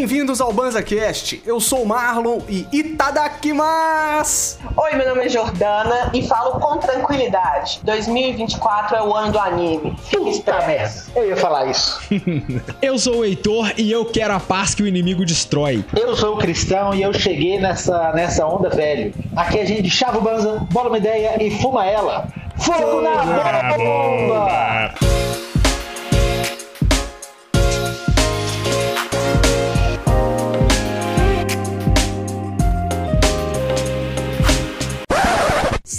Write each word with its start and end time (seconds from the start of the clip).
bem-vindos 0.00 0.40
ao 0.40 0.50
BanzaCast. 0.50 1.42
Eu 1.44 1.60
sou 1.60 1.82
o 1.82 1.86
Marlon 1.86 2.38
e 2.48 2.66
Itadakimasu! 2.72 4.58
Oi, 4.74 4.94
meu 4.94 5.06
nome 5.10 5.26
é 5.26 5.28
Jordana 5.28 6.10
e 6.14 6.26
falo 6.26 6.58
com 6.58 6.78
tranquilidade. 6.78 7.80
2024 7.82 8.96
é 8.96 9.02
o 9.02 9.14
ano 9.14 9.32
do 9.32 9.38
anime. 9.38 9.94
Fique 10.04 10.30
esperto. 10.30 11.10
Eu 11.14 11.28
ia 11.28 11.36
falar 11.36 11.66
isso. 11.66 12.00
eu 12.80 12.98
sou 12.98 13.16
o 13.16 13.24
Heitor 13.26 13.74
e 13.76 13.92
eu 13.92 14.06
quero 14.06 14.32
a 14.32 14.40
paz 14.40 14.74
que 14.74 14.82
o 14.82 14.86
inimigo 14.86 15.22
destrói. 15.22 15.84
Eu 15.94 16.16
sou 16.16 16.34
o 16.34 16.38
Cristão 16.38 16.94
e 16.94 17.02
eu 17.02 17.12
cheguei 17.12 17.60
nessa, 17.60 18.10
nessa 18.12 18.46
onda, 18.46 18.70
velho. 18.70 19.12
Aqui 19.36 19.60
a 19.60 19.66
gente 19.66 19.90
chava 19.90 20.16
o 20.16 20.22
Banza, 20.22 20.66
bola 20.72 20.88
uma 20.88 20.96
ideia 20.96 21.36
e 21.42 21.50
fuma 21.50 21.84
ela. 21.84 22.26
Fogo, 22.56 22.78
Fogo 22.78 23.00
na, 23.02 23.24
na 23.26 23.76
bomba! 23.76 24.94
bomba! 24.96 25.09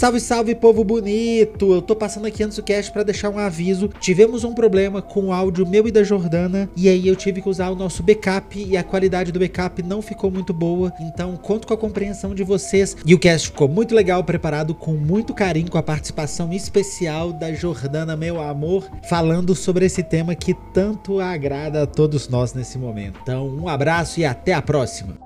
Salve, 0.02 0.18
salve, 0.18 0.54
povo 0.56 0.82
bonito! 0.82 1.72
Eu 1.72 1.80
tô 1.80 1.94
passando 1.94 2.26
aqui 2.26 2.42
antes 2.42 2.56
do 2.56 2.62
cast 2.64 2.90
para 2.90 3.04
deixar 3.04 3.30
um 3.30 3.38
aviso. 3.38 3.88
Tivemos 4.00 4.42
um 4.42 4.52
problema 4.52 5.00
com 5.00 5.26
o 5.26 5.32
áudio 5.32 5.64
meu 5.64 5.86
e 5.86 5.92
da 5.92 6.02
Jordana, 6.02 6.68
e 6.76 6.88
aí 6.88 7.06
eu 7.06 7.14
tive 7.14 7.40
que 7.40 7.48
usar 7.48 7.70
o 7.70 7.76
nosso 7.76 8.02
backup 8.02 8.58
e 8.58 8.76
a 8.76 8.82
qualidade 8.82 9.30
do 9.30 9.38
backup 9.38 9.80
não 9.80 10.02
ficou 10.02 10.28
muito 10.28 10.52
boa. 10.52 10.92
Então, 10.98 11.36
conto 11.36 11.68
com 11.68 11.74
a 11.74 11.78
compreensão 11.78 12.34
de 12.34 12.42
vocês. 12.42 12.96
E 13.06 13.14
o 13.14 13.18
cast 13.20 13.50
ficou 13.50 13.68
muito 13.68 13.94
legal, 13.94 14.24
preparado 14.24 14.74
com 14.74 14.94
muito 14.94 15.32
carinho, 15.32 15.70
com 15.70 15.78
a 15.78 15.82
participação 15.84 16.52
especial 16.52 17.32
da 17.32 17.52
Jordana, 17.52 18.16
meu 18.16 18.40
amor, 18.40 18.90
falando 19.08 19.54
sobre 19.54 19.86
esse 19.86 20.02
tema 20.02 20.34
que 20.34 20.52
tanto 20.74 21.20
agrada 21.20 21.84
a 21.84 21.86
todos 21.86 22.28
nós 22.28 22.52
nesse 22.52 22.76
momento. 22.76 23.20
Então, 23.22 23.46
um 23.46 23.68
abraço 23.68 24.18
e 24.18 24.24
até 24.24 24.52
a 24.52 24.60
próxima! 24.60 25.21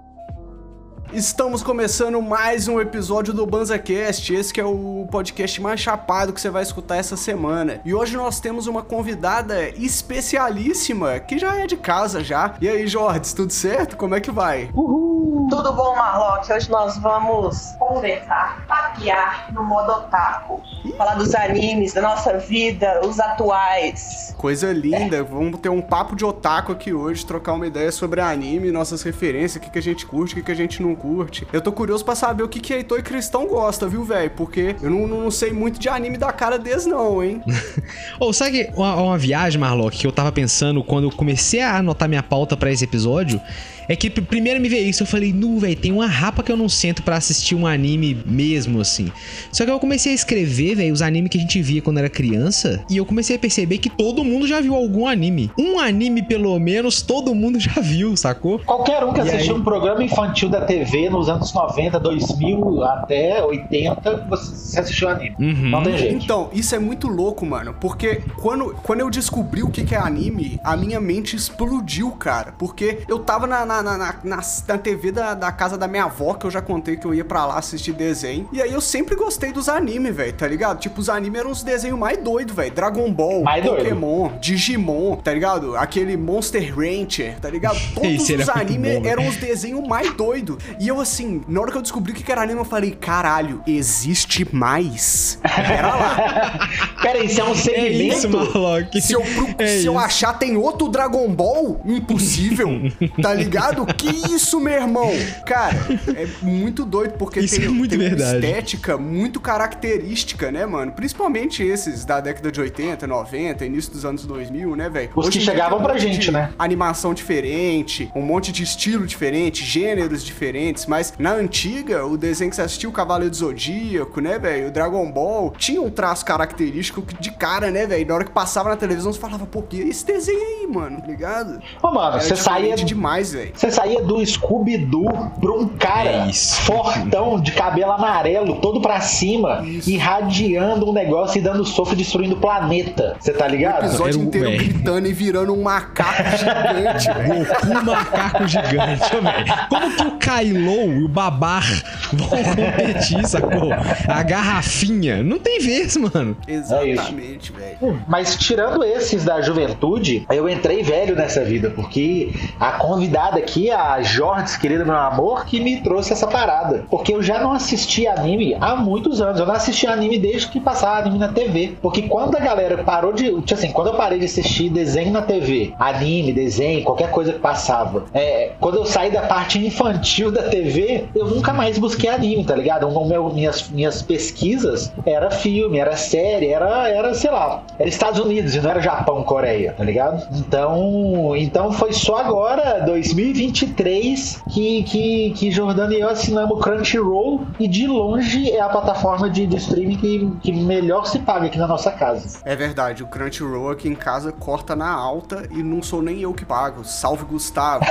Estamos 1.13 1.63
começando 1.63 2.21
mais 2.21 2.67
um 2.67 2.81
episódio 2.81 3.33
do 3.33 3.47
BanzaCast, 3.47 4.35
esse 4.35 4.53
que 4.53 4.61
é 4.61 4.65
o 4.65 5.07
podcast 5.11 5.61
mais 5.63 5.81
chapado 5.81 6.33
que 6.33 6.41
você 6.41 6.51
vai 6.51 6.65
escutar 6.65 6.97
essa 6.97 7.17
semana. 7.17 7.81
E 7.85 7.95
hoje 7.95 8.17
nós 8.17 8.41
temos 8.41 8.67
uma 8.67 8.83
convidada 8.83 9.69
especialíssima, 9.71 11.21
que 11.21 11.39
já 11.39 11.61
é 11.61 11.67
de 11.67 11.77
casa 11.77 12.25
já. 12.25 12.55
E 12.61 12.69
aí, 12.69 12.87
Jorge, 12.89 13.35
tudo 13.35 13.53
certo? 13.53 13.97
Como 13.97 14.17
é 14.17 14.21
que 14.21 14.33
vai? 14.33 14.69
Uhul! 14.75 15.47
Tudo 15.49 15.73
bom, 15.75 15.95
Marlock? 15.95 16.53
Hoje 16.53 16.69
nós 16.69 16.99
vamos 16.99 17.77
conversar, 17.79 18.65
papear 18.67 19.53
no 19.53 19.63
modo 19.63 19.93
otaku. 19.93 20.61
Falar 20.99 21.15
dos 21.15 21.35
animes, 21.37 21.93
da 21.93 22.03
nossa 22.03 22.37
vida, 22.39 23.01
os 23.07 23.21
atuais. 23.21 24.35
Coisa 24.37 24.73
linda, 24.73 25.19
é. 25.19 25.23
vamos 25.23 25.61
ter 25.61 25.69
um 25.69 25.81
papo 25.81 26.17
de 26.17 26.25
otaku 26.25 26.73
aqui 26.73 26.93
hoje, 26.93 27.25
trocar 27.25 27.53
uma 27.53 27.67
ideia 27.67 27.93
sobre 27.93 28.21
anime, 28.21 28.73
nossas 28.73 29.03
referências, 29.03 29.57
o 29.57 29.61
que, 29.61 29.71
que 29.71 29.79
a 29.79 29.83
gente 29.83 30.05
curte, 30.05 30.35
o 30.35 30.37
que, 30.39 30.43
que 30.43 30.53
a 30.53 30.55
gente 30.55 30.83
não 30.83 30.96
curte. 30.97 31.47
Eu 31.53 31.61
tô 31.61 31.73
curioso 31.73 32.05
pra 32.05 32.15
saber 32.15 32.43
o 32.43 32.49
que, 32.49 32.61
que 32.61 32.73
Heitor 32.73 32.99
e 32.99 33.03
Cristão 33.03 33.47
gosta, 33.47 33.87
viu, 33.87 34.05
velho? 34.05 34.31
Porque 34.31 34.75
eu 34.83 34.91
não, 34.91 35.07
não, 35.07 35.31
sei 35.31 35.53
muito 35.53 35.79
de 35.79 35.89
anime 35.89 36.17
da 36.17 36.33
cara 36.33 36.59
deles, 36.59 36.87
não, 36.87 37.23
hein? 37.23 37.43
Ou 38.19 38.31
oh, 38.31 38.33
sabe 38.33 38.71
uma, 38.75 38.95
uma 38.97 39.19
viagem, 39.19 39.61
Marlock, 39.61 39.97
que 39.97 40.07
eu 40.07 40.13
tava 40.13 40.33
pensando 40.33 40.83
quando 40.83 41.05
eu 41.05 41.11
comecei 41.11 41.61
a 41.61 41.77
anotar 41.77 42.09
minha 42.09 42.23
pauta 42.23 42.57
para 42.57 42.71
esse 42.71 42.85
episódio? 42.85 43.41
É 43.89 43.95
que 43.95 44.11
primeiro 44.11 44.61
me 44.61 44.69
veio 44.69 44.89
isso, 44.89 45.03
eu 45.03 45.07
falei, 45.07 45.33
nu, 45.33 45.59
velho, 45.59 45.77
tem 45.77 45.93
uma 45.93 46.07
rapa 46.07 46.43
que 46.43 46.51
eu 46.51 46.57
não 46.57 46.69
sento 46.69 47.03
para 47.03 47.17
assistir 47.17 47.55
um 47.55 47.67
anime 47.67 48.19
mesmo, 48.27 48.81
assim. 48.81 49.11
Só 49.53 49.65
que 49.65 49.71
eu 49.71 49.79
comecei 49.79 50.13
a 50.13 50.15
escrever, 50.15 50.75
velho, 50.75 50.93
os 50.93 51.03
animes 51.03 51.31
que 51.31 51.39
a 51.39 51.41
gente 51.41 51.61
via 51.63 51.81
quando 51.81 51.99
era 51.99 52.09
criança, 52.09 52.85
e 52.91 52.97
eu 52.97 53.07
comecei 53.07 53.37
a 53.37 53.39
perceber 53.39 53.79
que 53.79 53.91
todo 53.91 54.25
mundo 54.25 54.47
já 54.47 54.61
viu 54.61 54.75
algum 54.75 55.07
anime. 55.07 55.51
Um 55.59 55.79
anime, 55.79 56.23
pelo 56.23 56.59
menos, 56.59 57.03
todo 57.03 57.35
mundo 57.35 57.59
já 57.61 57.81
viu, 57.81 58.17
sacou? 58.17 58.59
Qualquer 58.61 59.05
um 59.05 59.13
que 59.13 59.21
e 59.21 59.23
assistiu 59.23 59.55
aí... 59.55 59.61
um 59.61 59.65
programa 59.65 60.03
infantil 60.03 60.49
da 60.49 60.63
TV 60.63 61.09
nos 61.09 61.29
anos 61.29 61.53
90, 61.53 62.01
2000 62.01 62.83
até 62.85 63.43
80, 63.45 64.27
você 64.29 64.81
assistiu 64.81 65.09
anime. 65.09 65.35
Uhum. 65.39 65.71
Não 65.71 65.83
tem 65.83 65.97
jeito. 65.97 66.25
Então, 66.25 66.51
isso 66.53 66.75
é 66.75 66.79
muito 66.79 67.09
louco, 67.09 67.47
mano, 67.47 67.75
porque 67.81 68.23
quando, 68.37 68.75
quando 68.83 69.01
eu 69.01 69.11
descobri 69.11 69.63
o 69.63 69.71
que, 69.71 69.85
que 69.85 69.95
é 69.95 69.99
anime, 69.99 70.61
a 70.65 70.77
minha 70.77 71.01
mente 71.01 71.37
explodiu, 71.37 72.11
cara. 72.13 72.53
Porque 72.59 72.99
eu 73.09 73.19
tava 73.19 73.47
na, 73.47 73.65
na 73.65 73.76
na, 73.83 73.97
na, 73.97 74.15
na, 74.23 74.41
na 74.69 74.79
TV 74.79 75.13
da, 75.13 75.35
da 75.35 75.53
casa 75.53 75.77
da 75.77 75.89
minha 75.89 76.05
avó, 76.05 76.35
que 76.35 76.47
eu 76.47 76.51
já 76.51 76.61
contei 76.61 76.97
que 76.97 77.07
eu 77.07 77.15
ia 77.15 77.25
pra 77.25 77.47
lá 77.47 77.59
assistir 77.59 77.93
desenho. 77.93 78.49
E 78.53 78.61
aí 78.63 78.73
eu 78.73 78.81
sempre 78.81 79.15
gostei 79.15 79.53
dos 79.53 79.69
animes, 79.69 80.15
velho, 80.15 80.33
tá 80.33 80.47
ligado? 80.47 80.79
Tipo, 80.79 81.01
os 81.01 81.09
animes 81.09 81.41
eram 81.41 81.51
os 81.51 81.63
desenhos 81.63 81.99
mais 81.99 82.19
doidos, 82.19 82.55
velho. 82.55 82.73
Dragon 82.73 83.13
Ball, 83.13 83.43
mais 83.43 83.65
Pokémon, 83.65 84.29
doido. 84.29 84.41
Digimon, 84.41 85.17
tá 85.17 85.33
ligado? 85.33 85.77
Aquele 85.77 86.17
Monster 86.17 86.75
Rancher, 86.75 87.39
tá 87.41 87.51
ligado? 87.51 87.79
Todos 87.95 88.29
os 88.29 88.49
animes 88.49 89.05
eram 89.05 89.27
os 89.27 89.37
desenhos 89.37 89.87
mais 89.87 90.13
doidos. 90.15 90.57
E 90.79 90.89
eu, 90.89 91.01
assim, 91.01 91.43
na 91.49 91.61
hora 91.61 91.71
que 91.71 91.79
eu 91.79 91.83
descobri 91.83 92.13
o 92.13 92.15
que 92.15 92.31
era 92.31 92.43
anime, 92.43 92.61
eu 92.61 92.65
falei, 92.65 92.91
caralho, 92.93 93.63
existe 93.67 94.47
mais. 94.55 95.39
Pera 95.43 95.95
lá. 95.95 96.69
Pera 97.03 97.19
aí, 97.19 97.27
isso 97.27 97.41
é 97.41 97.45
um 97.45 97.55
segmento? 97.55 97.87
É 97.87 98.81
isso, 98.99 99.07
Se, 99.07 99.13
eu, 99.13 99.23
é 99.59 99.67
se 99.67 99.87
eu 99.87 99.99
achar 99.99 100.33
tem 100.39 100.57
outro 100.57 100.89
Dragon 100.89 101.29
Ball, 101.29 101.81
impossível, 101.85 102.71
tá 103.23 103.33
ligado? 103.35 103.66
Ligado? 103.67 103.87
Que 103.95 104.09
isso, 104.35 104.61
meu 104.61 104.75
irmão? 104.75 105.11
Cara, 105.45 105.77
é 106.15 106.27
muito 106.43 106.85
doido, 106.85 107.15
porque 107.19 107.41
isso 107.41 107.57
tem, 107.57 107.67
é 107.67 107.69
muito 107.69 107.91
tem 107.91 107.99
uma 107.99 108.17
estética 108.17 108.97
muito 108.97 109.41
característica, 109.41 110.51
né, 110.53 110.67
mano? 110.67 110.93
Principalmente 110.93 111.63
esses 111.63 112.05
da 112.05 112.21
década 112.21 112.53
de 112.53 112.61
80, 112.61 113.07
90, 113.07 113.65
início 113.65 113.93
dos 113.93 114.05
anos 114.05 114.25
2000, 114.25 114.77
né, 114.77 114.89
velho? 114.89 115.11
Os 115.15 115.27
Hoje 115.27 115.39
que 115.39 115.45
chegavam 115.45 115.83
pra 115.83 115.99
gente, 115.99 116.31
né? 116.31 116.53
Animação 116.59 117.15
diferente, 117.15 118.11
um 118.15 118.23
monte 118.23 118.53
de 118.53 118.63
estilo 118.63 119.07
diferente, 119.07 119.65
gêneros 119.65 120.25
diferentes, 120.25 120.87
mas 120.87 121.13
na 121.19 121.33
antiga, 121.33 122.05
o 122.07 122.17
desenho 122.17 122.51
que 122.51 122.57
você 122.57 122.63
assistiu, 122.63 122.91
o 122.91 122.93
Cavaleiro 122.93 123.31
do 123.31 123.37
Zodíaco, 123.37 124.21
né, 124.21 124.39
velho? 124.39 124.69
O 124.69 124.71
Dragon 124.71 125.11
Ball, 125.11 125.53
tinha 125.57 125.81
um 125.81 125.91
traço 125.91 126.25
característico 126.25 127.03
de 127.21 127.31
cara, 127.33 127.71
né, 127.71 127.87
velho? 127.87 128.07
Na 128.07 128.15
hora 128.15 128.25
que 128.25 128.31
passava 128.31 128.69
na 128.69 128.77
televisão, 128.77 129.13
você 129.13 129.19
falava, 129.19 129.47
pô, 129.47 129.63
que 129.63 129.83
é 129.83 129.89
esse 129.89 130.05
desenho 130.05 130.39
aí, 130.39 130.67
mano? 130.67 131.01
Tá 131.01 131.07
ligado? 131.07 131.61
Ô, 131.83 131.91
mano, 131.91 132.21
você 132.21 132.37
saía 132.37 132.77
demais, 132.77 133.33
velho. 133.33 133.53
Você 133.57 133.71
saía 133.71 134.03
do 134.03 134.25
Scooby-Doo 134.25 135.31
pra 135.41 135.53
um 135.53 135.67
cara 135.69 136.11
é 136.11 136.33
fortão, 136.33 137.41
de 137.41 137.53
cabelo 137.53 137.93
amarelo, 137.93 138.57
todo 138.57 138.81
pra 138.81 139.01
cima, 139.01 139.63
isso. 139.67 139.91
irradiando 139.91 140.89
um 140.89 140.93
negócio 140.93 141.39
e 141.39 141.41
dando 141.41 141.65
sofro, 141.65 141.97
destruindo 141.97 142.35
o 142.35 142.39
planeta. 142.39 143.17
Você 143.19 143.33
tá 143.33 143.49
ligado? 143.49 143.85
O 143.85 143.87
episódio 143.87 144.23
inteiro 144.23 144.49
véio. 144.49 144.59
gritando 144.59 145.09
e 145.09 145.13
virando 145.13 145.55
um 145.55 145.63
macaco 145.63 146.23
gigante, 146.37 147.13
velho. 147.13 147.81
Um 147.81 147.85
macaco 147.85 148.47
gigante, 148.47 149.11
velho. 149.11 149.69
Como 149.69 149.97
que 149.97 150.03
o 150.03 150.19
Kylo 150.19 150.93
e 151.01 151.05
o 151.05 151.09
Babar 151.09 151.65
vão 152.13 152.29
competir, 152.29 153.27
sacou? 153.27 153.73
A 154.09 154.23
garrafinha. 154.23 155.23
Não 155.23 155.39
tem 155.39 155.61
vez, 155.61 155.97
mano. 155.97 156.37
Exatamente, 156.47 157.53
é 157.59 157.77
velho. 157.81 158.03
Mas 158.07 158.37
tirando 158.37 158.85
esses 158.85 159.25
da 159.25 159.41
juventude, 159.41 160.27
eu 160.31 160.49
entrei 160.49 160.83
velho 160.83 161.17
nessa 161.17 161.43
vida, 161.45 161.71
porque 161.71 162.33
a 162.61 162.73
convidada 162.73 163.41
aqui, 163.47 163.71
a 163.71 164.03
Jorge, 164.03 164.59
querida 164.59 164.85
meu 164.85 164.97
amor, 164.97 165.47
que 165.47 165.61
me 165.61 165.81
trouxe 165.81 166.13
essa 166.13 166.27
parada. 166.27 166.85
Porque 166.91 167.15
eu 167.15 167.23
já 167.23 167.39
não 167.39 167.53
assisti 167.53 168.07
anime 168.07 168.57
há 168.61 168.75
muitos 168.75 169.21
anos. 169.21 169.39
Eu 169.39 169.47
não 169.47 169.55
assisti 169.55 169.87
anime 169.87 170.19
desde 170.19 170.49
que 170.49 170.61
passava 170.61 170.99
anime 170.99 171.19
na 171.19 171.29
TV. 171.29 171.75
Porque 171.81 172.03
quando 172.03 172.37
a 172.37 172.41
galera 172.41 172.83
parou 172.83 173.13
de. 173.13 173.27
Tipo 173.43 173.55
assim, 173.55 173.71
quando 173.73 173.89
eu 173.89 173.95
parei 173.95 174.19
de 174.19 174.25
assistir 174.25 174.69
desenho 174.69 175.13
na 175.13 175.23
TV, 175.23 175.73
anime, 175.79 176.33
desenho, 176.33 176.83
qualquer 176.83 177.11
coisa 177.11 177.33
que 177.33 177.39
passava, 177.39 178.05
é, 178.13 178.53
quando 178.61 178.77
eu 178.77 178.85
saí 178.85 179.11
da 179.11 179.23
parte 179.23 179.65
infantil 179.65 180.33
da 180.33 180.43
TV, 180.45 181.05
eu 181.15 181.27
nunca 181.27 181.53
mais 181.53 181.79
busquei 181.79 182.11
anime, 182.11 182.45
tá 182.45 182.57
ligado? 182.57 182.87
Meu, 183.07 183.29
minhas, 183.33 183.69
minhas 183.69 184.03
pesquisas 184.03 184.93
era 185.05 185.31
filme, 185.31 185.79
era 185.79 185.97
série, 185.97 186.49
era, 186.49 186.89
era, 186.89 187.15
sei 187.15 187.31
lá, 187.31 187.63
era 187.79 187.89
Estados 187.89 188.19
Unidos 188.19 188.55
e 188.55 188.61
não 188.61 188.71
era 188.71 188.81
Japão, 188.81 189.23
Coreia, 189.23 189.75
tá 189.77 189.85
ligado? 189.85 190.27
Então, 190.37 191.35
então 191.37 191.73
foi 191.73 191.93
só 191.93 192.17
agora, 192.17 192.81
2020 192.81 193.26
2023 193.33 194.43
que, 194.51 194.83
que, 194.85 195.31
que 195.37 195.51
Jordano 195.51 195.93
e 195.93 196.01
eu 196.01 196.09
assinamos 196.09 196.63
Crunchyroll 196.63 197.47
e 197.59 197.67
de 197.67 197.87
longe 197.87 198.51
é 198.51 198.61
a 198.61 198.69
plataforma 198.69 199.29
de, 199.29 199.47
de 199.47 199.57
streaming 199.57 199.97
que, 199.97 200.31
que 200.43 200.53
melhor 200.53 201.07
se 201.07 201.19
paga 201.19 201.47
aqui 201.47 201.59
na 201.59 201.67
nossa 201.67 201.91
casa. 201.91 202.41
É 202.45 202.55
verdade, 202.55 203.03
o 203.03 203.07
Crunchyroll 203.07 203.71
aqui 203.71 203.89
em 203.89 203.95
casa 203.95 204.31
corta 204.33 204.77
na 204.77 204.91
alta 204.91 205.49
e 205.51 205.63
não 205.63 205.83
sou 205.83 206.03
nem 206.03 206.21
eu 206.21 206.33
que 206.33 206.45
pago. 206.45 206.85
Salve 206.85 207.25
Gustavo. 207.25 207.85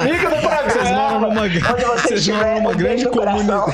Amigo 0.00 0.30
do 0.30 0.36
programa. 0.40 0.70
Vocês 0.70 0.90
moram 0.90 1.20
numa, 1.20 1.48
vocês 1.98 2.28
moram 2.28 2.54
numa 2.54 2.74
grande 2.74 3.08
comunidade. 3.08 3.72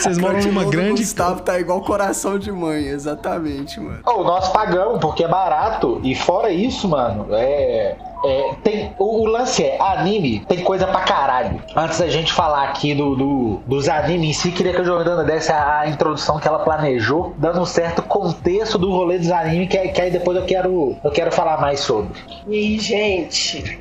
Vocês 0.00 0.18
moram 0.18 0.40
numa 0.40 0.64
grande. 0.64 1.02
Gustavo 1.02 1.40
tá 1.42 1.58
igual 1.58 1.80
coração 1.82 2.38
de 2.38 2.50
mãe, 2.50 2.86
exatamente, 2.86 3.80
mano. 3.80 4.00
Oh, 4.06 4.22
nós 4.22 4.48
pagamos 4.50 4.98
porque 5.00 5.24
é 5.24 5.28
barato 5.28 6.00
e 6.02 6.14
fora 6.14 6.50
isso, 6.50 6.88
mano, 6.88 7.13
é 7.30 7.96
é, 8.26 8.54
tem, 8.62 8.94
o, 8.98 9.20
o 9.20 9.26
lance 9.26 9.62
é, 9.62 9.76
anime 9.78 10.40
tem 10.48 10.64
coisa 10.64 10.86
pra 10.86 11.00
caralho. 11.00 11.62
Antes 11.76 11.98
da 11.98 12.08
gente 12.08 12.32
falar 12.32 12.62
aqui 12.70 12.94
do, 12.94 13.14
do- 13.14 13.60
dos 13.66 13.86
animes 13.86 14.30
em 14.30 14.32
si, 14.32 14.50
queria 14.50 14.72
que 14.72 14.80
a 14.80 14.84
Jordana 14.84 15.22
desse 15.24 15.52
a, 15.52 15.80
a 15.80 15.88
introdução 15.90 16.38
que 16.38 16.48
ela 16.48 16.60
planejou, 16.60 17.34
dando 17.36 17.60
um 17.60 17.66
certo 17.66 18.00
contexto 18.00 18.78
do 18.78 18.90
rolê 18.90 19.18
dos 19.18 19.30
animes, 19.30 19.68
que, 19.68 19.76
que 19.88 20.00
aí 20.00 20.10
depois 20.10 20.38
eu 20.38 20.46
quero, 20.46 20.96
eu 21.04 21.10
quero 21.10 21.30
falar 21.30 21.60
mais 21.60 21.80
sobre. 21.80 22.18
E, 22.48 22.78
gente, 22.78 23.78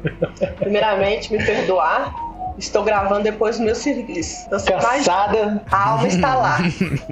primeiramente, 0.59 1.31
me 1.31 1.41
perdoar. 1.41 2.13
Estou 2.57 2.83
gravando 2.83 3.23
depois 3.23 3.57
do 3.57 3.63
meu 3.63 3.75
serviço. 3.75 4.45
Então, 4.47 4.59
Cansada. 4.79 5.61
A 5.71 5.89
alma 5.89 6.07
está 6.07 6.35
lá. 6.35 6.57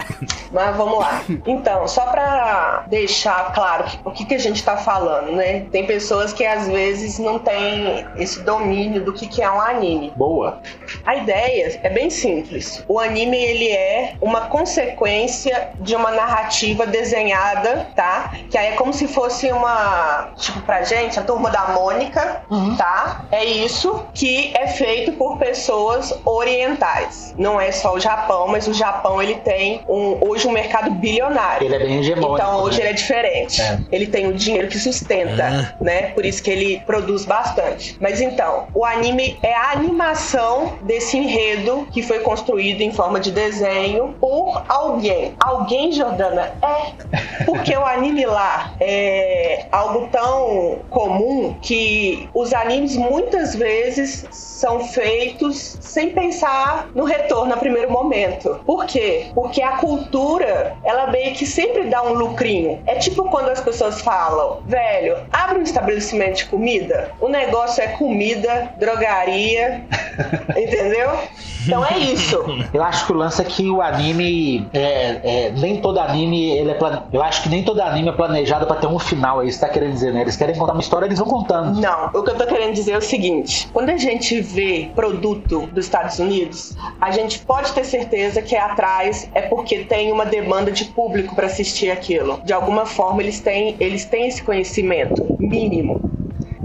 Mas 0.52 0.76
vamos 0.76 1.00
lá. 1.00 1.24
Então, 1.46 1.88
só 1.88 2.08
pra 2.08 2.84
deixar 2.88 3.54
claro 3.54 3.86
o 4.04 4.12
que, 4.12 4.26
que 4.26 4.36
a 4.36 4.40
gente 4.40 4.64
tá 4.64 4.78
falando, 4.78 5.32
né? 5.32 5.62
Tem 5.72 5.86
pessoas 5.86 6.34
que 6.34 6.46
às 6.46 6.68
vezes 6.68 7.18
não 7.20 7.40
têm 7.40 8.06
esse 8.18 8.42
domínio 8.44 9.04
do 9.04 9.14
que, 9.14 9.28
que 9.28 9.42
é 9.42 9.50
um 9.50 9.62
anime. 9.62 10.12
Boa. 10.16 10.60
A 11.06 11.16
ideia 11.16 11.80
é 11.82 11.90
bem 11.90 12.10
simples. 12.10 12.84
O 12.88 13.00
anime 13.00 13.38
ele 13.38 13.70
é 13.70 14.16
uma 14.22 14.42
consequência 14.42 15.70
de 15.80 15.96
uma 15.96 16.12
narrativa 16.12 16.86
desenhada, 16.86 17.88
tá? 17.96 18.34
Que 18.50 18.58
aí 18.58 18.74
é 18.74 18.76
como 18.76 18.94
se 18.94 19.08
fosse 19.08 19.52
uma, 19.52 20.32
tipo 20.36 20.62
pra 20.62 20.84
gente, 20.84 21.20
a 21.20 21.24
turma 21.24 21.50
da 21.50 21.70
Mônica, 21.70 22.44
tá? 22.78 23.26
É 23.32 23.44
isso 23.46 24.06
que 24.14 24.52
é 24.56 24.68
feito 24.68 25.14
por 25.14 25.31
pessoas 25.38 26.14
orientais. 26.26 27.34
Não 27.38 27.60
é 27.60 27.72
só 27.72 27.94
o 27.94 28.00
Japão, 28.00 28.48
mas 28.48 28.68
o 28.68 28.74
Japão 28.74 29.22
ele 29.22 29.36
tem 29.36 29.82
um, 29.88 30.18
hoje 30.22 30.48
um 30.48 30.52
mercado 30.52 30.92
bilionário. 30.92 31.66
Ele 31.66 31.76
é 31.76 31.80
bem 31.80 32.00
hegemônico. 32.00 32.36
Então 32.36 32.62
hoje 32.62 32.78
né? 32.78 32.84
ele 32.84 32.90
é 32.90 32.94
diferente. 32.94 33.62
É. 33.62 33.80
Ele 33.92 34.08
tem 34.08 34.28
o 34.28 34.34
dinheiro 34.34 34.68
que 34.68 34.80
sustenta, 34.80 35.76
né? 35.80 36.12
Por 36.14 36.26
isso 36.26 36.42
que 36.42 36.50
ele 36.50 36.82
produz 36.86 37.26
bastante. 37.26 37.98
Mas 38.00 38.22
então, 38.22 38.68
o 38.74 38.86
anime 38.86 39.38
é 39.42 39.54
a 39.54 39.72
animação 39.72 40.74
desse 40.82 41.18
enredo 41.18 41.88
que 41.92 42.02
foi 42.02 42.20
construído 42.20 42.82
em 42.82 42.92
forma 42.92 43.20
de 43.20 43.32
desenho 43.32 44.16
por 44.20 44.64
alguém. 44.68 45.34
Alguém, 45.40 45.92
Jordana? 45.92 46.54
É. 46.62 47.44
Porque 47.46 47.76
o 47.76 47.86
anime 47.86 48.26
lá 48.26 48.74
é 48.80 49.66
algo 49.72 50.08
tão 50.12 50.80
comum 50.90 51.56
que 51.62 52.30
os 52.34 52.54
animes 52.54 52.96
muitas 52.96 53.56
vezes 53.56 54.26
são 54.32 54.80
feitos 54.88 55.21
sem 55.54 56.12
pensar 56.12 56.90
no 56.96 57.04
retorno 57.04 57.54
a 57.54 57.58
primeiro 57.58 57.92
momento. 57.92 58.60
Por 58.66 58.86
quê? 58.86 59.28
Porque 59.34 59.62
a 59.62 59.78
cultura, 59.78 60.76
ela 60.84 61.08
meio 61.08 61.34
que 61.34 61.46
sempre 61.46 61.86
dá 61.86 62.02
um 62.04 62.14
lucrinho. 62.14 62.82
É 62.86 62.96
tipo 62.96 63.30
quando 63.30 63.50
as 63.50 63.62
pessoas 63.62 64.02
falam, 64.02 64.62
velho, 64.66 65.18
abre 65.32 65.60
um 65.60 65.64
estabelecimento 65.64 66.38
de 66.38 66.46
comida, 66.46 67.12
o 67.20 67.28
negócio 67.28 67.84
é 67.84 67.88
comida, 67.90 68.74
drogaria, 68.78 69.86
entendeu? 70.56 71.12
Então 71.64 71.86
é 71.86 71.98
isso. 72.00 72.44
Eu 72.74 72.84
acho 72.84 73.06
que 73.06 73.12
o 73.12 73.16
lance 73.16 73.42
é 73.42 73.46
que 73.46 73.70
o 73.70 73.82
anime. 73.82 74.68
É, 74.74 75.20
é, 75.24 75.52
nem 75.52 75.80
todo 75.80 76.00
anime. 76.00 76.58
Ele 76.58 76.72
é 76.72 76.74
plane... 76.74 77.02
Eu 77.14 77.22
acho 77.22 77.44
que 77.44 77.50
nem 77.50 77.64
todo 77.64 77.80
anime 77.82 78.10
é 78.10 78.12
planejado 78.12 78.66
pra 78.66 78.78
ter 78.78 78.88
um 78.88 78.98
final. 78.98 79.42
É 79.42 79.46
isso 79.46 79.60
que 79.60 79.66
tá 79.66 79.72
querendo 79.72 79.94
dizer, 79.94 80.14
né? 80.14 80.22
Eles 80.22 80.36
querem 80.36 80.56
contar 80.56 80.74
uma 80.74 80.82
história, 80.82 81.06
eles 81.06 81.20
vão 81.20 81.28
contando. 81.28 81.80
Não, 81.80 82.08
o 82.08 82.24
que 82.24 82.32
eu 82.32 82.36
tô 82.36 82.46
querendo 82.46 82.74
dizer 82.74 82.94
é 82.94 82.98
o 82.98 83.02
seguinte: 83.02 83.70
quando 83.72 83.90
a 83.90 83.98
gente 83.98 84.42
vê 84.42 84.90
produto 85.12 85.68
dos 85.74 85.86
Estados 85.86 86.20
Unidos, 86.20 86.76
a 87.02 87.12
gente 87.12 87.40
pode 87.40 87.74
ter 87.74 87.84
certeza 87.84 88.42
que 88.42 88.56
é 88.56 88.60
atrás 88.62 89.30
é 89.36 89.42
porque 89.42 89.80
tem 89.84 90.12
uma 90.12 90.26
demanda 90.26 90.72
de 90.72 90.86
público 90.86 91.36
pra 91.36 91.48
assistir 91.48 91.92
aquilo. 91.92 92.40
De 92.46 92.54
alguma 92.54 92.86
forma 92.86 93.22
eles 93.22 93.42
têm, 93.42 93.76
eles 93.80 94.06
têm 94.06 94.28
esse 94.28 94.42
conhecimento 94.42 95.36
mínimo. 95.40 96.02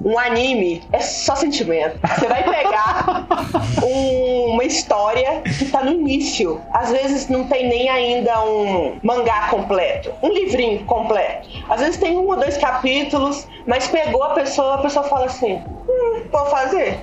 Um 0.05 0.17
anime 0.17 0.81
é 0.93 1.01
só 1.01 1.35
sentimento. 1.35 1.99
Você 2.17 2.29
vai 2.29 2.45
pegar 2.45 3.27
um- 3.83 4.51
uma 4.53 4.63
história 4.65 5.43
que 5.59 5.65
tá 5.65 5.83
no 5.83 5.91
início. 5.93 6.61
Às 6.73 6.93
vezes 6.93 7.29
não 7.29 7.45
tem 7.49 7.69
nem 7.69 7.89
ainda 7.89 8.41
um 8.45 9.01
mangá 9.03 9.49
completo, 9.51 10.13
um 10.23 10.29
livrinho 10.33 10.85
completo. 10.85 11.49
Às 11.69 11.81
vezes 11.81 11.97
tem 11.97 12.17
um 12.17 12.29
ou 12.29 12.37
dois 12.37 12.57
capítulos, 12.57 13.49
mas 13.67 13.89
pegou 13.89 14.23
a 14.23 14.29
pessoa, 14.35 14.75
a 14.77 14.79
pessoa 14.79 15.05
fala 15.09 15.27
assim: 15.27 15.55
hum, 15.89 16.23
vou 16.31 16.47
fazer. 16.47 17.01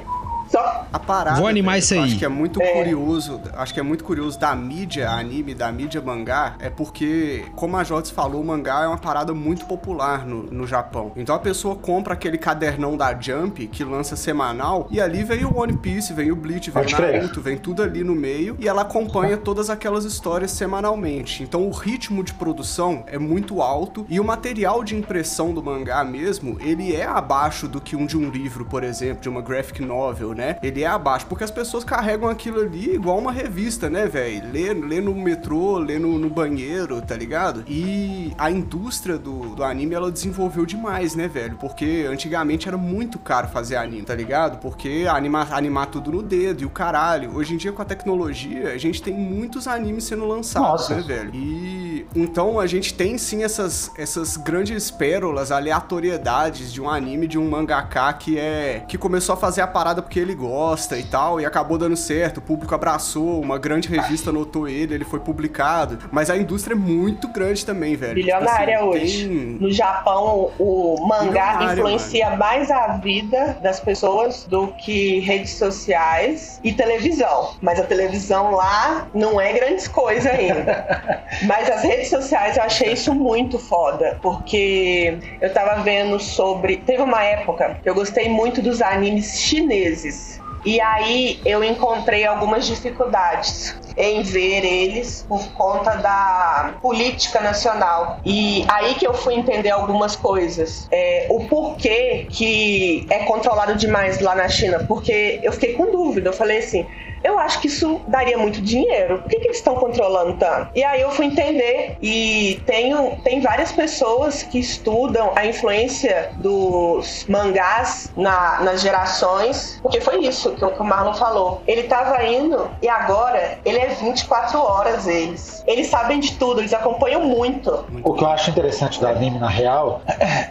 Só 0.53 0.85
A 0.93 0.99
parada. 0.99 1.39
Vou 1.39 1.47
animar 1.47 1.79
isso 1.79 1.95
aí. 1.95 2.01
Acho 2.01 2.19
que 2.19 2.25
é 2.25 2.29
muito 2.29 2.59
curioso. 2.59 3.41
Acho 3.55 3.73
que 3.73 3.79
é 3.79 3.83
muito 3.83 4.03
curioso 4.03 4.39
da 4.39 4.55
mídia 4.55 5.09
anime, 5.09 5.55
da 5.55 5.71
mídia 5.71 5.99
mangá, 5.99 6.55
é 6.59 6.69
porque, 6.69 7.43
como 7.55 7.75
a 7.75 7.83
Jotes 7.83 8.11
falou, 8.11 8.39
o 8.39 8.45
mangá 8.45 8.83
é 8.83 8.87
uma 8.87 8.99
parada 8.99 9.33
muito 9.33 9.65
popular 9.65 10.27
no, 10.27 10.43
no 10.43 10.67
Japão. 10.67 11.11
Então 11.15 11.33
a 11.33 11.39
pessoa 11.39 11.75
compra 11.75 12.13
aquele 12.13 12.37
cadernão 12.37 12.95
da 12.95 13.19
Jump 13.19 13.65
que 13.65 13.83
lança 13.83 14.15
semanal 14.15 14.87
e 14.91 15.01
ali 15.01 15.23
vem 15.23 15.43
o 15.43 15.57
One 15.57 15.75
Piece, 15.75 16.13
vem 16.13 16.31
o 16.31 16.35
Bleach, 16.35 16.69
vem 16.69 16.83
Pode 16.83 16.93
o 16.93 16.97
crer. 16.97 17.21
Naruto, 17.21 17.41
vem 17.41 17.57
tudo 17.57 17.81
ali 17.81 18.03
no 18.03 18.13
meio 18.13 18.55
e 18.59 18.67
ela 18.67 18.83
acompanha 18.83 19.37
todas 19.37 19.71
aquelas 19.71 20.05
histórias 20.05 20.51
semanalmente. 20.51 21.41
Então 21.41 21.67
o 21.67 21.71
ritmo 21.71 22.23
de 22.23 22.33
produção 22.35 23.03
é 23.07 23.17
muito 23.17 23.59
alto 23.59 24.05
e 24.07 24.19
o 24.19 24.23
material 24.23 24.83
de 24.83 24.95
impressão 24.95 25.51
do 25.51 25.63
mangá 25.63 26.03
mesmo, 26.03 26.59
ele 26.61 26.95
é 26.95 27.05
abaixo 27.05 27.67
do 27.67 27.81
que 27.81 27.95
um 27.95 28.05
de 28.05 28.15
um 28.15 28.29
livro, 28.29 28.65
por 28.65 28.83
exemplo, 28.83 29.23
de 29.23 29.29
uma 29.29 29.41
graphic 29.41 29.81
novel, 29.81 30.33
né? 30.35 30.42
Ele 30.61 30.83
é 30.83 30.87
abaixo, 30.87 31.25
porque 31.27 31.43
as 31.43 31.51
pessoas 31.51 31.83
carregam 31.83 32.29
aquilo 32.29 32.61
ali 32.61 32.95
igual 32.95 33.17
uma 33.17 33.31
revista, 33.31 33.89
né, 33.89 34.05
velho? 34.07 34.51
Lê, 34.51 34.73
lê 34.73 35.01
no 35.01 35.13
metrô, 35.15 35.77
lê 35.77 35.99
no, 35.99 36.17
no 36.17 36.29
banheiro, 36.29 37.01
tá 37.01 37.15
ligado? 37.15 37.63
E 37.67 38.33
a 38.37 38.49
indústria 38.49 39.17
do, 39.17 39.55
do 39.55 39.63
anime, 39.63 39.95
ela 39.95 40.11
desenvolveu 40.11 40.65
demais, 40.65 41.15
né, 41.15 41.27
velho? 41.27 41.57
Porque 41.57 42.05
antigamente 42.09 42.67
era 42.67 42.77
muito 42.77 43.19
caro 43.19 43.47
fazer 43.47 43.75
anime, 43.75 44.03
tá 44.03 44.15
ligado? 44.15 44.59
Porque 44.59 45.05
animar, 45.09 45.53
animar 45.53 45.87
tudo 45.87 46.11
no 46.11 46.23
dedo 46.23 46.63
e 46.63 46.65
o 46.65 46.69
caralho. 46.69 47.35
Hoje 47.35 47.53
em 47.53 47.57
dia, 47.57 47.71
com 47.71 47.81
a 47.81 47.85
tecnologia, 47.85 48.73
a 48.73 48.77
gente 48.77 49.01
tem 49.01 49.13
muitos 49.13 49.67
animes 49.67 50.05
sendo 50.05 50.25
lançados, 50.25 50.89
Nossa. 50.89 50.95
né, 50.95 51.01
velho? 51.01 51.31
E 51.33 52.05
então 52.15 52.59
a 52.59 52.67
gente 52.67 52.93
tem 52.93 53.17
sim 53.17 53.43
essas, 53.43 53.91
essas 53.97 54.37
grandes 54.37 54.91
pérolas, 54.91 55.51
aleatoriedades 55.51 56.71
de 56.71 56.81
um 56.81 56.89
anime, 56.89 57.27
de 57.27 57.37
um 57.37 57.49
mangaka 57.49 58.13
que 58.13 58.37
é. 58.37 58.83
que 58.87 58.97
começou 58.97 59.33
a 59.33 59.37
fazer 59.37 59.61
a 59.61 59.67
parada 59.67 60.01
porque 60.01 60.19
ele 60.19 60.32
gosta 60.35 60.97
e 60.97 61.03
tal, 61.03 61.39
e 61.39 61.45
acabou 61.45 61.77
dando 61.77 61.95
certo. 61.95 62.37
O 62.37 62.41
público 62.41 62.73
abraçou, 62.73 63.39
uma 63.41 63.57
grande 63.57 63.87
revista 63.87 64.31
notou 64.31 64.67
ele, 64.67 64.93
ele 64.93 65.05
foi 65.05 65.19
publicado. 65.19 65.99
Mas 66.11 66.29
a 66.29 66.37
indústria 66.37 66.73
é 66.73 66.77
muito 66.77 67.27
grande 67.27 67.65
também, 67.65 67.95
velho. 67.95 68.15
bilionária 68.15 68.77
Tipo 68.77 68.89
assim, 68.91 69.03
hoje. 69.03 69.27
tem- 69.27 69.37
No 69.59 69.71
Japão, 69.71 70.51
o 70.59 71.05
mangá 71.07 71.59
influencia 71.73 72.31
mais 72.31 72.69
a 72.71 72.97
vida 72.97 73.57
das 73.61 73.79
pessoas 73.79 74.45
do 74.45 74.67
que 74.67 75.19
redes 75.19 75.51
sociais 75.53 76.59
e 76.63 76.73
televisão. 76.73 77.51
Mas 77.61 77.79
a 77.79 77.83
televisão 77.83 78.51
lá 78.51 79.07
não 79.13 79.39
é 79.39 79.53
grandes 79.53 79.87
coisas 79.87 80.25
ainda. 80.25 81.23
Mas 81.43 81.69
as 81.69 81.81
redes 81.83 82.09
sociais 82.09 82.57
eu 82.57 82.63
achei 82.63 82.93
isso 82.93 83.13
muito 83.13 83.57
foda, 83.59 84.17
porque 84.21 85.17
eu 85.41 85.51
tava 85.53 85.81
vendo 85.81 86.19
sobre. 86.19 86.77
Teve 86.77 87.01
uma 87.01 87.23
época 87.23 87.77
que 87.81 87.89
eu 87.89 87.93
gostei 87.95 88.29
muito 88.29 88.61
dos 88.61 88.81
animes 88.81 89.39
chineses. 89.39 90.22
E 90.65 90.79
aí 90.79 91.41
eu 91.45 91.61
encontrei 91.63 92.25
algumas 92.25 92.65
dificuldades 92.65 93.75
em 93.97 94.21
ver 94.21 94.63
eles 94.63 95.25
por 95.27 95.45
conta 95.53 95.95
da 95.95 96.75
política 96.81 97.41
nacional. 97.41 98.19
E 98.25 98.65
aí 98.69 98.95
que 98.95 99.05
eu 99.05 99.13
fui 99.13 99.35
entender 99.35 99.71
algumas 99.71 100.15
coisas. 100.15 100.87
É, 100.89 101.27
o 101.29 101.47
porquê 101.47 102.27
que 102.29 103.05
é 103.09 103.19
controlado 103.25 103.75
demais 103.75 104.19
lá 104.21 104.35
na 104.35 104.47
China. 104.47 104.85
Porque 104.87 105.41
eu 105.43 105.51
fiquei 105.51 105.73
com 105.73 105.91
dúvida. 105.91 106.29
Eu 106.29 106.33
falei 106.33 106.59
assim. 106.59 106.87
Eu 107.23 107.39
acho 107.39 107.59
que 107.61 107.67
isso 107.67 108.01
daria 108.07 108.37
muito 108.37 108.61
dinheiro. 108.61 109.19
Por 109.19 109.29
que, 109.29 109.37
que 109.39 109.45
eles 109.47 109.57
estão 109.57 109.75
controlando 109.75 110.33
tanto? 110.33 110.69
E 110.75 110.83
aí 110.83 111.01
eu 111.01 111.11
fui 111.11 111.25
entender. 111.25 111.97
E 112.01 112.61
tenho, 112.65 113.17
tem 113.23 113.39
várias 113.39 113.71
pessoas 113.71 114.43
que 114.43 114.59
estudam 114.59 115.31
a 115.35 115.45
influência 115.45 116.31
dos 116.37 117.25
mangás 117.29 118.11
na- 118.15 118.59
nas 118.61 118.81
gerações. 118.81 119.79
Porque 119.81 120.01
foi 120.01 120.25
isso 120.25 120.51
que 120.51 120.63
o, 120.65 120.83
Marlon 120.83 121.13
falou. 121.13 121.61
Ele 121.67 121.83
tava 121.83 122.23
indo 122.25 122.69
e 122.81 122.87
agora 122.89 123.57
ele 123.63 123.79
é 123.79 123.87
24 123.87 124.59
horas 124.59 125.07
eles. 125.07 125.63
Eles 125.65 125.87
sabem 125.87 126.19
de 126.19 126.33
tudo, 126.33 126.59
eles 126.59 126.73
acompanham 126.73 127.21
muito. 127.21 127.85
O 128.03 128.13
que 128.13 128.23
eu 128.23 128.27
acho 128.27 128.49
interessante 128.49 128.99
do 128.99 129.07
anime, 129.07 129.39
na 129.39 129.47
real, 129.49 130.01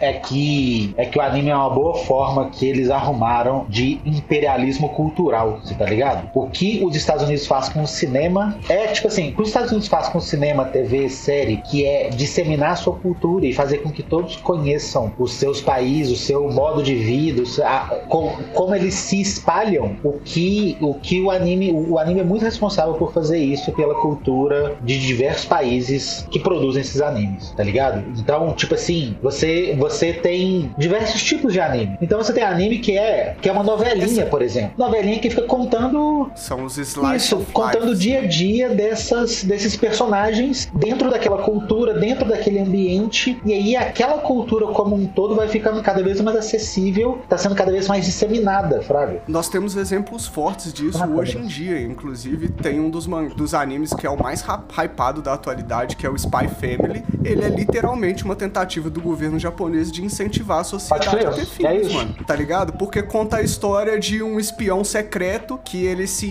é 0.01 0.13
que, 0.13 0.93
é 0.97 1.05
que 1.05 1.17
o 1.19 1.21
anime 1.21 1.49
é 1.49 1.55
uma 1.55 1.69
boa 1.69 1.95
forma 1.95 2.49
que 2.49 2.67
eles 2.67 2.89
arrumaram 2.89 3.65
de 3.69 4.01
imperialismo 4.05 4.89
cultural, 4.89 5.59
você 5.63 5.75
tá 5.75 5.85
ligado? 5.85 6.29
Porque 6.33 6.62
que 6.63 6.85
os 6.85 6.95
Estados 6.95 7.23
Unidos 7.23 7.45
faz 7.45 7.67
com 7.69 7.83
o 7.83 7.87
cinema 7.87 8.57
é, 8.69 8.87
tipo 8.87 9.07
assim, 9.07 9.29
o 9.31 9.35
que 9.35 9.41
os 9.41 9.47
Estados 9.49 9.69
Unidos 9.71 9.87
faz 9.89 10.07
com 10.07 10.17
o 10.17 10.21
cinema, 10.21 10.65
TV, 10.65 11.09
série, 11.09 11.57
que 11.57 11.85
é 11.85 12.09
disseminar 12.09 12.71
a 12.71 12.75
sua 12.75 12.93
cultura 12.93 13.45
e 13.45 13.51
fazer 13.53 13.79
com 13.79 13.89
que 13.91 14.01
todos 14.03 14.37
conheçam 14.37 15.11
os 15.19 15.33
seus 15.33 15.61
países, 15.61 16.11
o 16.13 16.15
seu 16.15 16.49
modo 16.51 16.81
de 16.81 16.95
vida, 16.95 17.43
a- 17.65 17.95
com- 18.07 18.33
como 18.53 18.73
eles 18.75 18.93
se 18.93 19.19
espalham, 19.19 19.97
o 20.03 20.13
que 20.13 20.77
o, 20.79 20.93
que 20.93 21.21
o 21.21 21.29
anime, 21.31 21.71
o 21.71 21.97
anime 21.99 22.21
é 22.21 22.23
muito 22.23 22.43
responsável 22.45 22.93
por 22.93 23.11
fazer 23.11 23.37
isso 23.39 23.71
pela 23.73 23.95
cultura 23.95 24.75
de 24.81 24.99
diversos 24.99 25.45
países 25.45 26.25
que 26.31 26.39
produzem 26.39 26.81
esses 26.81 27.01
animes, 27.01 27.51
tá 27.51 27.63
ligado? 27.63 28.03
Então, 28.17 28.53
tipo 28.53 28.73
assim, 28.75 29.15
você 29.21 29.75
você 29.77 30.13
tem 30.13 30.71
diversos 30.77 31.21
tipos 31.23 31.51
de 31.53 31.59
anime. 31.59 31.97
Então 32.01 32.17
você 32.21 32.31
tem 32.31 32.43
anime 32.43 32.79
que 32.79 32.97
é 32.97 33.35
que 33.41 33.49
é 33.49 33.51
uma 33.51 33.63
novelinha, 33.63 34.25
por 34.27 34.41
exemplo. 34.41 34.71
Novelinha 34.77 35.19
que 35.19 35.29
fica 35.29 35.41
contando 35.43 36.31
São 36.53 36.65
os 36.65 36.77
slides 36.77 37.25
isso, 37.25 37.45
contando 37.51 37.91
o 37.91 37.95
dia 37.95 38.19
a 38.19 38.27
dia 38.27 38.69
dessas, 38.69 39.43
desses 39.43 39.75
personagens 39.75 40.69
dentro 40.73 41.09
daquela 41.09 41.41
cultura, 41.41 41.93
dentro 41.93 42.25
daquele 42.25 42.59
ambiente. 42.59 43.39
E 43.43 43.53
aí 43.53 43.75
aquela 43.75 44.19
cultura 44.19 44.67
como 44.67 44.95
um 44.95 45.07
todo 45.07 45.35
vai 45.35 45.47
ficando 45.47 45.81
cada 45.81 46.03
vez 46.03 46.21
mais 46.21 46.37
acessível, 46.37 47.19
tá 47.27 47.37
sendo 47.37 47.55
cada 47.55 47.71
vez 47.71 47.87
mais 47.87 48.05
disseminada, 48.05 48.81
Fraga. 48.81 49.21
Nós 49.27 49.49
temos 49.49 49.75
exemplos 49.75 50.27
fortes 50.27 50.71
disso 50.71 51.01
Ah, 51.01 51.07
hoje 51.07 51.37
em 51.37 51.45
dia. 51.47 51.81
Inclusive, 51.81 52.49
tem 52.49 52.79
um 52.79 52.89
dos, 52.89 53.07
dos 53.35 53.53
animes 53.53 53.93
que 53.93 54.05
é 54.05 54.09
o 54.09 54.21
mais 54.21 54.43
hypado 54.77 55.21
da 55.21 55.33
atualidade, 55.33 55.95
que 55.95 56.05
é 56.05 56.09
o 56.09 56.15
Spy 56.15 56.47
Family. 56.47 57.03
Ele 57.23 57.43
é 57.43 57.49
literalmente 57.49 58.23
uma 58.23 58.35
tentativa 58.35 58.89
do 58.89 59.01
governo 59.01 59.39
japonês 59.39 59.91
de 59.91 60.03
incentivar 60.03 60.59
a 60.59 60.63
sociedade 60.63 61.25
a 61.25 61.31
ter 61.31 61.45
filhos, 61.45 61.71
é 61.71 61.77
isso. 61.77 61.93
mano. 61.93 62.15
Tá 62.27 62.35
ligado? 62.35 62.73
Porque 62.73 63.01
conta 63.01 63.37
a 63.37 63.41
história 63.41 63.99
de 63.99 64.21
um 64.21 64.39
espião 64.39 64.83
secreto 64.83 65.59
que 65.63 65.85
ele 65.85 66.05
se, 66.07 66.27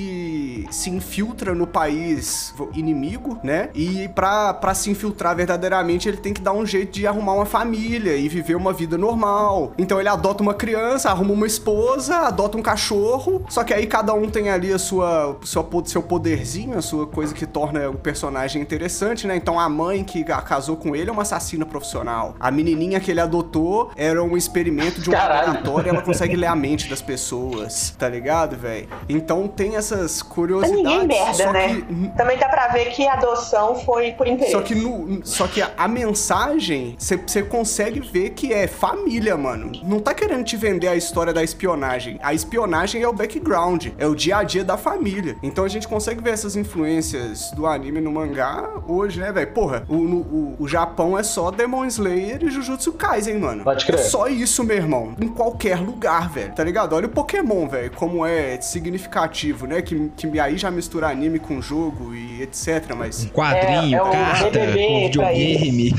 se 0.70 0.90
infiltra 0.90 1.54
no 1.54 1.66
país 1.66 2.54
inimigo, 2.74 3.38
né? 3.42 3.70
E 3.74 4.08
pra, 4.08 4.54
pra 4.54 4.74
se 4.74 4.90
infiltrar 4.90 5.36
verdadeiramente, 5.36 6.08
ele 6.08 6.16
tem 6.16 6.32
que 6.32 6.40
dar 6.40 6.52
um 6.52 6.66
jeito 6.66 6.92
de 6.92 7.06
arrumar 7.06 7.34
uma 7.34 7.46
família 7.46 8.16
e 8.16 8.28
viver 8.28 8.54
uma 8.54 8.72
vida 8.72 8.96
normal. 8.98 9.72
Então 9.78 9.98
ele 10.00 10.08
adota 10.08 10.42
uma 10.42 10.54
criança, 10.54 11.10
arruma 11.10 11.32
uma 11.32 11.46
esposa, 11.46 12.16
adota 12.16 12.56
um 12.56 12.62
cachorro, 12.62 13.44
só 13.48 13.64
que 13.64 13.72
aí 13.72 13.86
cada 13.86 14.12
um 14.14 14.28
tem 14.28 14.50
ali 14.50 14.72
a 14.72 14.78
sua, 14.78 15.38
sua 15.42 15.66
seu 15.84 16.02
poderzinho, 16.02 16.76
a 16.78 16.82
sua 16.82 17.06
coisa 17.06 17.34
que 17.34 17.46
torna 17.46 17.88
o 17.88 17.94
personagem 17.94 18.60
interessante, 18.60 19.26
né? 19.26 19.36
Então 19.36 19.58
a 19.58 19.68
mãe 19.68 20.04
que 20.04 20.24
casou 20.24 20.76
com 20.76 20.94
ele 20.94 21.10
é 21.10 21.12
uma 21.12 21.22
assassina 21.22 21.64
profissional. 21.64 22.34
A 22.38 22.50
menininha 22.50 23.00
que 23.00 23.10
ele 23.10 23.20
adotou 23.20 23.90
era 23.96 24.22
um 24.22 24.36
experimento 24.36 25.00
de 25.00 25.10
um 25.10 25.12
Caralho. 25.12 25.48
laboratório, 25.48 25.88
ela 25.90 26.02
consegue 26.02 26.36
ler 26.36 26.46
a 26.46 26.56
mente 26.56 26.88
das 26.88 27.00
pessoas, 27.00 27.94
tá 27.98 28.08
ligado, 28.08 28.56
velho? 28.56 28.88
Então 29.08 29.46
tem 29.48 29.76
essas 29.76 30.01
Mas 30.02 30.22
curiosidades. 30.22 30.76
ninguém 30.84 31.06
merda, 31.06 31.34
só 31.44 31.52
né? 31.52 31.68
que 31.74 32.08
Também 32.16 32.38
dá 32.38 32.48
pra 32.48 32.68
ver 32.68 32.86
que 32.90 33.06
a 33.06 33.14
adoção 33.14 33.74
foi 33.76 34.12
por 34.12 34.26
interesse. 34.26 34.52
só 34.52 34.60
que, 34.60 34.74
no, 34.74 35.20
só 35.24 35.46
que 35.46 35.60
a, 35.62 35.70
a 35.76 35.86
mensagem, 35.88 36.96
você 36.98 37.42
consegue 37.42 38.00
ver 38.00 38.30
que 38.30 38.52
é 38.52 38.66
família, 38.66 39.36
mano. 39.36 39.72
Não 39.84 39.98
tá 40.00 40.14
querendo 40.14 40.44
te 40.44 40.56
vender 40.56 40.88
a 40.88 40.94
história 40.96 41.32
da 41.32 41.42
espionagem. 41.42 42.18
A 42.22 42.32
espionagem 42.32 43.02
é 43.02 43.08
o 43.08 43.12
background, 43.12 43.88
é 43.98 44.06
o 44.06 44.14
dia 44.14 44.38
a 44.38 44.42
dia 44.42 44.64
da 44.64 44.76
família. 44.76 45.36
Então 45.42 45.64
a 45.64 45.68
gente 45.68 45.86
consegue 45.88 46.22
ver 46.22 46.30
essas 46.30 46.56
influências 46.56 47.50
do 47.52 47.66
anime 47.66 48.00
no 48.00 48.10
mangá 48.12 48.68
hoje, 48.86 49.20
né, 49.20 49.30
velho? 49.32 49.52
Porra, 49.52 49.84
o, 49.88 49.96
no- 49.96 50.16
o, 50.20 50.56
o 50.60 50.68
Japão 50.68 51.18
é 51.18 51.22
só 51.22 51.50
Demon 51.50 51.84
Slayer 51.86 52.42
e 52.42 52.50
Jujutsu 52.50 52.92
Kaisen, 52.92 53.38
mano. 53.38 53.64
Pode 53.64 53.84
crer. 53.84 53.98
É 54.00 54.02
só 54.02 54.28
isso, 54.28 54.62
meu 54.64 54.76
irmão. 54.76 55.14
Em 55.20 55.28
qualquer 55.28 55.78
lugar, 55.80 56.30
velho. 56.30 56.54
Tá 56.54 56.64
ligado? 56.64 56.94
Olha 56.94 57.06
o 57.06 57.10
Pokémon, 57.10 57.66
velho. 57.68 57.90
Como 57.92 58.24
é 58.24 58.60
significativo, 58.60 59.66
né? 59.66 59.81
Que, 59.82 60.10
que 60.16 60.40
aí 60.40 60.56
já 60.56 60.70
mistura 60.70 61.08
anime 61.08 61.38
com 61.38 61.60
jogo 61.60 62.14
e 62.14 62.42
etc. 62.42 62.94
Mas 62.96 63.24
Um 63.24 63.28
quadrinho, 63.28 63.94
É, 63.96 63.98
é 63.98 64.02
o 64.02 64.10
carta, 64.10 64.50
pra 64.50 64.66
videogame, 64.66 65.94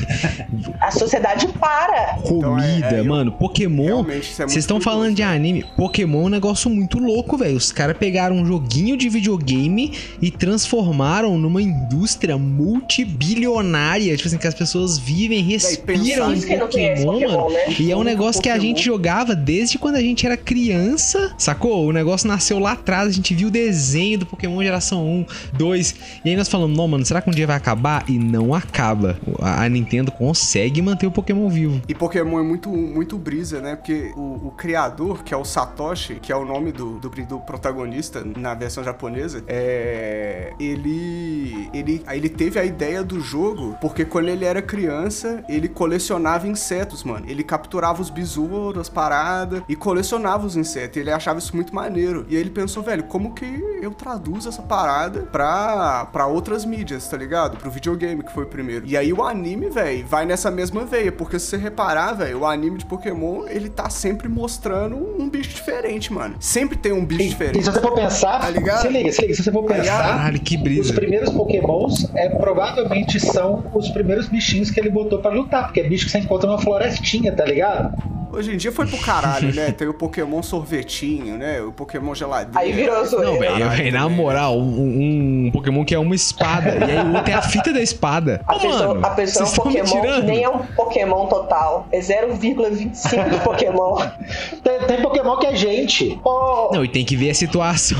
A 0.80 0.90
sociedade 0.90 1.46
para. 1.48 2.18
comida, 2.22 2.86
é, 2.90 2.94
é, 2.96 3.00
eu- 3.00 3.04
mano. 3.04 3.32
Pokémon. 3.32 4.04
É 4.10 4.20
Vocês 4.20 4.56
estão 4.56 4.80
falando 4.80 5.14
de 5.14 5.22
anime. 5.22 5.64
Pokémon 5.76 6.22
é 6.22 6.26
um 6.26 6.28
negócio 6.30 6.70
muito 6.70 6.98
louco, 6.98 7.36
velho. 7.36 7.56
Os 7.56 7.70
caras 7.72 7.96
pegaram 7.96 8.36
um 8.36 8.46
joguinho 8.46 8.96
de 8.96 9.08
videogame 9.08 9.92
e 10.20 10.30
transformaram 10.30 11.36
numa 11.38 11.60
indústria 11.62 12.36
multibilionária. 12.38 14.16
Tipo 14.16 14.28
assim, 14.28 14.38
que 14.38 14.46
as 14.46 14.54
pessoas 14.54 14.98
vivem, 14.98 15.42
respiram 15.42 16.26
conhece 16.26 16.46
Pokémon, 16.58 17.04
Pokémon, 17.12 17.32
mano. 17.32 17.50
né? 17.50 17.74
E 17.78 17.90
é 17.90 17.96
um 17.96 18.02
negócio 18.02 18.40
que 18.42 18.48
a 18.48 18.58
gente 18.58 18.82
jogava 18.84 19.34
desde 19.34 19.78
quando 19.78 19.96
a 19.96 20.00
gente 20.00 20.24
era 20.26 20.36
criança, 20.36 21.34
sacou? 21.38 21.86
O 21.86 21.92
negócio 21.92 22.28
nasceu 22.28 22.58
lá 22.58 22.72
atrás, 22.72 23.08
a 23.08 23.12
gente 23.12 23.34
viu 23.34 23.48
o 23.48 23.50
desenho 23.50 23.73
do 24.18 24.26
Pokémon 24.26 24.62
geração 24.62 25.04
1, 25.04 25.26
2. 25.54 25.94
E 26.24 26.30
aí 26.30 26.36
nós 26.36 26.48
falamos, 26.48 26.76
não, 26.76 26.86
mano, 26.86 27.04
será 27.04 27.20
que 27.20 27.28
um 27.28 27.32
dia 27.32 27.46
vai 27.46 27.56
acabar? 27.56 28.04
E 28.08 28.18
não 28.18 28.54
acaba. 28.54 29.18
A 29.40 29.64
a 29.64 29.68
Nintendo 29.68 30.12
consegue 30.12 30.80
manter 30.82 31.06
o 31.06 31.10
Pokémon 31.10 31.48
vivo. 31.48 31.80
E 31.88 31.94
Pokémon 31.94 32.38
é 32.38 32.42
muito, 32.42 32.68
muito 32.68 33.18
brisa, 33.18 33.60
né? 33.60 33.76
Porque 33.76 34.12
o, 34.16 34.48
o 34.48 34.50
criador, 34.50 35.22
que 35.22 35.32
é 35.32 35.36
o 35.36 35.44
Satoshi, 35.44 36.16
que 36.16 36.30
é 36.30 36.36
o 36.36 36.44
nome 36.44 36.70
do, 36.70 36.98
do, 36.98 37.08
do 37.08 37.40
protagonista 37.40 38.22
na 38.24 38.54
versão 38.54 38.84
japonesa, 38.84 39.42
é. 39.46 40.52
Ele. 40.58 41.68
Ele, 41.72 42.02
ele 42.10 42.28
teve 42.28 42.58
a 42.58 42.64
ideia 42.64 43.02
do 43.02 43.20
jogo 43.20 43.76
porque 43.80 44.04
quando 44.04 44.28
ele 44.28 44.44
era 44.44 44.60
criança, 44.60 45.42
ele 45.48 45.68
colecionava 45.68 46.46
insetos, 46.46 47.02
mano. 47.02 47.24
Ele 47.28 47.42
capturava 47.42 48.00
os 48.00 48.10
besouros, 48.10 48.80
as 48.80 48.88
paradas 48.88 49.62
e 49.68 49.74
colecionava 49.74 50.46
os 50.46 50.56
insetos. 50.56 50.96
Ele 50.96 51.10
achava 51.10 51.38
isso 51.38 51.54
muito 51.54 51.74
maneiro. 51.74 52.26
E 52.28 52.36
aí 52.36 52.40
ele 52.40 52.50
pensou, 52.50 52.82
velho, 52.82 53.04
como 53.04 53.34
que 53.34 53.63
eu 53.82 53.90
traduzo 53.92 54.48
essa 54.48 54.62
parada 54.62 55.22
pra, 55.30 56.06
pra 56.06 56.26
outras 56.26 56.64
mídias, 56.64 57.06
tá 57.08 57.16
ligado? 57.16 57.56
Pro 57.56 57.70
videogame, 57.70 58.22
que 58.22 58.32
foi 58.32 58.44
o 58.44 58.46
primeiro. 58.46 58.86
E 58.86 58.96
aí 58.96 59.12
o 59.12 59.22
anime, 59.22 59.68
velho, 59.70 60.06
vai 60.06 60.24
nessa 60.24 60.50
mesma 60.50 60.84
veia. 60.84 61.12
Porque 61.12 61.38
se 61.38 61.46
você 61.46 61.56
reparar, 61.56 62.12
velho, 62.14 62.40
o 62.40 62.46
anime 62.46 62.78
de 62.78 62.86
Pokémon, 62.86 63.46
ele 63.48 63.68
tá 63.68 63.88
sempre 63.90 64.28
mostrando 64.28 64.96
um 64.96 65.28
bicho 65.28 65.50
diferente, 65.50 66.12
mano. 66.12 66.36
Sempre 66.40 66.76
tem 66.78 66.92
um 66.92 67.04
bicho 67.04 67.22
E, 67.22 67.26
e 67.26 67.28
diferente. 67.30 67.64
se 67.64 67.70
você 67.70 67.80
for 67.80 67.94
pensar, 67.94 68.40
Tá 68.40 68.50
ligado? 68.50 68.82
se 68.82 68.88
liga, 68.88 69.12
se 69.12 69.20
liga, 69.22 69.34
se 69.34 69.42
você 69.42 69.52
for 69.52 69.64
pensar, 69.64 70.02
Caralho, 70.02 70.40
que 70.40 70.56
os 70.56 70.62
brisa. 70.62 70.92
primeiros 70.94 71.30
pokémons 71.30 72.08
é, 72.14 72.28
provavelmente 72.30 73.20
são 73.20 73.64
os 73.74 73.88
primeiros 73.90 74.28
bichinhos 74.28 74.70
que 74.70 74.80
ele 74.80 74.90
botou 74.90 75.20
pra 75.20 75.30
lutar, 75.30 75.64
porque 75.64 75.80
é 75.80 75.88
bicho 75.88 76.06
que 76.06 76.10
você 76.12 76.18
encontra 76.18 76.48
numa 76.48 76.58
florestinha, 76.58 77.32
tá 77.32 77.44
ligado? 77.44 77.94
Hoje 78.34 78.52
em 78.54 78.56
dia 78.56 78.72
foi 78.72 78.86
pro 78.86 78.98
caralho, 78.98 79.54
né? 79.54 79.70
Tem 79.76 79.86
o 79.88 79.94
Pokémon 79.94 80.42
sorvetinho, 80.42 81.36
né? 81.38 81.60
O 81.62 81.72
Pokémon 81.72 82.14
geladeira. 82.14 82.58
Aí 82.60 82.72
virou 82.72 83.04
zoeira. 83.04 83.30
Não, 83.58 83.70
velho, 83.70 83.92
na 83.92 84.02
também. 84.02 84.16
moral, 84.16 84.58
um, 84.58 85.46
um 85.46 85.50
Pokémon 85.52 85.84
que 85.84 85.94
é 85.94 85.98
uma 85.98 86.14
espada, 86.14 86.70
e 86.86 86.90
aí 86.90 87.06
o 87.06 87.14
outro 87.14 87.30
é 87.30 87.34
a 87.34 87.42
fita 87.42 87.72
da 87.72 87.80
espada. 87.80 88.40
A 88.46 88.56
Ô, 88.56 88.58
pessoa, 88.60 88.88
mano, 88.94 89.06
a 89.06 89.10
pessoa 89.10 89.46
é 89.46 89.48
um 89.48 89.54
Pokémon 89.54 90.18
nem 90.24 90.42
é 90.44 90.48
um 90.48 90.58
Pokémon 90.58 91.26
total. 91.26 91.86
É 91.92 91.98
0,25 92.00 93.30
de 93.30 93.38
Pokémon. 93.40 93.94
Tem, 94.64 94.78
tem 94.86 95.02
Pokémon 95.02 95.36
que 95.36 95.46
é 95.46 95.54
gente. 95.54 96.18
Ô, 96.24 96.70
Não, 96.72 96.84
e 96.84 96.88
tem 96.88 97.04
que 97.04 97.16
ver 97.16 97.30
a 97.30 97.34
situação. 97.34 97.98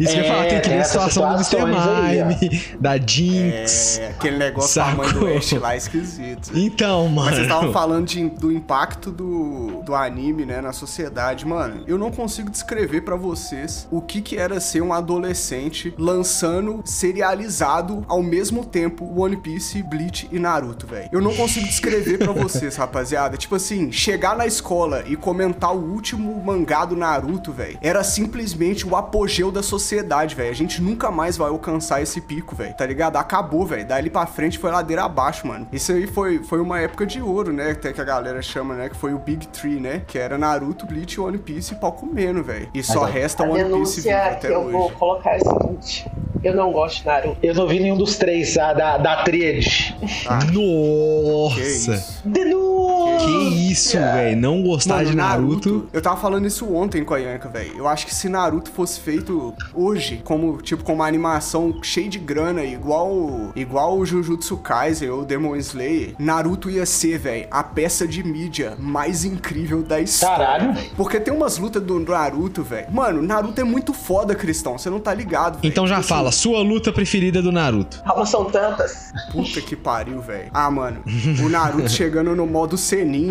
Isso 0.00 0.12
que 0.12 0.18
eu 0.20 0.24
ia 0.24 0.26
É, 0.26 0.28
falar, 0.28 0.46
tem 0.46 0.56
que 0.56 0.60
tem 0.62 0.72
ver 0.72 0.78
a 0.78 0.80
essas 0.80 1.12
situação 1.12 1.28
do 1.28 1.34
Mr. 1.34 2.38
Mime, 2.40 2.62
da 2.80 2.96
Jinx. 2.98 3.98
É, 3.98 4.08
aquele 4.08 4.38
negócio 4.38 4.82
da 4.82 4.90
mãe 4.94 5.12
do? 5.12 5.26
Ash 5.26 5.52
lá 5.52 5.74
é 5.74 5.76
esquisito. 5.76 6.50
Então, 6.54 7.08
mano. 7.08 7.26
Mas 7.26 7.34
vocês 7.36 7.46
estavam 7.46 7.72
falando 7.72 8.06
de- 8.06 8.28
do 8.30 8.50
impacto 8.52 9.10
do, 9.10 9.51
do 9.84 9.94
anime, 9.94 10.44
né, 10.44 10.60
na 10.60 10.72
sociedade. 10.72 11.46
Mano, 11.46 11.84
eu 11.86 11.98
não 11.98 12.10
consigo 12.10 12.50
descrever 12.50 13.02
pra 13.02 13.16
vocês 13.16 13.86
o 13.90 14.00
que 14.00 14.20
que 14.20 14.36
era 14.36 14.60
ser 14.60 14.82
um 14.82 14.92
adolescente 14.92 15.94
lançando 15.98 16.80
serializado 16.84 18.04
ao 18.08 18.22
mesmo 18.22 18.64
tempo 18.64 19.04
One 19.20 19.36
Piece, 19.36 19.82
Bleach 19.82 20.28
e 20.30 20.38
Naruto, 20.38 20.86
velho. 20.86 21.08
Eu 21.12 21.20
não 21.20 21.34
consigo 21.34 21.66
descrever 21.66 22.18
pra 22.18 22.32
vocês, 22.32 22.76
rapaziada. 22.76 23.36
Tipo 23.36 23.56
assim, 23.56 23.90
chegar 23.90 24.36
na 24.36 24.46
escola 24.46 25.04
e 25.06 25.16
comentar 25.16 25.74
o 25.74 25.92
último 25.92 26.42
mangá 26.42 26.84
do 26.84 26.96
Naruto, 26.96 27.52
velho, 27.52 27.78
era 27.80 28.02
simplesmente 28.04 28.86
o 28.86 28.96
apogeu 28.96 29.50
da 29.50 29.62
sociedade, 29.62 30.34
velho. 30.34 30.50
A 30.50 30.54
gente 30.54 30.80
nunca 30.80 31.10
mais 31.10 31.36
vai 31.36 31.48
alcançar 31.48 32.02
esse 32.02 32.20
pico, 32.20 32.54
velho. 32.54 32.74
Tá 32.74 32.86
ligado? 32.86 33.16
Acabou, 33.16 33.66
velho. 33.66 33.86
Dali 33.86 34.10
pra 34.10 34.26
frente 34.26 34.58
foi 34.58 34.70
ladeira 34.70 35.04
abaixo, 35.04 35.46
mano. 35.46 35.66
Isso 35.72 35.92
aí 35.92 36.06
foi, 36.06 36.42
foi 36.42 36.60
uma 36.60 36.78
época 36.80 37.06
de 37.06 37.20
ouro, 37.20 37.52
né? 37.52 37.70
Até 37.72 37.92
que 37.92 38.00
a 38.00 38.04
galera 38.04 38.40
chama, 38.42 38.74
né? 38.74 38.88
Que 38.88 38.96
foi 38.96 39.12
o 39.12 39.18
Big 39.18 39.41
Three, 39.48 39.80
né? 39.80 40.02
Que 40.06 40.18
era 40.18 40.36
Naruto, 40.38 40.86
Bleach, 40.86 41.20
One 41.20 41.38
Piece 41.38 41.74
e 41.74 41.76
pau 41.76 41.92
comendo, 41.92 42.42
velho. 42.42 42.68
E 42.74 42.82
só 42.82 43.02
Mas, 43.02 43.14
resta 43.14 43.42
One 43.44 43.52
Piece 43.52 43.62
vivo 43.64 43.74
denúncia 43.74 44.02
que 44.02 44.10
até 44.10 44.54
eu 44.54 44.70
vou 44.70 44.86
hoje. 44.86 44.94
colocar 44.96 45.30
é 45.32 45.36
a 45.36 45.40
seguinte. 45.40 46.10
Eu 46.42 46.56
não 46.56 46.72
gosto 46.72 47.00
de 47.00 47.06
Naruto. 47.06 47.36
Eu 47.42 47.54
não 47.54 47.68
vi 47.68 47.78
nenhum 47.78 47.96
dos 47.96 48.16
três 48.16 48.58
a, 48.58 48.72
da, 48.72 48.98
da 48.98 49.22
tríade. 49.22 49.96
Ah, 50.26 50.40
Nossa. 50.44 52.20
Denúncia! 52.24 52.71
Que 53.24 53.70
isso, 53.72 53.98
velho. 53.98 54.36
Não 54.36 54.62
gostar 54.62 54.96
Mano, 54.96 55.10
de 55.10 55.16
Naruto. 55.16 55.88
Eu 55.92 56.00
tava 56.02 56.16
falando 56.16 56.46
isso 56.46 56.72
ontem 56.74 57.04
com 57.04 57.14
a 57.14 57.18
Yanka, 57.18 57.48
velho. 57.48 57.72
Eu 57.76 57.88
acho 57.88 58.06
que 58.06 58.14
se 58.14 58.28
Naruto 58.28 58.70
fosse 58.70 59.00
feito 59.00 59.54
hoje, 59.74 60.20
como 60.24 60.60
tipo 60.62 60.82
com 60.84 60.94
uma 60.94 61.06
animação 61.06 61.74
cheia 61.82 62.08
de 62.08 62.18
grana, 62.18 62.64
igual 62.64 63.52
igual 63.54 63.98
o 63.98 64.04
Jujutsu 64.06 64.56
Kaisen 64.58 65.10
ou 65.10 65.24
Demon 65.24 65.56
Slayer, 65.56 66.14
Naruto 66.18 66.70
ia 66.70 66.86
ser, 66.86 67.18
velho, 67.18 67.46
a 67.50 67.62
peça 67.62 68.06
de 68.06 68.22
mídia 68.22 68.74
mais 68.78 69.24
incrível 69.24 69.82
da 69.82 70.00
história. 70.00 70.46
Caralho. 70.46 70.74
Porque 70.96 71.20
tem 71.20 71.32
umas 71.32 71.58
lutas 71.58 71.82
do 71.82 71.98
Naruto, 72.00 72.62
velho. 72.62 72.86
Mano, 72.92 73.22
Naruto 73.22 73.60
é 73.60 73.64
muito 73.64 73.92
foda, 73.92 74.34
Cristão. 74.34 74.76
Você 74.78 74.90
não 74.90 75.00
tá 75.00 75.12
ligado, 75.14 75.60
velho. 75.60 75.70
Então 75.70 75.86
já 75.86 75.96
Tipo 75.96 76.08
fala, 76.08 76.32
sua 76.32 76.62
luta 76.62 76.92
preferida 76.92 77.40
do 77.42 77.52
Naruto. 77.52 78.02
Calma, 78.02 78.26
são 78.26 78.44
tantas. 78.46 79.12
Puta 79.30 79.60
que 79.60 79.76
pariu, 79.76 80.20
velho. 80.20 80.50
Ah, 80.52 80.70
mano. 80.70 81.02
O 81.44 81.48
Naruto 81.48 81.88
chegando 81.90 82.34
no 82.34 82.46
modo 82.46 82.76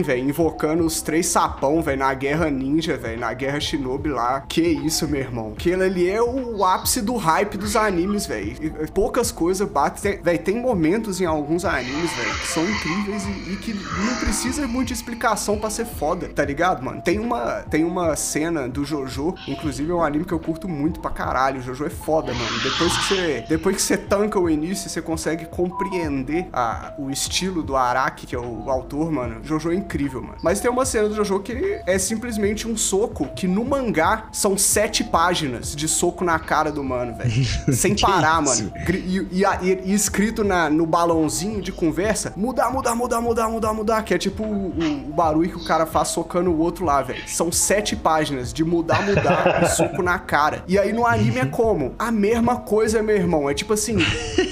Velho. 0.04 0.30
Invocando 0.30 0.86
os 0.86 1.02
três 1.02 1.26
sapão, 1.28 1.82
velho. 1.82 2.00
Na 2.00 2.14
guerra 2.14 2.50
ninja, 2.50 2.98
velho. 2.98 3.20
Na 3.20 3.34
guerra 3.34 3.60
shinobi 3.60 4.10
lá. 4.10 4.42
Que 4.48 4.62
isso, 4.62 5.08
meu 5.08 5.22
irmão. 5.22 5.54
Aquele 5.58 5.84
ali 5.84 6.10
é 6.10 6.22
o 6.22 6.64
ápice 6.64 7.02
do 7.02 7.16
hype 7.16 7.58
dos 7.58 7.76
animes, 7.76 8.26
velho. 8.26 8.56
Poucas 8.94 9.32
coisas 9.32 9.68
batem. 9.70 10.22
Velho, 10.22 10.40
tem 10.40 10.60
momentos 10.60 11.20
em 11.22 11.26
alguns 11.26 11.66
animes, 11.66 12.12
velho, 12.14 12.34
que 12.40 12.48
são 12.48 12.64
incríveis 12.64 13.24
e, 13.26 13.54
e 13.54 13.58
que 13.58 13.74
não 13.74 14.16
precisa 14.20 14.68
muita 14.68 14.94
explicação 14.94 15.58
pra 15.60 15.70
ser 15.70 15.86
foda, 15.86 16.28
tá 16.30 16.44
ligado, 16.46 16.84
mano? 16.84 17.02
Tem 17.02 17.20
uma, 17.20 17.62
tem 17.70 17.84
uma 17.84 18.16
cena 18.16 18.68
do 18.68 18.84
Jojo, 18.86 19.34
inclusive 19.48 19.92
é 19.92 19.94
um 19.94 20.04
anime 20.04 20.26
que 20.26 20.34
eu 20.34 20.40
curto 20.40 20.68
muito 20.68 21.00
pra 21.00 21.12
caralho. 21.12 21.60
O 21.60 21.64
Jojo 21.64 21.86
é 21.86 21.90
foda, 21.90 22.34
mano. 22.34 22.60
Depois 22.64 22.98
que 22.98 23.04
você, 23.06 23.46
depois 23.48 23.76
que 23.76 23.82
você 23.82 23.98
tanca 23.98 24.40
o 24.40 24.50
início, 24.50 24.90
você 24.90 25.02
consegue 25.02 25.46
compreender 25.46 26.48
a- 26.54 26.94
o 26.98 27.10
estilo 27.10 27.64
do 27.64 27.76
Araki, 27.76 28.28
que 28.28 28.36
é 28.36 28.40
o, 28.40 28.70
autor, 28.70 29.12
mano. 29.12 29.42
Jojo 29.44 29.61
é 29.70 29.76
incrível, 29.76 30.22
mano. 30.22 30.38
Mas 30.42 30.60
tem 30.60 30.72
uma 30.72 30.86
cena 30.86 31.10
do 31.10 31.16
Jojo 31.16 31.40
que 31.40 31.82
é 31.86 31.98
simplesmente 32.00 32.68
um 32.68 32.76
soco 32.78 33.28
que 33.36 33.48
no 33.48 33.64
mangá 33.66 34.26
são 34.32 34.58
sete 34.58 35.04
páginas 35.04 35.76
de 35.76 35.88
soco 35.88 36.24
na 36.24 36.40
cara 36.40 36.72
do 36.72 36.84
mano, 36.84 37.16
velho. 37.16 37.32
Sem 37.74 37.96
parar, 37.96 38.42
mano. 38.42 38.72
E, 38.90 39.28
e 39.32 39.44
e- 39.44 39.82
e 39.86 39.94
escrito 39.94 40.44
na, 40.44 40.70
no 40.70 40.86
balãozinho 40.86 41.62
de 41.62 41.72
conversa, 41.72 42.34
mudar, 42.36 42.72
mudar, 42.72 42.96
mudar, 42.96 43.22
mudar, 43.22 43.50
mudar, 43.50 43.74
mudar, 43.74 44.04
que 44.04 44.14
é 44.14 44.18
tipo 44.18 44.44
o, 44.44 44.70
o- 44.70 45.10
o 45.10 45.14
barulho 45.14 45.50
que 45.50 45.58
o 45.58 45.64
cara 45.66 45.86
faz 45.86 46.08
socando 46.10 46.50
o 46.52 46.58
outro 46.60 46.86
lá, 46.86 47.02
velho. 47.02 47.22
São 47.28 47.52
sete 47.52 47.96
páginas 47.96 48.54
de 48.54 48.64
mudar, 48.64 49.02
mudar, 49.06 49.66
soco 49.76 50.02
na 50.02 50.18
cara. 50.20 50.64
E 50.68 50.78
aí 50.80 50.94
no 50.94 51.06
anime 51.06 51.40
é 51.40 51.46
como? 51.46 51.94
A 52.00 52.12
mesma 52.12 52.58
coisa, 52.58 53.02
meu 53.04 53.16
irmão. 53.16 53.50
É 53.50 53.54
tipo 53.54 53.74
assim, 53.74 53.98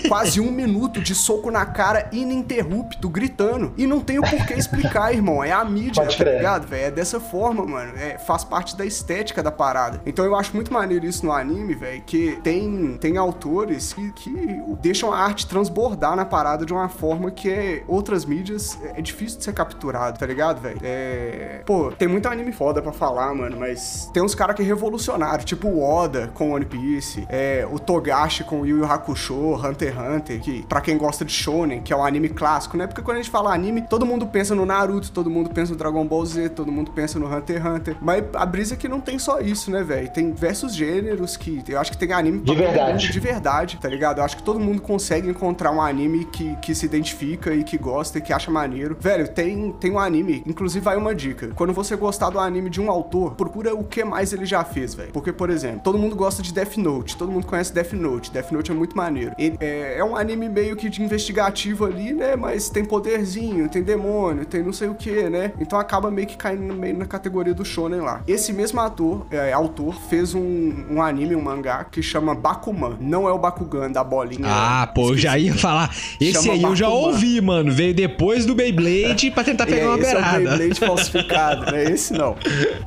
quase 0.08 0.40
um 0.42 0.52
minuto 0.52 1.00
de 1.02 1.14
soco 1.16 1.50
na 1.52 1.66
cara 1.66 2.10
ininterrupto, 2.12 3.10
gritando. 3.10 3.74
E 3.78 3.86
não 3.86 4.00
tem 4.00 4.20
o 4.20 4.22
porquê 4.22 4.54
explicar, 4.56 4.99
irmão. 5.12 5.44
É 5.44 5.52
a 5.52 5.64
mídia, 5.64 6.02
Pode 6.04 6.18
tá 6.18 6.24
crer. 6.24 6.38
ligado, 6.38 6.68
velho? 6.68 6.86
É 6.86 6.92
dessa 6.92 7.20
forma, 7.20 7.66
mano. 7.66 7.94
É, 7.98 8.18
faz 8.18 8.44
parte 8.44 8.76
da 8.76 8.86
estética 8.86 9.44
da 9.44 9.52
parada. 9.52 10.02
Então 10.06 10.26
eu 10.26 10.36
acho 10.36 10.56
muito 10.56 10.74
maneiro 10.74 11.06
isso 11.06 11.26
no 11.26 11.32
anime, 11.32 11.76
velho, 11.76 12.02
que 12.06 12.40
tem, 12.44 12.98
tem 13.00 13.18
autores 13.18 13.94
que, 13.94 14.12
que 14.14 14.62
deixam 14.82 15.14
a 15.14 15.20
arte 15.20 15.48
transbordar 15.48 16.16
na 16.16 16.26
parada 16.26 16.66
de 16.66 16.74
uma 16.74 16.90
forma 16.90 17.32
que 17.32 17.50
é, 17.50 17.84
outras 17.88 18.26
mídias 18.26 18.78
é 18.96 19.02
difícil 19.02 19.38
de 19.38 19.44
ser 19.46 19.54
capturado, 19.54 20.18
tá 20.18 20.26
ligado, 20.26 20.62
velho? 20.62 20.80
É... 20.84 21.62
Pô, 21.66 21.92
tem 21.92 22.08
muito 22.08 22.28
anime 22.28 22.52
foda 22.52 22.82
pra 22.82 22.92
falar, 22.92 23.34
mano, 23.36 23.58
mas 23.60 24.10
tem 24.14 24.24
uns 24.24 24.34
caras 24.34 24.56
que 24.56 24.64
revolucionaram, 24.64 25.44
tipo 25.44 25.68
o 25.68 25.84
Oda 25.84 26.30
com 26.34 26.52
One 26.52 26.66
Piece, 26.66 27.26
é, 27.30 27.68
o 27.70 27.78
Togashi 27.78 28.44
com 28.44 28.66
Yu 28.66 28.80
Yu 28.80 28.86
Hakusho, 28.86 29.56
Hunter 29.56 29.94
x 29.94 30.00
Hunter, 30.00 30.40
que 30.40 30.66
pra 30.68 30.82
quem 30.82 30.98
gosta 30.98 31.26
de 31.26 31.32
shonen, 31.32 31.82
que 31.82 31.94
é 31.94 31.96
um 31.96 32.04
anime 32.04 32.30
clássico, 32.30 32.78
né? 32.78 32.88
Porque 32.88 33.02
quando 33.02 33.18
a 33.18 33.22
gente 33.22 33.32
fala 33.32 33.54
anime, 33.54 33.82
todo 33.82 34.06
mundo 34.06 34.26
pensa 34.28 34.56
no 34.56 34.66
Naruto, 34.66 34.89
todo 35.12 35.30
mundo 35.30 35.50
pensa 35.50 35.72
no 35.72 35.78
Dragon 35.78 36.06
Ball 36.06 36.26
Z, 36.26 36.50
todo 36.50 36.72
mundo 36.72 36.92
pensa 36.92 37.20
no 37.20 37.28
Hunter 37.28 37.58
x 37.58 37.66
Hunter. 37.66 37.98
Mas 38.02 38.24
a 38.34 38.46
brisa 38.46 38.74
é 38.74 38.78
que 38.78 38.88
não 38.88 39.00
tem 39.00 39.20
só 39.20 39.40
isso, 39.40 39.72
né, 39.72 39.84
velho? 39.84 40.10
Tem 40.12 40.32
diversos 40.32 40.74
gêneros 40.74 41.38
que 41.38 41.64
eu 41.68 41.80
acho 41.80 41.92
que 41.92 41.98
tem 41.98 42.12
anime 42.12 42.40
De 42.40 42.56
verdade. 42.56 43.12
de 43.12 43.20
verdade, 43.20 43.78
tá 43.82 43.88
ligado? 43.88 44.20
Eu 44.20 44.24
acho 44.24 44.38
que 44.38 44.44
todo 44.44 44.60
mundo 44.60 44.82
consegue 44.82 45.30
encontrar 45.30 45.72
um 45.72 45.82
anime 45.82 46.26
que, 46.26 46.56
que 46.58 46.74
se 46.74 46.86
identifica 46.86 47.54
e 47.54 47.64
que 47.64 47.78
gosta 47.78 48.18
e 48.18 48.22
que 48.22 48.34
acha 48.34 48.50
maneiro. 48.50 48.98
Velho, 49.00 49.28
tem, 49.28 49.72
tem 49.74 49.92
um 49.92 50.00
anime, 50.00 50.44
inclusive 50.46 50.84
vai 50.84 50.98
uma 50.98 51.14
dica. 51.14 51.50
Quando 51.56 51.74
você 51.74 51.96
gostar 51.96 52.30
do 52.30 52.40
anime 52.40 52.70
de 52.70 52.82
um 52.82 52.90
autor, 52.90 53.36
procura 53.36 53.76
o 53.76 53.84
que 53.84 54.04
mais 54.04 54.34
ele 54.34 54.46
já 54.46 54.64
fez, 54.64 54.94
velho. 54.94 55.12
Porque, 55.12 55.32
por 55.32 55.50
exemplo, 55.50 55.82
todo 55.84 55.98
mundo 55.98 56.16
gosta 56.16 56.42
de 56.42 56.54
Death 56.54 56.78
Note, 56.78 57.18
todo 57.18 57.32
mundo 57.32 57.46
conhece 57.46 57.74
Death 57.74 57.94
Note. 57.94 58.32
Death 58.32 58.52
Note 58.52 58.72
é 58.72 58.74
muito 58.74 58.96
maneiro. 58.96 59.34
Ele 59.38 59.58
é, 59.60 59.98
é 59.98 60.04
um 60.04 60.16
anime 60.16 60.50
meio 60.50 60.76
que 60.76 60.90
de 60.90 61.02
investigativo 61.02 61.86
ali, 61.86 62.14
né? 62.14 62.36
Mas 62.36 62.70
tem 62.70 62.84
poderzinho, 62.84 63.70
tem 63.70 63.84
demônio, 63.84 64.46
tem 64.46 64.64
não 64.64 64.74
sei 64.80 64.88
o 64.90 64.96
que, 64.96 65.30
né? 65.30 65.52
Então 65.60 65.78
acaba 65.80 66.10
meio 66.10 66.28
que 66.28 66.38
caindo 66.38 66.74
meio 66.74 66.98
na 66.98 67.06
categoria 67.06 67.54
do 67.54 67.66
shonen 67.66 68.00
lá. 68.02 68.22
Esse 68.28 68.54
mesmo 68.54 68.80
ator, 68.80 69.26
é, 69.30 69.52
autor, 69.52 69.94
fez 70.10 70.34
um, 70.34 70.86
um 70.90 71.02
anime, 71.02 71.36
um 71.36 71.42
mangá 71.42 71.84
que 71.84 72.02
chama 72.02 72.34
Bakuman. 72.34 72.96
Não 73.00 73.28
é 73.28 73.32
o 73.32 73.38
Bakugan 73.38 73.92
da 73.92 74.04
bolinha. 74.04 74.46
Ah, 74.48 74.88
pô, 74.94 75.10
eu 75.10 75.18
já 75.18 75.38
ia 75.38 75.54
falar. 75.56 75.90
Esse 76.20 76.34
Chama 76.44 76.54
aí 76.54 76.64
eu 76.64 76.76
já 76.76 76.86
Bakuman. 76.88 77.08
ouvi, 77.08 77.42
mano. 77.42 77.72
Veio 77.72 77.94
depois 77.94 78.46
do 78.46 78.56
Beyblade 78.56 79.32
pra 79.32 79.44
tentar 79.44 79.66
pegar 79.66 79.82
é, 79.82 79.88
uma 79.88 80.00
esse 80.00 80.14
é 80.16 80.18
o 80.18 80.22
beirada. 80.22 80.40
Beyblade 80.58 80.80
falsificado, 80.80 81.72
né? 81.72 81.84
Esse 81.92 82.14
não. 82.14 82.36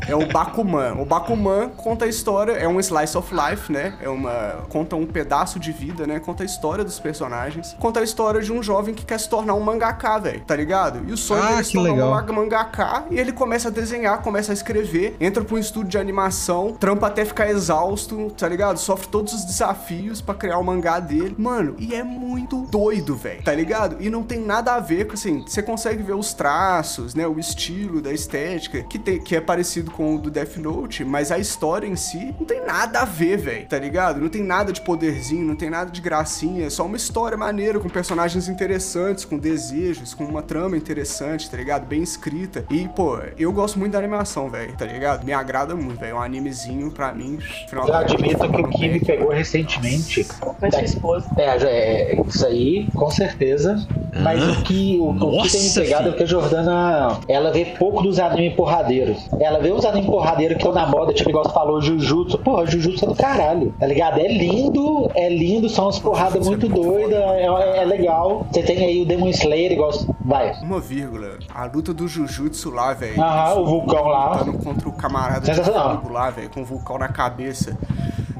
É 0.09 0.15
o 0.17 0.27
Bakuman. 0.27 0.95
O 0.99 1.05
Bakuman 1.05 1.69
conta 1.77 2.05
a 2.05 2.09
história, 2.09 2.53
é 2.53 2.67
um 2.67 2.81
slice 2.81 3.17
of 3.17 3.33
life, 3.35 3.71
né? 3.71 3.95
É 4.01 4.09
uma 4.09 4.65
conta 4.69 4.97
um 4.97 5.07
pedaço 5.07 5.59
de 5.61 5.73
vida, 5.73 6.07
né? 6.07 6.19
Conta 6.21 6.43
a 6.43 6.47
história 6.47 6.85
dos 6.85 6.99
personagens. 6.99 7.77
Conta 7.79 8.01
a 8.01 8.03
história 8.03 8.41
de 8.41 8.53
um 8.53 8.63
jovem 8.63 8.95
que 8.95 9.05
quer 9.05 9.19
se 9.21 9.29
tornar 9.29 9.55
um 9.55 9.61
mangaka, 9.61 10.19
velho. 10.19 10.41
Tá 10.41 10.57
ligado? 10.57 11.03
E 11.09 11.13
o 11.13 11.17
sonho 11.17 11.43
Ah, 11.43 11.49
dele 11.49 11.61
é 11.61 11.65
se 11.65 11.73
legal. 11.83 12.09
um 12.09 12.15
manga- 12.15 12.33
mangaka 12.33 13.05
e 13.11 13.19
ele 13.19 13.33
começa 13.33 13.69
a 13.69 13.71
desenhar, 13.71 14.21
começa 14.23 14.53
a 14.53 14.55
escrever, 14.55 15.17
entra 15.21 15.45
pra 15.45 15.55
um 15.57 15.59
estúdio 15.59 15.91
de 15.91 15.99
animação, 15.99 16.73
trampa 16.79 17.07
até 17.07 17.25
ficar 17.25 17.49
exausto, 17.51 18.31
tá 18.37 18.49
ligado? 18.49 18.79
Sofre 18.79 19.09
todos 19.09 19.33
os 19.33 19.45
desafios 19.45 20.21
pra 20.21 20.35
criar 20.35 20.59
o 20.59 20.65
mangá 20.65 21.01
dele. 21.01 21.35
Mano, 21.39 21.75
e 21.79 21.95
é 21.95 22.03
muito 22.03 22.63
doido, 22.71 23.17
velho, 23.17 23.43
tá 23.43 23.55
ligado? 23.55 23.97
E 24.01 24.09
não 24.11 24.23
tem 24.23 24.41
nada 24.41 24.75
a 24.75 24.81
ver 24.81 25.07
com, 25.07 25.15
assim, 25.15 25.43
você 25.47 25.63
consegue 25.63 26.03
ver 26.03 26.15
os 26.15 26.33
traços, 26.35 27.15
né? 27.15 27.27
O 27.27 27.39
estilo 27.39 28.01
da 28.01 28.13
estética, 28.13 28.83
que, 28.83 28.99
tem, 28.99 29.19
que 29.21 29.35
é 29.37 29.41
parecido 29.41 29.91
com 29.91 30.15
o 30.15 30.19
do 30.19 30.31
Death 30.31 30.57
Note, 30.57 31.05
mas 31.05 31.31
a 31.33 31.39
história 31.39 31.87
em 31.87 31.97
si 31.97 32.35
não 32.39 32.47
tem 32.47 32.65
nada 32.65 33.01
a 33.01 33.05
ver, 33.05 33.37
velho, 33.39 33.67
tá 33.67 33.79
ligado? 33.79 34.21
Não 34.21 34.29
tem 34.29 34.43
nada 34.43 34.73
de 34.73 34.81
poderzinho, 34.81 35.47
não 35.47 35.57
tem 35.57 35.71
nada 35.71 35.91
de 35.91 36.01
gracinha, 36.01 36.67
é 36.67 36.71
só 36.71 36.85
uma 36.87 36.97
história 36.97 37.37
maneira, 37.37 37.79
com 37.81 37.89
personagens 37.89 38.49
interessantes, 38.49 39.25
com 39.25 39.39
desejos, 39.39 40.15
com 40.15 40.25
uma 40.25 40.43
trama 40.43 40.77
interessante, 40.77 41.51
tá 41.51 41.57
ligado? 41.57 41.72
Bem 41.81 42.03
escrita. 42.03 42.65
E, 42.71 42.89
pô, 42.89 43.19
eu 43.39 43.53
gosto 43.53 43.79
muito 43.79 43.93
da 43.93 43.99
animação, 43.99 44.49
velho, 44.49 44.73
tá 44.77 44.85
ligado? 44.85 45.25
Me 45.25 45.33
agrada 45.33 45.75
muito, 45.75 45.99
velho. 46.01 46.17
Um 46.17 46.21
animezinho, 46.21 46.91
pra 46.91 47.13
mim, 47.13 47.39
final 47.69 47.87
Eu 47.89 47.95
admito 47.95 48.49
que 48.51 48.61
o 48.61 48.69
que 48.69 48.89
me 48.89 49.01
pegou 49.01 49.31
recentemente. 49.31 50.25
Foi 50.25 50.71
sua 50.71 50.83
esposa. 50.83 51.27
É, 51.37 51.57
é, 51.65 52.21
isso 52.27 52.47
aí, 52.47 52.87
com 52.95 53.11
certeza. 53.11 53.87
Mas 54.23 54.43
o 54.43 54.63
que, 54.63 54.99
o, 55.01 55.11
o 55.11 55.43
que 55.43 55.51
tem 55.51 55.63
me 55.63 55.71
pegado 55.75 56.03
filho. 56.05 56.15
é 56.15 56.17
que 56.19 56.23
a 56.23 56.27
Jordana, 56.27 57.19
ela 57.29 57.51
vê 57.51 57.65
pouco 57.79 58.03
dos 58.03 58.19
anime 58.19 58.55
porradeiros. 58.55 59.27
Ela 59.41 59.59
vê 59.59 59.71
os 59.71 59.85
anime 59.85 60.07
porradeiros 60.07 60.57
que 60.59 60.63
estão 60.67 60.75
na 60.75 60.87
moda, 60.87 61.13
tipo, 61.15 61.31
igual 61.31 61.45
você 61.45 61.53
falou, 61.53 61.81
Jujutsu. 61.81 62.39
Porra, 62.39 62.67
Jujutsu 62.67 63.05
é 63.07 63.09
do 63.09 63.15
caralho, 63.15 63.75
tá 63.81 63.87
ligado? 63.87 64.21
É 64.21 64.29
lindo, 64.29 65.11
é 65.15 65.29
lindo, 65.29 65.69
são 65.69 65.87
umas 65.87 65.99
porradas 65.99 66.47
muito 66.47 66.69
doidas, 66.69 67.19
é, 67.19 67.47
é- 67.47 67.79
é 67.83 67.85
legal. 67.85 68.47
Você 68.53 68.63
tem 68.63 68.85
aí 68.85 69.03
o 69.03 69.07
Demon 69.07 69.29
Slayer, 69.29 69.73
igual. 69.73 69.91
Vai. 70.25 70.53
Uma 70.63 70.79
vírgula. 70.81 71.39
A 71.55 71.62
luta 71.65 71.93
do 71.95 72.07
Jujutsu 72.09 72.71
lá, 72.71 72.93
velho. 72.95 73.21
Aham, 73.23 73.55
o 73.61 73.67
vulcão 73.67 74.05
lá. 74.07 74.33
Lutando 74.39 74.59
contra 74.59 74.89
o 74.89 74.93
camarada 74.93 75.55
fogo 75.65 76.13
lá, 76.13 76.31
velho, 76.31 76.51
com 76.51 76.63
o 76.63 76.65
vulcão 76.65 76.99
na 76.99 77.09
cabeça. 77.09 77.77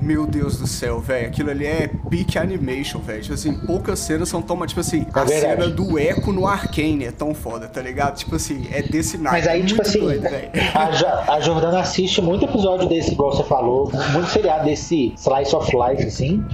Meu 0.01 0.27
Deus 0.27 0.59
do 0.59 0.67
céu, 0.67 0.99
velho. 0.99 1.29
Aquilo 1.29 1.51
ali 1.51 1.65
é 1.65 1.89
peak 2.11 2.37
animation, 2.37 2.99
velho. 2.99 3.23
Tipo 3.23 3.35
assim, 3.35 3.55
poucas 3.67 4.01
cenas 4.01 4.29
são 4.29 4.43
tão. 4.43 4.67
Tipo 4.67 4.81
assim, 4.81 5.07
a 5.15 5.21
É 5.21 5.25
verdade. 5.25 5.63
cena 5.63 5.69
do 5.69 5.97
eco 5.97 6.33
no 6.33 6.45
Arcane 6.45 7.05
é 7.05 7.13
tão 7.13 7.33
foda, 7.33 7.69
tá 7.69 7.81
ligado? 7.81 8.17
Tipo 8.17 8.35
assim, 8.35 8.67
é 8.73 8.83
desse 8.83 9.17
naipe. 9.17 9.39
Mas 9.39 9.47
aí, 9.47 9.63
é 9.63 9.65
tipo 9.65 9.81
assim, 9.81 10.01
doido, 10.01 10.27
a, 10.75 11.33
a 11.35 11.41
Jordana 11.41 11.79
assiste 11.79 12.21
muito 12.21 12.45
episódio 12.47 12.89
desse, 12.89 13.13
igual 13.13 13.31
você 13.33 13.45
falou, 13.45 13.93
muito 14.13 14.27
seriado 14.31 14.65
desse 14.65 15.15
Slice 15.17 15.55
of 15.55 15.71
Life, 15.71 16.03
assim. 16.05 16.45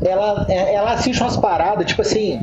Ela, 0.00 0.44
é- 0.48 0.74
ela 0.74 0.92
assiste 0.92 1.20
umas 1.22 1.36
paradas, 1.36 1.86
tipo 1.86 2.02
assim. 2.02 2.40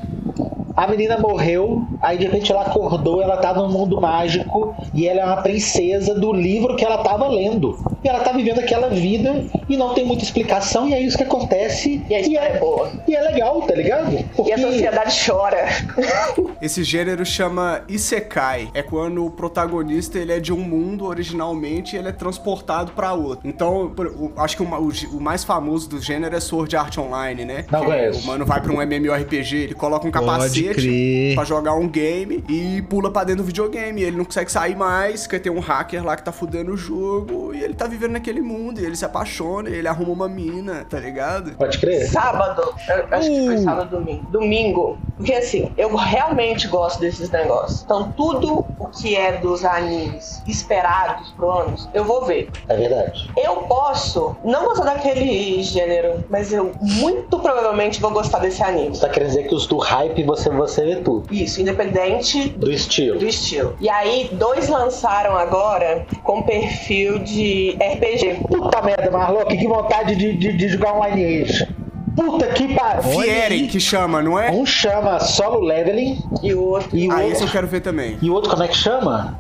A 0.76 0.88
menina 0.88 1.18
morreu, 1.18 1.88
aí 2.02 2.18
de 2.18 2.26
repente 2.26 2.52
ela 2.52 2.64
acordou, 2.64 3.22
ela 3.22 3.38
tá 3.38 3.54
num 3.54 3.70
mundo 3.70 4.00
mágico 4.02 4.76
e 4.94 5.08
ela 5.08 5.22
é 5.22 5.26
uma 5.26 5.42
princesa 5.42 6.14
do 6.14 6.34
livro 6.34 6.76
que 6.76 6.84
ela 6.84 6.98
tava 6.98 7.30
lendo. 7.30 7.80
e 8.04 8.10
ela 8.10 8.20
tá 8.20 8.34
vivendo 8.34 8.60
aquela 8.60 8.90
vida 8.90 9.46
e 9.70 9.78
não 9.78 9.94
tem 9.94 10.06
muita 10.06 10.24
explicação, 10.24 10.88
e 10.88 10.94
é 10.94 11.00
isso 11.00 11.18
que 11.18 11.24
acontece. 11.24 12.04
E 12.10 12.14
a 12.14 12.20
história 12.20 12.48
é 12.50 12.60
boa. 12.60 12.92
E 13.08 13.16
é 13.16 13.22
legal, 13.22 13.62
tá 13.62 13.74
ligado? 13.74 14.12
E 14.46 14.52
a 14.52 14.58
sociedade 14.58 15.26
chora. 15.26 15.66
Esse 16.62 16.84
gênero 16.84 17.26
chama 17.26 17.82
Isekai. 17.88 18.70
É 18.74 18.84
quando 18.84 19.26
o 19.26 19.32
protagonista 19.32 20.20
ele 20.20 20.34
é 20.34 20.40
de 20.40 20.52
um 20.52 20.60
mundo 20.60 21.06
originalmente 21.06 21.96
e 21.96 22.00
ele 22.00 22.10
é 22.10 22.12
transportado 22.12 22.92
pra 22.92 23.14
outro. 23.14 23.48
Então, 23.48 23.94
acho 24.38 24.58
que 24.58 24.64
o, 24.64 25.20
mais 25.22 25.44
famoso 25.44 25.90
do 25.90 26.02
gênero 26.02 26.36
é 26.36 26.40
Sword 26.40 26.76
Art 26.76 26.98
Online, 26.98 27.46
né? 27.46 27.66
Não 27.72 27.86
conheço. 27.86 28.24
O 28.24 28.28
mano 28.28 28.46
vai 28.46 28.62
pra 28.62 28.74
um 28.74 28.82
MMORPG, 28.82 29.56
ele 29.56 29.74
coloca 29.74 30.08
um 30.08 30.12
Pode 30.12 30.26
capacete 30.26 30.65
crer. 30.74 31.36
pra 31.36 31.44
jogar 31.44 31.74
um 31.76 31.88
game 31.88 32.44
e 32.50 32.82
pula 32.84 33.12
pra 33.12 33.24
dentro 33.24 33.44
do 33.44 33.48
videogame. 33.48 34.02
Ele 34.02 34.18
não 34.18 34.26
consegue 34.26 34.52
sair 34.52 34.76
mais, 34.76 35.24
porque 35.24 35.40
tem 35.40 35.52
um 35.52 35.60
hacker 35.60 36.04
lá 36.04 36.16
que 36.16 36.24
tá 36.24 36.32
fudendo 36.32 36.72
o 36.74 36.78
jogo 36.78 37.54
e 37.54 37.64
ele 37.64 37.74
tá 37.74 37.88
vivendo 37.88 38.12
naquele 38.14 38.42
mundo. 38.42 38.80
E 38.80 38.86
ele 38.86 38.96
se 38.96 39.06
apaixona, 39.06 39.70
e 39.70 39.74
ele 39.76 39.88
arruma 39.88 40.12
uma 40.12 40.28
mina, 40.30 40.86
tá 40.90 41.00
ligado? 41.00 41.52
Pode 41.52 41.78
crer? 41.78 42.08
Sábado, 42.08 42.62
eu 42.90 43.08
acho 43.12 43.30
que 43.30 43.46
foi 43.46 43.56
Uh. 43.56 43.64
sábado 43.64 43.96
ou 43.96 44.00
domingo. 44.02 44.26
Domingo. 44.32 44.98
Porque 45.18 45.34
assim, 45.34 45.72
eu 45.78 45.96
realmente 45.96 46.68
gosto 46.68 47.00
desses 47.00 47.30
negócios. 47.30 47.84
Então, 47.84 48.12
tudo 48.16 48.66
o 48.80 48.88
que 48.88 49.16
é 49.16 49.38
dos 49.38 49.64
animes 49.64 50.42
esperados 50.48 51.32
pro 51.32 51.50
anos, 51.52 51.90
eu 51.94 52.04
vou 52.04 52.26
ver. 52.26 52.50
É 52.68 52.76
verdade. 52.76 53.30
Eu 53.38 53.56
posso 53.64 54.36
não 54.44 54.66
gostar 54.66 54.86
daquele 54.86 55.62
gênero, 55.64 56.24
mas 56.30 56.52
eu 56.52 56.72
muito 56.82 57.40
provavelmente 57.40 58.02
vou 58.02 58.12
gostar 58.12 58.40
desse 58.40 58.62
anime. 58.64 58.96
Você 58.96 59.02
tá 59.02 59.10
querendo 59.10 59.30
dizer 59.30 59.48
que 59.48 59.56
os 59.56 59.68
do 59.68 59.78
hype 59.78 60.24
você, 60.24 60.50
você 60.56 60.84
vê 60.86 60.96
tudo. 60.98 61.34
Isso, 61.34 61.62
independente 61.62 62.50
do 62.50 62.66
Do 62.68 62.72
estilo. 62.72 63.20
do 63.20 63.28
estilo. 63.28 63.76
E 63.80 63.90
aí, 63.90 64.30
dois 64.32 64.68
lançaram 64.70 65.36
agora 65.38 66.06
com 66.24 66.42
perfil 66.44 67.20
de 67.20 67.78
RPG. 67.80 68.42
Puta 68.48 68.82
merda, 68.82 69.10
Marlock, 69.12 69.56
que 69.56 69.68
vontade 69.68 70.16
de, 70.16 70.34
de, 70.34 70.54
de 70.54 70.68
jogar 70.70 70.94
online 70.94 71.42
Age. 71.44 71.68
Puta 72.16 72.48
que 72.48 72.74
pariu. 72.74 73.04
Fieren, 73.04 73.68
que 73.68 73.78
chama, 73.78 74.22
não 74.22 74.40
é? 74.40 74.50
Um 74.50 74.66
chama 74.66 75.20
solo 75.20 75.60
leveling 75.60 76.18
E 76.42 76.54
o 76.54 76.64
outro. 76.64 76.96
e 76.98 77.10
o, 77.10 77.12
Ah, 77.12 77.24
esse 77.24 77.32
eu 77.34 77.40
outro, 77.42 77.52
quero 77.52 77.68
ver 77.68 77.82
também. 77.82 78.18
e 78.22 78.30
o 78.30 78.34
outro 78.34 78.50
como 78.50 78.64
é 78.64 78.70
que 78.70 78.78
chama? 78.78 79.38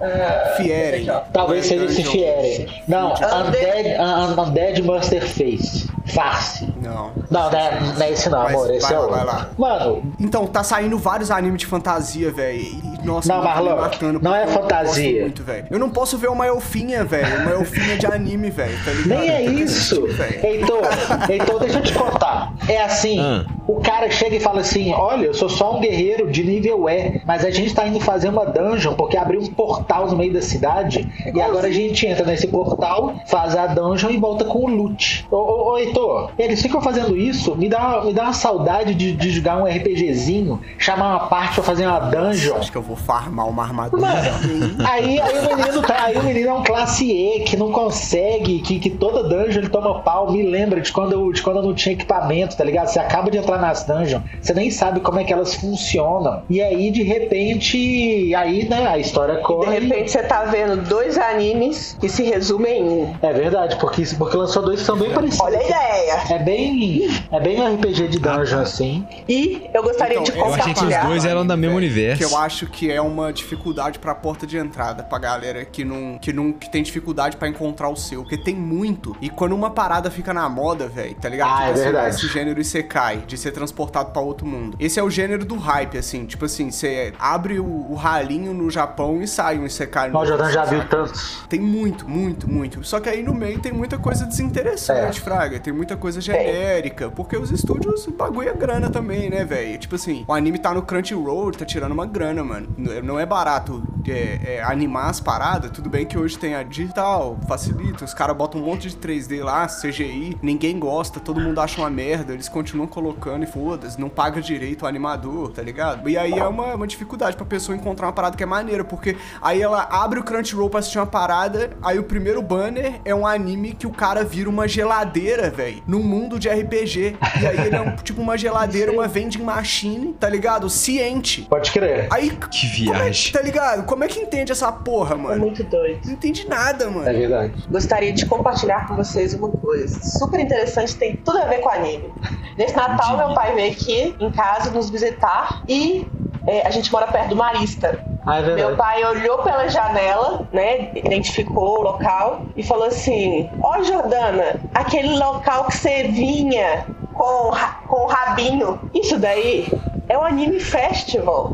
Fieren. 0.58 1.08
Talvez 1.32 1.66
seja 1.68 1.86
esse. 1.86 2.04
Fieren. 2.04 2.68
Não, 2.86 3.14
Undead- 3.14 3.98
Un- 3.98 4.42
Undead 4.44 4.82
Master 4.84 5.26
Face. 5.26 5.88
Face. 6.06 6.68
Não. 6.82 7.12
Não, 7.32 7.50
não 7.52 7.58
é, 7.60 7.80
não 7.80 8.02
é 8.02 8.12
esse 8.12 8.30
não, 8.30 8.44
Mas 8.44 8.54
amor. 8.54 8.74
Esse 8.74 8.88
vai 8.88 8.94
é 8.94 9.00
lá, 9.00 9.06
o. 9.06 9.10
vai 9.12 9.26
lá. 9.26 9.50
Mano, 9.58 10.04
Então, 10.20 10.46
tá 10.48 10.64
saindo 10.64 10.98
vários 10.98 11.32
animes 11.32 11.60
de 11.60 11.66
fantasia, 11.66 12.32
velho. 12.32 12.64
Nossa, 13.04 13.28
Não, 13.30 13.38
eu 13.38 13.44
Marlon, 13.44 13.76
matando 13.76 14.20
não 14.22 14.36
é 14.36 14.44
eu 14.44 14.48
fantasia. 14.48 14.86
gosto 15.12 15.22
muito, 15.22 15.44
velho. 15.44 15.68
Eu 15.70 15.80
não 15.80 15.90
posso 15.90 16.18
ver 16.18 16.28
uma 16.30 16.46
elfinha, 16.48 17.04
velho. 17.04 17.42
Uma 17.42 17.52
elfinha 17.52 17.98
de 17.98 18.06
anime, 18.06 18.50
velho. 18.50 18.78
Tá 18.84 18.92
ligado? 18.92 19.20
nem 19.20 19.30
é 19.30 19.46
Eu 19.48 19.54
que 19.54 19.62
isso. 19.62 20.06
Heitor, 20.44 20.82
Heitor, 21.30 21.60
deixa 21.60 21.80
eu 21.80 21.84
te 21.84 21.94
contar. 21.94 22.54
É 22.68 22.82
assim, 22.84 23.20
Ah. 23.20 23.46
o 23.68 23.80
cara 23.82 24.10
chega 24.10 24.36
e 24.36 24.40
fala 24.40 24.62
assim, 24.62 24.94
olha, 24.94 25.26
eu 25.28 25.34
sou 25.34 25.50
só 25.50 25.76
um 25.78 25.80
guerreiro 25.82 26.30
de 26.32 26.44
nível 26.44 26.90
E, 26.90 27.22
mas 27.26 27.44
a 27.46 27.50
gente 27.52 27.74
tá 27.74 27.86
indo 27.88 28.00
fazer 28.00 28.30
uma 28.30 28.46
dungeon 28.46 28.94
porque 28.96 29.18
abriu 29.18 29.42
um 29.42 29.48
portal 29.48 30.08
no 30.08 30.16
meio 30.18 30.34
da 30.34 30.42
cidade 30.42 31.08
e 31.34 31.42
agora 31.42 31.68
a 31.68 31.72
gente 31.72 32.06
entra 32.08 32.26
nesse 32.26 32.48
portal, 32.48 33.14
faz 33.28 33.56
a 33.56 33.68
dungeon 33.68 34.10
e 34.12 34.18
volta 34.18 34.46
com 34.46 34.60
o 34.66 34.68
loot. 34.68 35.28
Ô, 35.32 35.36
ô, 35.38 35.72
ô 35.74 35.78
Heitor, 35.96 36.32
eles 36.38 36.62
ficam 36.62 36.82
fazendo 36.82 37.16
isso, 37.16 37.56
me 37.56 37.70
dá, 37.70 38.02
me 38.04 38.14
dá 38.14 38.24
uma 38.24 38.34
saudade 38.34 38.94
de, 38.94 39.14
de 39.14 39.30
jogar 39.32 39.58
um 39.58 39.66
RPGzinho, 39.66 40.60
chamar 40.78 41.12
uma 41.12 41.28
parte 41.28 41.56
pra 41.56 41.64
fazer 41.64 41.88
uma 41.88 42.00
dungeon. 42.00 42.58
Acho 42.58 42.72
que 42.72 42.78
eu 42.78 42.82
vou 42.82 42.98
farmar 42.98 43.48
uma 43.48 43.64
armadura. 43.64 44.02
Mano, 44.02 44.86
aí, 44.86 45.20
aí 45.22 45.40
o 45.40 45.56
menino 45.56 45.82
tá, 45.82 46.04
aí 46.04 46.18
o 46.18 46.24
menino 46.24 46.50
é 46.50 46.54
um 46.54 46.64
classe 46.64 47.06
E 47.10 47.40
que 47.46 47.56
não 47.56 47.72
consegue, 47.72 48.60
que, 48.60 48.80
que 48.80 48.90
toda 48.90 49.24
dungeon 49.24 49.60
ele 49.62 49.70
toma 49.70 50.02
pau. 50.02 50.32
Me 50.32 50.44
lembra 50.44 50.82
de 50.82 50.92
quando, 50.92 51.14
eu, 51.14 51.32
de 51.32 51.42
quando 51.42 51.58
eu 51.58 51.64
não 51.64 51.74
tinha 51.74 51.94
equipamento, 51.94 52.58
tá 52.58 52.64
ligado? 52.64 52.88
Você 52.88 53.00
acaba 53.00 53.32
de 53.32 53.38
entrar 53.38 53.58
nas 53.60 53.84
dungeons, 53.86 54.24
você 54.42 54.54
nem 54.54 54.70
sabe 54.70 55.00
como 55.00 55.20
é 55.20 55.24
que 55.24 55.32
elas 55.32 55.56
funcionam. 55.56 56.44
E 56.50 56.62
aí, 56.62 56.92
de 56.92 57.04
repente, 57.04 58.34
aí, 58.36 58.68
né, 58.68 58.88
a 58.88 58.98
história 58.98 59.36
De 59.36 59.42
corre. 59.42 59.80
repente 59.80 60.12
você 60.12 60.24
tá 60.24 60.44
vendo 60.44 60.78
dois 60.88 61.18
animes 61.18 61.98
que 62.00 62.10
se 62.10 62.24
resumem 62.24 62.82
em 62.82 62.84
um. 62.84 63.14
É 63.22 63.32
verdade, 63.32 63.78
porque, 63.78 64.04
porque 64.18 64.36
lançou 64.36 64.64
dois 64.64 64.80
que 64.82 64.86
são 64.86 64.98
bem 64.98 65.12
parecidos. 65.12 65.46
Olha 65.46 65.60
a 65.60 65.64
ideia! 65.64 65.85
É 66.30 66.40
bem, 66.40 67.08
é 67.32 67.40
bem 67.40 67.62
um 67.62 67.76
RPG 67.76 68.08
de 68.08 68.20
dungeon 68.20 68.60
assim. 68.62 69.08
E 69.28 69.70
eu 69.74 69.84
gostaria 69.84 70.20
Então, 70.20 70.24
de 70.34 70.40
eu 70.40 70.46
Eu 70.46 70.54
achei 70.54 70.74
que 70.74 70.86
os 70.86 70.96
dois 71.08 71.26
eram 71.26 71.46
da 71.46 71.56
mesmo 71.56 71.78
universo. 71.78 72.18
Que 72.18 72.24
eu 72.34 72.38
acho 72.38 72.68
que 72.68 72.92
é 72.92 73.00
uma 73.02 73.32
dificuldade 73.32 74.00
pra 74.00 74.16
porta 74.16 74.46
de 74.48 74.58
entrada 74.58 75.04
pra 75.04 75.18
galera 75.20 75.64
que 75.66 75.84
não 75.84 76.18
que 76.18 76.32
não 76.34 76.52
que 76.52 76.70
tem 76.72 76.82
dificuldade 76.84 77.38
pra 77.38 77.48
encontrar 77.48 77.90
o 77.90 77.96
seu, 77.96 78.22
porque 78.24 78.38
tem 78.38 78.56
muito. 78.56 79.16
E 79.22 79.30
quando 79.30 79.54
uma 79.54 79.70
parada 79.70 80.10
fica 80.10 80.34
na 80.34 80.48
moda, 80.50 80.88
velho, 80.88 81.16
tá 81.16 81.30
ligado? 81.30 81.50
Ah, 81.50 81.56
tipo 81.58 81.68
é 81.68 81.72
assim, 81.74 81.84
verdade. 81.84 82.16
esse 82.16 82.28
gênero 82.28 82.60
Isekai, 82.62 83.18
de 83.28 83.38
ser 83.38 83.52
transportado 83.52 84.12
pra 84.12 84.22
outro 84.22 84.46
mundo. 84.48 84.76
Esse 84.80 85.00
é 85.00 85.04
o 85.04 85.10
gênero 85.10 85.46
do 85.46 85.56
hype, 85.56 85.98
assim, 85.98 86.26
tipo 86.26 86.46
assim, 86.46 86.72
você 86.72 87.14
abre 87.20 87.60
o, 87.60 87.66
o 87.90 87.96
ralinho 87.96 88.54
no 88.54 88.70
Japão 88.70 89.22
e 89.22 89.28
sai 89.28 89.58
um 89.60 89.66
Isekai. 89.66 90.10
O 90.10 90.14
novo, 90.14 90.26
Jordan 90.26 90.52
já 90.52 90.66
viu 90.66 90.84
tantos. 90.88 91.40
Tem 91.50 91.60
muito, 91.60 92.08
muito, 92.10 92.50
muito. 92.50 92.84
Só 92.84 93.00
que 93.00 93.10
aí 93.10 93.22
no 93.24 93.34
meio 93.34 93.60
tem 93.60 93.72
muita 93.72 93.98
coisa 93.98 94.26
desinteressante, 94.26 95.20
É. 95.20 95.24
Fraga. 95.24 95.60
Tem 95.60 95.74
muita 95.76 95.98
coisa 95.98 96.20
genérica. 96.22 97.10
Porque 97.10 97.38
os 97.38 97.52
estúdios, 97.52 98.06
bagulho 98.08 98.56
grana 98.56 98.90
também, 98.90 99.30
né, 99.30 99.44
velho? 99.44 99.78
Tipo 99.78 99.96
assim, 99.96 100.26
o 100.28 100.34
anime 100.34 100.58
tá 100.58 100.74
no 100.74 100.82
Crunchyroll, 100.82 101.52
tá 101.52 101.66
tirando 101.66 101.92
uma 101.92 102.06
grana, 102.06 102.44
mano. 102.44 102.68
Não 103.04 103.20
é 103.20 103.26
barato 103.26 103.84
é, 104.08 104.56
é, 104.56 104.64
animar 104.64 105.10
as 105.10 105.20
paradas. 105.20 105.72
Tudo 105.72 105.90
bem 105.90 106.06
que 106.06 106.18
hoje 106.18 106.38
tem 106.38 106.56
a 106.56 106.64
digital, 106.64 107.38
facilita. 107.48 108.06
Os 108.06 108.14
caras 108.14 108.36
botam 108.36 108.62
um 108.62 108.66
monte 108.66 108.90
de 108.90 108.96
3D 108.96 109.44
lá, 109.44 109.68
CGI. 109.68 110.38
Ninguém 110.42 110.80
gosta, 110.80 111.20
todo 111.20 111.40
mundo 111.40 111.60
acha 111.60 111.82
uma 111.82 111.90
merda. 111.90 112.34
Eles 112.34 112.48
continuam 112.48 112.88
colocando 112.88 113.44
e 113.44 113.48
foda-se. 113.48 114.00
Não 114.00 114.10
paga 114.10 114.42
direito 114.42 114.84
o 114.84 114.88
animador, 114.88 115.52
tá 115.52 115.62
ligado? 115.62 116.08
E 116.10 116.18
aí 116.18 116.34
é 116.34 116.48
uma, 116.48 116.76
uma 116.76 116.88
dificuldade 116.88 117.36
pra 117.36 117.46
pessoa 117.46 117.76
encontrar 117.76 118.08
uma 118.08 118.14
parada 118.14 118.38
que 118.38 118.44
é 118.44 118.46
maneira. 118.46 118.84
Porque 118.84 119.18
aí 119.42 119.62
ela 119.62 119.88
abre 119.92 120.20
o 120.20 120.24
Crunchyroll 120.24 120.70
pra 120.70 120.80
assistir 120.80 121.00
uma 121.00 121.08
parada. 121.08 121.72
Aí 121.82 122.00
o 122.00 122.04
primeiro 122.04 122.42
banner 122.42 123.02
é 123.04 123.14
um 123.14 123.26
anime 123.26 123.74
que 123.74 123.88
o 123.88 123.92
cara 123.92 124.24
vira 124.24 124.50
uma 124.50 124.68
geladeira, 124.68 125.50
velho. 125.50 125.65
Num 125.88 126.02
mundo 126.04 126.40
de 126.40 126.50
RPG. 126.50 127.16
E 127.42 127.48
aí 127.48 127.68
ele 127.68 127.76
é 127.76 127.82
um, 127.82 127.96
tipo 127.96 128.22
uma 128.22 128.38
geladeira, 128.38 128.92
uma 128.92 129.08
vending 129.08 129.42
machine, 129.44 130.14
tá 130.14 130.30
ligado? 130.30 130.70
Ciente. 130.70 131.44
Pode 131.50 131.72
crer. 131.72 132.08
Aí. 132.12 132.30
Que 132.52 132.66
é- 132.66 132.70
viagem. 132.70 133.32
tá 133.34 133.42
ligado? 133.42 133.86
Como 133.86 134.04
é 134.04 134.08
que 134.08 134.20
entende 134.20 134.52
essa 134.52 134.72
porra, 134.72 135.16
É 135.16 135.18
mano? 135.18 135.40
muito 135.42 135.64
doido. 135.64 136.00
Não 136.06 136.14
entende 136.14 136.48
nada, 136.48 136.86
É 136.86 136.90
mano. 136.90 137.06
verdade. 137.06 137.54
Gostaria 137.70 138.14
de 138.14 138.26
compartilhar 138.26 138.88
com 138.88 138.96
vocês 138.96 139.34
uma 139.34 139.50
coisa 139.50 140.00
super 140.20 140.40
interessante, 140.40 140.96
tem 140.96 141.16
tudo 141.18 141.38
a 141.40 141.46
ver 141.46 141.60
com 141.60 141.70
anime. 141.70 142.12
Nesse 142.58 142.76
Natal, 142.76 143.18
meu 143.18 143.34
pai 143.34 143.54
veio 143.56 143.72
aqui 143.72 144.16
em 144.20 144.32
casa 144.32 144.72
nos 144.72 144.90
visitar 144.90 145.64
e 145.68 146.06
é, 146.48 146.66
a 146.66 146.70
gente 146.70 146.92
mora 146.92 147.08
perto 147.08 147.30
do 147.30 147.36
Marista. 147.36 148.00
Ah, 148.26 148.38
é 148.40 148.42
Meu 148.42 148.56
verdade. 148.56 148.78
pai 148.78 149.04
olhou 149.06 149.38
pela 149.40 149.68
janela, 149.68 150.48
né? 150.52 150.92
Identificou 150.96 151.80
o 151.80 151.82
local 151.84 152.42
e 152.56 152.64
falou 152.64 152.86
assim: 152.88 153.50
Ó, 153.62 153.84
Jordana, 153.84 154.60
aquele 154.74 155.18
local 155.18 155.66
que 155.66 155.76
você 155.76 156.04
vinha 156.04 156.86
com, 157.14 157.52
com 157.88 158.04
o 158.04 158.08
rabinho, 158.08 158.80
isso 158.94 159.18
daí 159.20 159.68
é 160.10 160.18
o 160.18 160.24
Anime 160.24 160.60
Festival. 160.60 161.54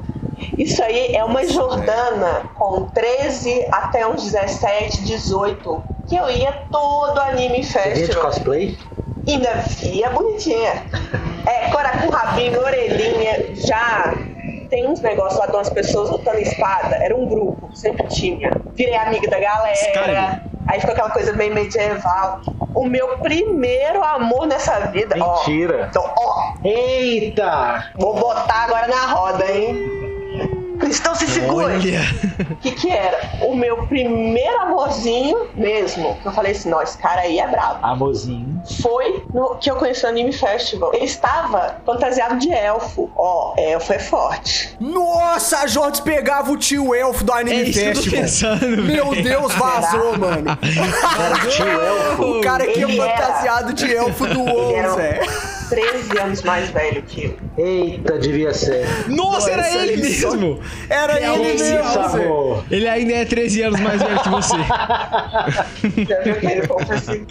Isso 0.57 0.81
aí 0.83 1.13
é 1.15 1.23
uma 1.23 1.45
Jordana 1.45 2.49
com 2.55 2.83
13 2.87 3.67
até 3.71 4.07
uns 4.07 4.23
17, 4.31 5.03
18. 5.03 5.83
Que 6.07 6.15
eu 6.15 6.29
ia 6.31 6.51
todo 6.71 7.19
Anime 7.19 7.63
Você 7.63 7.79
vinha 7.79 7.93
de 7.93 7.99
Festival. 8.01 8.23
cosplay? 8.25 8.77
Ainda 9.27 9.53
via 9.53 10.09
bonitinha. 10.09 10.83
É, 11.45 11.69
cora 11.69 11.89
com 11.99 12.09
rabinho, 12.09 12.59
orelhinha, 12.59 13.55
já. 13.55 14.13
Tem 14.71 14.87
uns 14.87 15.01
negócios 15.01 15.37
lá 15.37 15.45
de 15.47 15.51
umas 15.53 15.69
pessoas 15.69 16.09
lutando 16.09 16.39
espada. 16.39 16.95
Era 16.95 17.13
um 17.15 17.25
grupo, 17.27 17.69
sempre 17.75 18.07
tinha. 18.07 18.49
Virei 18.73 18.95
amiga 18.95 19.29
da 19.29 19.37
galera. 19.39 20.41
Aí 20.65 20.79
ficou 20.79 20.93
aquela 20.93 21.09
coisa 21.09 21.33
meio 21.33 21.53
medieval. 21.53 22.39
O 22.73 22.85
meu 22.85 23.17
primeiro 23.17 24.01
amor 24.01 24.47
nessa 24.47 24.79
vida. 24.87 25.15
ó, 25.19 25.35
Mentira. 25.39 25.87
então, 25.89 26.09
ó, 26.17 26.53
Eita! 26.63 27.91
vou 27.97 28.13
botar 28.15 28.63
agora 28.63 28.87
na 28.87 29.07
roda, 29.07 29.45
hein? 29.51 29.75
Cristão 30.91 31.15
se 31.15 31.27
segura. 31.27 31.75
O 31.77 32.55
que 32.57 32.71
que 32.71 32.89
era? 32.91 33.17
O 33.43 33.55
meu 33.55 33.87
primeiro 33.87 34.59
amorzinho 34.61 35.47
mesmo. 35.55 36.17
Que 36.21 36.27
eu 36.27 36.31
falei 36.33 36.51
assim, 36.51 36.69
não, 36.69 36.81
esse 36.81 36.97
cara 36.97 37.21
aí 37.21 37.39
é 37.39 37.47
brabo 37.47 37.79
Amorzinho. 37.85 38.61
foi 38.81 39.23
no 39.33 39.55
que 39.55 39.71
eu 39.71 39.75
conheci 39.77 40.03
no 40.03 40.09
Anime 40.09 40.33
Festival. 40.33 40.93
Ele 40.93 41.05
estava 41.05 41.77
fantasiado 41.85 42.37
de 42.37 42.51
elfo. 42.51 43.09
Ó, 43.15 43.53
elfo 43.57 43.93
é 43.93 43.99
forte. 43.99 44.75
Nossa, 44.81 45.59
a 45.59 45.67
Jordes 45.67 46.01
pegava 46.01 46.51
o 46.51 46.57
tio 46.57 46.93
elfo 46.93 47.23
do 47.23 47.31
É 47.33 47.39
Anime 47.39 47.69
isso 47.69 47.79
que 47.79 47.85
eu 47.85 47.93
tô 47.93 48.01
Festival. 48.01 48.21
pensando, 48.59 48.83
Meu 48.83 49.09
velho. 49.11 49.23
Deus, 49.23 49.53
vazou, 49.55 50.17
mano. 50.17 50.57
Era 50.61 51.45
tio 51.49 51.65
elfo. 51.81 52.23
O 52.23 52.41
cara 52.41 52.67
que 52.67 52.83
é 52.83 52.87
fantasiado 52.87 53.73
de 53.73 53.95
elfo 53.95 54.27
do 54.27 54.41
WoW, 54.43 54.75
um- 54.77 54.95
Zé. 54.95 55.21
13 55.71 56.19
anos 56.19 56.41
mais 56.43 56.69
velho 56.69 57.01
que 57.03 57.25
eu. 57.25 57.37
Eita, 57.65 58.19
devia 58.19 58.53
ser. 58.53 58.85
Nossa, 59.07 59.51
era 59.51 59.83
ele 59.83 60.01
mesmo! 60.01 60.59
Era 60.89 61.17
ele 61.17 61.53
Isso, 61.53 61.63
mesmo. 61.63 61.99
amor. 62.01 62.65
Ele 62.69 62.87
ainda 62.89 63.13
é 63.13 63.23
13 63.25 63.61
anos 63.63 63.79
mais 63.79 64.01
velho 64.01 64.19
que 64.21 64.29
você. 64.29 64.57
Assim? 66.93 67.25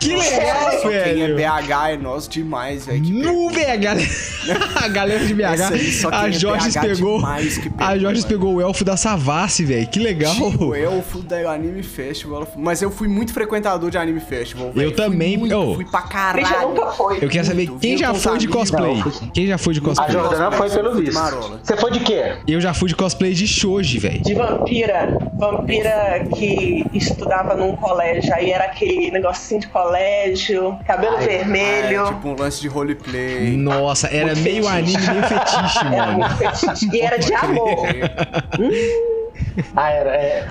Que 0.00 0.14
legal, 0.14 0.80
Quem 0.82 0.92
é 0.94 1.14
velho! 1.14 1.36
BH 1.36 1.90
é 1.90 1.96
nosso 1.96 2.30
demais, 2.30 2.86
velho. 2.86 3.02
que 3.02 3.12
No 3.12 3.50
BH, 3.50 4.46
a 4.84 4.88
galera 4.88 5.24
de 5.24 5.44
aí, 5.44 5.56
BH, 5.56 6.00
só 6.00 6.10
quem 6.10 6.18
a 6.18 6.28
é 6.28 6.32
Jorge 6.32 6.70
BH 6.70 6.80
pegou, 6.80 7.16
demais 7.16 7.58
que 7.58 7.70
pegou, 7.70 7.86
a 7.86 7.98
Jorge 7.98 8.20
mano. 8.20 8.28
pegou 8.32 8.54
o 8.54 8.60
elfo 8.60 8.84
da 8.84 8.96
Savassi, 8.96 9.64
velho, 9.64 9.86
que 9.88 9.98
legal. 9.98 10.34
O 10.60 10.74
elfo 10.74 11.22
da 11.22 11.50
Anime 11.50 11.82
Festival. 11.82 12.46
Mas 12.56 12.82
eu 12.82 12.90
fui 12.90 13.08
muito 13.08 13.32
frequentador 13.32 13.90
de 13.90 13.98
Anime 13.98 14.20
Festival. 14.20 14.70
velho. 14.70 14.88
Eu 14.88 14.94
também, 14.94 15.30
Fui, 15.30 15.38
muito, 15.48 15.56
oh. 15.56 15.74
fui 15.74 15.84
pra 15.84 16.02
caralho. 16.02 16.68
nunca 16.68 16.86
foi. 16.92 17.18
Eu 17.20 17.28
quero 17.28 17.46
saber 17.46 17.55
Muito. 17.56 17.78
quem 17.80 17.96
já 17.96 18.12
foi 18.14 18.38
de 18.38 18.48
cosplay. 18.48 19.02
Quem 19.32 19.46
já 19.46 19.58
foi 19.58 19.74
de 19.74 19.80
A 19.80 19.82
cosplay? 19.82 20.10
Jordana 20.12 20.52
foi 20.52 20.70
pelo 20.70 20.94
visto. 20.94 21.14
marola. 21.14 21.60
Você 21.62 21.76
foi 21.76 21.90
de 21.90 22.00
quê? 22.00 22.36
Eu 22.46 22.60
já 22.60 22.72
fui 22.74 22.88
de 22.88 22.94
cosplay 22.96 23.32
de 23.32 23.46
Shoji, 23.46 23.98
velho. 23.98 24.22
De 24.22 24.34
vampira. 24.34 25.18
Vampira 25.34 26.26
que 26.36 26.84
estudava 26.94 27.54
num 27.54 27.74
colégio. 27.76 28.32
Aí 28.34 28.50
era 28.50 28.64
aquele 28.64 29.10
negocinho 29.10 29.60
de 29.60 29.68
colégio, 29.68 30.78
cabelo 30.86 31.16
Ai, 31.16 31.26
vermelho. 31.26 32.02
É, 32.02 32.06
tipo 32.06 32.28
um 32.28 32.36
lance 32.38 32.60
de 32.60 32.68
roleplay. 32.68 33.56
Nossa, 33.56 34.08
era 34.08 34.34
Muito 34.34 34.42
meio 34.42 34.62
fetiche. 34.64 34.96
anime, 34.96 35.10
meio 35.10 35.22
fetiche, 35.24 35.78
Era 35.86 36.06
mano. 36.06 36.18
muito 36.18 36.36
fetiche. 36.36 36.88
E 36.96 37.00
era 37.00 37.16
de 37.18 37.34
amor. 37.34 37.86
Ah, 39.76 39.90
era. 39.90 40.10
É... 40.10 40.46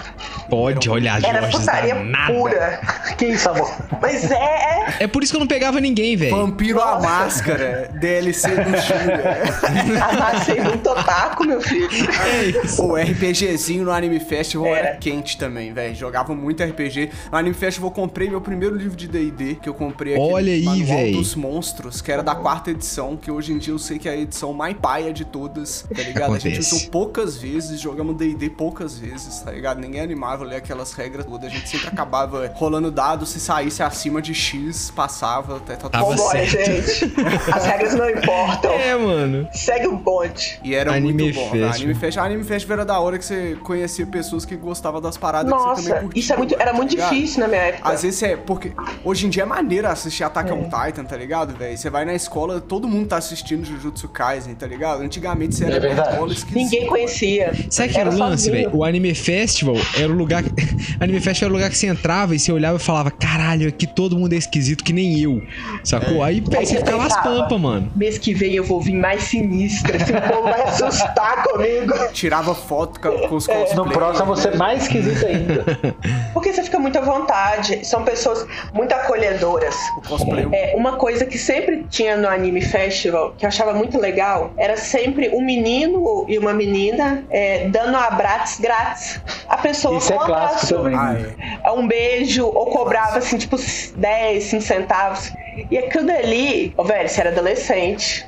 Pode, 0.50 0.90
olha 0.90 1.14
a 1.14 1.18
Era 1.18 1.42
Jorge 1.42 1.58
putaria 1.58 1.96
danada. 1.96 2.34
pura. 2.34 2.80
Que 3.18 3.26
isso, 3.28 3.50
amor? 3.50 3.72
Mas 4.02 4.30
é. 4.32 4.96
É 5.00 5.08
por 5.08 5.24
isso 5.24 5.32
que 5.34 5.38
eu 5.38 5.40
não 5.40 5.48
pegava 5.48 5.80
ninguém, 5.80 6.16
velho. 6.16 6.36
Vampiro 6.36 6.80
a 6.82 7.00
Máscara, 7.00 7.90
DLC 8.00 8.50
do 8.50 8.70
Júlia. 8.70 10.04
Amassei 10.10 10.62
muito 10.62 10.90
otaku, 10.90 11.46
meu 11.46 11.62
filho. 11.62 11.90
É 12.22 12.44
isso. 12.66 12.84
O 12.84 12.96
RPGzinho 12.96 13.84
no 13.86 13.92
Anime 13.92 14.20
Festival 14.20 14.68
era, 14.76 14.88
Era. 14.90 14.98
quente 14.98 15.38
também, 15.38 15.74
velho. 15.74 15.96
Jogava 15.96 16.36
muito 16.36 16.64
RPG. 16.64 17.10
No 17.32 17.38
Anime 17.38 17.56
Festival 17.56 17.90
eu 17.90 17.94
comprei 17.94 18.30
meu 18.30 18.42
primeiro 18.42 18.76
livro 18.76 18.96
de 18.96 19.08
D&D, 19.08 19.56
que 19.56 19.70
eu 19.70 19.74
comprei 19.74 20.14
aquele 20.16 20.32
Olha 20.34 20.52
aí, 20.54 20.84
véi. 20.84 21.12
dos 21.14 21.36
Monstros, 21.36 22.02
que 22.02 22.12
era 22.12 22.22
da 22.24 22.36
quarta 22.36 22.72
edição, 22.72 23.18
que 23.18 23.32
hoje 23.32 23.52
em 23.54 23.58
dia 23.58 23.74
eu 23.74 23.80
sei 23.80 23.98
que 23.98 24.08
é 24.08 24.12
a 24.12 24.18
edição 24.18 24.54
mais 24.54 24.76
paia 24.78 25.12
de 25.14 25.26
todas, 25.26 25.86
tá 25.94 26.02
ligado? 26.04 26.34
A 26.36 26.40
gente 26.40 26.54
Acontece. 26.60 26.76
usou 26.76 26.90
poucas 26.92 27.38
vezes, 27.38 27.80
jogamos 27.80 28.16
D&D 28.18 28.50
poucas 28.52 28.95
vezes, 28.98 29.40
tá 29.42 29.52
ligado? 29.52 29.80
Ninguém 29.80 30.02
animava 30.02 30.44
ler 30.44 30.58
aquelas 30.58 30.94
regras 30.94 31.26
todas. 31.26 31.50
A 31.52 31.54
gente 31.54 31.68
sempre 31.70 31.88
acabava 31.88 32.52
rolando 32.56 32.92
dados, 32.92 33.30
se 33.30 33.40
saísse 33.40 33.82
acima 33.84 34.22
de 34.22 34.34
X, 34.34 34.92
passava 34.96 35.58
até 35.58 35.76
tá 35.76 35.90
Tava 35.90 36.06
Vambora, 36.10 36.46
gente. 36.46 37.14
As 37.54 37.66
regras 37.66 37.94
não 37.96 38.10
importam. 38.10 38.72
É, 38.72 38.96
mano. 38.96 39.48
Segue 39.54 39.88
o 39.88 39.98
bonde. 39.98 40.60
E 40.64 40.74
era 40.76 40.92
Anime 40.94 41.24
muito 41.24 41.36
bom. 41.36 41.50
Festival. 41.50 41.70
Anime 41.74 41.96
Festival. 41.96 42.26
Anime 42.26 42.44
Festival 42.44 42.74
era 42.78 42.86
da 42.86 43.00
hora 43.00 43.18
que 43.18 43.26
você 43.26 43.58
conhecia 43.64 44.06
pessoas 44.06 44.46
que 44.46 44.56
gostavam 44.56 45.02
das 45.02 45.18
paradas 45.18 45.52
que 45.52 45.58
você 45.58 45.66
também 45.66 45.90
Nossa, 45.90 46.02
curtia. 46.02 46.20
isso 46.20 46.34
é 46.34 46.38
muito, 46.38 46.56
era 46.60 46.74
muito 46.74 46.90
tá 46.90 46.96
ligado? 46.96 47.14
difícil 47.16 47.40
na 47.42 47.48
minha 47.48 47.62
época. 47.62 47.90
Às 47.90 48.04
vezes 48.04 48.24
é 48.24 48.36
porque 48.36 48.72
hoje 49.04 49.26
em 49.26 49.30
dia 49.30 49.44
é 49.44 49.46
maneiro 49.46 49.88
assistir 49.88 50.24
Attack 50.24 50.52
on 50.52 50.64
Titan, 50.64 51.04
tá 51.06 51.16
ligado, 51.18 51.56
velho? 51.58 51.78
Você 51.78 51.90
vai 51.90 52.06
na 52.06 52.14
escola, 52.14 52.60
todo 52.62 52.88
mundo 52.88 53.08
tá 53.08 53.18
assistindo 53.18 53.66
Jujutsu 53.66 54.08
Kaisen, 54.10 54.56
tá 54.56 54.68
ligado? 54.68 55.02
Antigamente 55.02 55.56
você 55.56 55.66
era 55.66 55.76
É 55.76 55.80
verdade. 55.80 56.10
escola. 56.10 56.34
Ninguém 56.52 56.88
conhecia. 56.88 57.54
Sabe 57.70 57.90
que 57.94 58.00
era 58.00 58.10
o 58.10 58.14
Era 58.14 58.26
lance, 58.26 58.50
velho? 58.52 58.76
O 58.76 58.85
Anime 58.86 59.14
Festival 59.16 59.76
era 59.98 60.12
o 60.12 60.16
lugar. 60.16 60.44
Anime 61.00 61.20
Festival 61.20 61.48
era 61.48 61.54
o 61.54 61.58
lugar 61.58 61.70
que 61.70 61.78
você 61.78 61.88
entrava 61.88 62.36
e 62.36 62.40
você 62.40 62.52
olhava 62.52 62.78
e 62.78 62.80
falava: 62.80 63.10
caralho, 63.10 63.68
aqui 63.68 63.88
todo 63.88 64.18
mundo 64.18 64.34
é 64.34 64.38
esquisito 64.38 64.84
que 64.84 64.94
nem 64.94 65.20
eu. 65.20 65.42
Sacou? 65.84 66.24
Aí, 66.24 66.44
Aí 66.56 66.66
você 66.66 66.76
você 66.76 66.84
ficava 66.84 67.06
as 67.06 67.22
pampas, 67.22 67.60
mano. 67.60 67.92
Mês 67.96 68.18
que 68.18 68.34
vem 68.34 68.56
eu 68.56 68.64
vou 68.64 68.82
vir 68.82 68.94
mais 68.94 69.24
sinistra. 69.24 69.98
Esse 69.98 70.14
povo 70.14 70.44
vai 70.44 70.62
assustar 70.64 71.44
comigo. 71.44 71.94
Tirava 72.12 72.54
foto 72.54 73.00
com, 73.00 73.10
com 73.28 73.36
os 73.36 73.48
cosplays. 73.48 73.74
No 73.74 73.90
próximo 73.90 74.28
você 74.28 74.50
é 74.50 74.56
mais 74.56 74.84
esquisito 74.84 75.26
ainda. 75.26 75.64
Porque 76.34 76.52
você 76.52 76.64
fica 76.64 76.80
muito 76.80 76.98
à 76.98 77.02
vontade. 77.02 77.86
São 77.86 78.04
pessoas 78.04 78.46
muito 78.74 78.94
acolhedoras. 78.94 79.76
O 79.98 80.02
cosplay. 80.02 80.48
É, 80.52 80.76
uma 80.76 80.98
coisa 80.98 81.26
que 81.26 81.38
sempre 81.38 81.86
tinha 81.90 82.18
no 82.18 82.28
Anime 82.28 82.62
Festival, 82.62 83.34
que 83.38 83.46
eu 83.46 83.48
achava 83.48 83.74
muito 83.74 84.00
legal, 84.00 84.54
era 84.58 84.78
sempre 84.78 85.30
um 85.30 85.44
menino 85.44 86.26
e 86.28 86.38
uma 86.38 86.54
menina 86.54 87.24
é, 87.30 87.68
dando 87.70 87.96
abraços 87.96 88.60
grátis. 88.66 89.22
A 89.48 89.58
pessoa 89.58 89.98
Isso 89.98 90.12
é 90.12 90.18
com 90.18 90.24
um 90.24 90.26
clássico 90.26 90.76
abraço, 90.76 90.76
também. 90.76 90.96
Ah, 90.96 91.14
né? 91.14 91.60
é. 91.64 91.68
é 91.68 91.72
um 91.72 91.88
beijo, 91.88 92.46
ou 92.46 92.66
cobrava 92.68 93.20
assim, 93.20 93.38
tipo, 93.38 93.58
10, 93.96 94.44
5 94.44 94.62
centavos. 94.64 95.32
E 95.70 95.78
aquilo 95.78 96.06
dali, 96.06 96.74
ô 96.76 96.84
velho, 96.84 97.08
você 97.08 97.22
era 97.22 97.30
adolescente. 97.30 98.28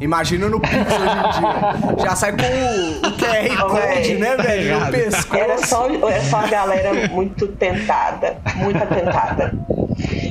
Imagina 0.00 0.48
no 0.48 0.60
Pix 0.60 0.74
hoje 0.74 0.84
em 0.84 1.96
dia. 1.96 1.96
Já 2.06 2.14
sai 2.14 2.32
com 2.32 2.42
o, 2.42 3.08
o 3.08 3.16
QR 3.16 3.68
Code, 3.68 4.14
né, 4.14 4.36
velho? 4.36 4.80
No 4.80 4.92
pescoço. 4.92 5.36
Era 5.36 5.58
só, 5.58 5.88
era 6.08 6.20
só 6.22 6.36
a 6.36 6.46
galera 6.46 7.08
muito 7.08 7.48
tentada. 7.48 8.38
Muito 8.56 8.80
atentada. 8.80 9.52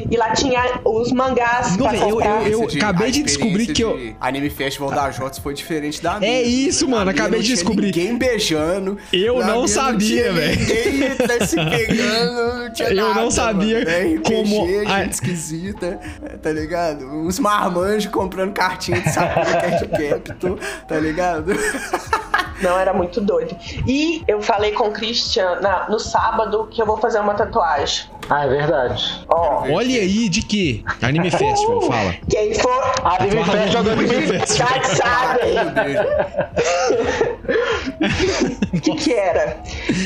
E 0.10 0.16
lá 0.18 0.32
tinha 0.32 0.80
os 0.86 1.12
mangás 1.12 1.76
Não, 1.78 1.94
eu- 1.94 2.22
eu- 2.22 2.64
Esse 2.66 2.78
acabei 2.78 3.12
de 3.12 3.24
descobrir 3.24 3.68
que 3.68 3.84
eu- 3.84 3.98
de 3.98 4.16
Anime 4.22 4.50
Festival 4.50 4.90
da 4.92 5.10
Jots 5.10 5.40
foi 5.40 5.54
diferente 5.54 6.02
da 6.02 6.20
minha. 6.20 6.32
É 6.32 6.42
isso, 6.42 6.88
Na 6.88 6.98
mano, 6.98 7.12
acabei 7.12 7.42
de 7.42 7.50
descobrir. 7.50 7.88
Ninguém 7.88 8.18
beijando. 8.18 8.98
Eu 9.12 9.44
não 9.46 9.68
sabia, 9.68 10.32
velho. 10.32 10.60
Ninguém 10.60 11.16
tá 11.16 11.46
se 11.46 11.56
pegando, 11.56 12.60
não 12.64 12.74
tinha 12.74 12.90
Eu 12.90 13.14
não 13.14 13.30
sabia 13.32 13.80
mano. 13.80 13.90
É 13.90 14.00
RPG, 14.16 14.20
como 14.24 14.66
a- 14.90 15.00
gente 15.04 15.14
esquisita, 15.14 16.00
tá 16.42 16.52
ligado? 16.52 17.06
Uns 17.06 17.38
marmanjos 17.40 18.12
comprando 18.12 18.54
cartinha 18.54 19.02
de 19.02 19.12
Sakura 19.12 19.46
Cat 19.46 19.88
Captor, 19.88 20.58
tá 20.88 20.98
ligado? 21.00 21.52
Não, 22.60 22.76
era 22.80 22.92
muito 22.92 23.22
doido. 23.22 23.56
E 23.86 24.24
eu 24.28 24.42
falei 24.42 24.72
com 24.72 24.88
o 24.88 24.92
Christian 24.92 25.60
na- 25.62 25.88
no 25.90 26.00
sábado 26.00 26.68
que 26.72 26.82
eu 26.82 26.88
vou 26.88 26.98
fazer 26.98 27.20
uma 27.20 27.36
tatuagem. 27.36 28.10
Ah, 28.30 28.46
é 28.46 28.50
verdade. 28.50 29.26
Ó, 29.30 29.64
Olha 29.72 30.02
aí, 30.02 30.28
de 30.30 30.42
quê? 30.42 30.84
Anime 31.02 31.32
Festival, 31.32 31.82
fala. 31.82 32.14
quem 32.30 32.54
for 32.56 32.94
Anime 33.04 33.44
Fala 33.44 33.58
Festival 33.60 33.84
do 33.84 33.90
Anime 33.92 34.08
2020. 34.08 34.40
Festival. 34.40 34.70
já 34.76 34.84
sabe 34.84 35.42
o 38.74 38.82
que, 38.82 38.96
que 38.96 39.14
era. 39.14 39.58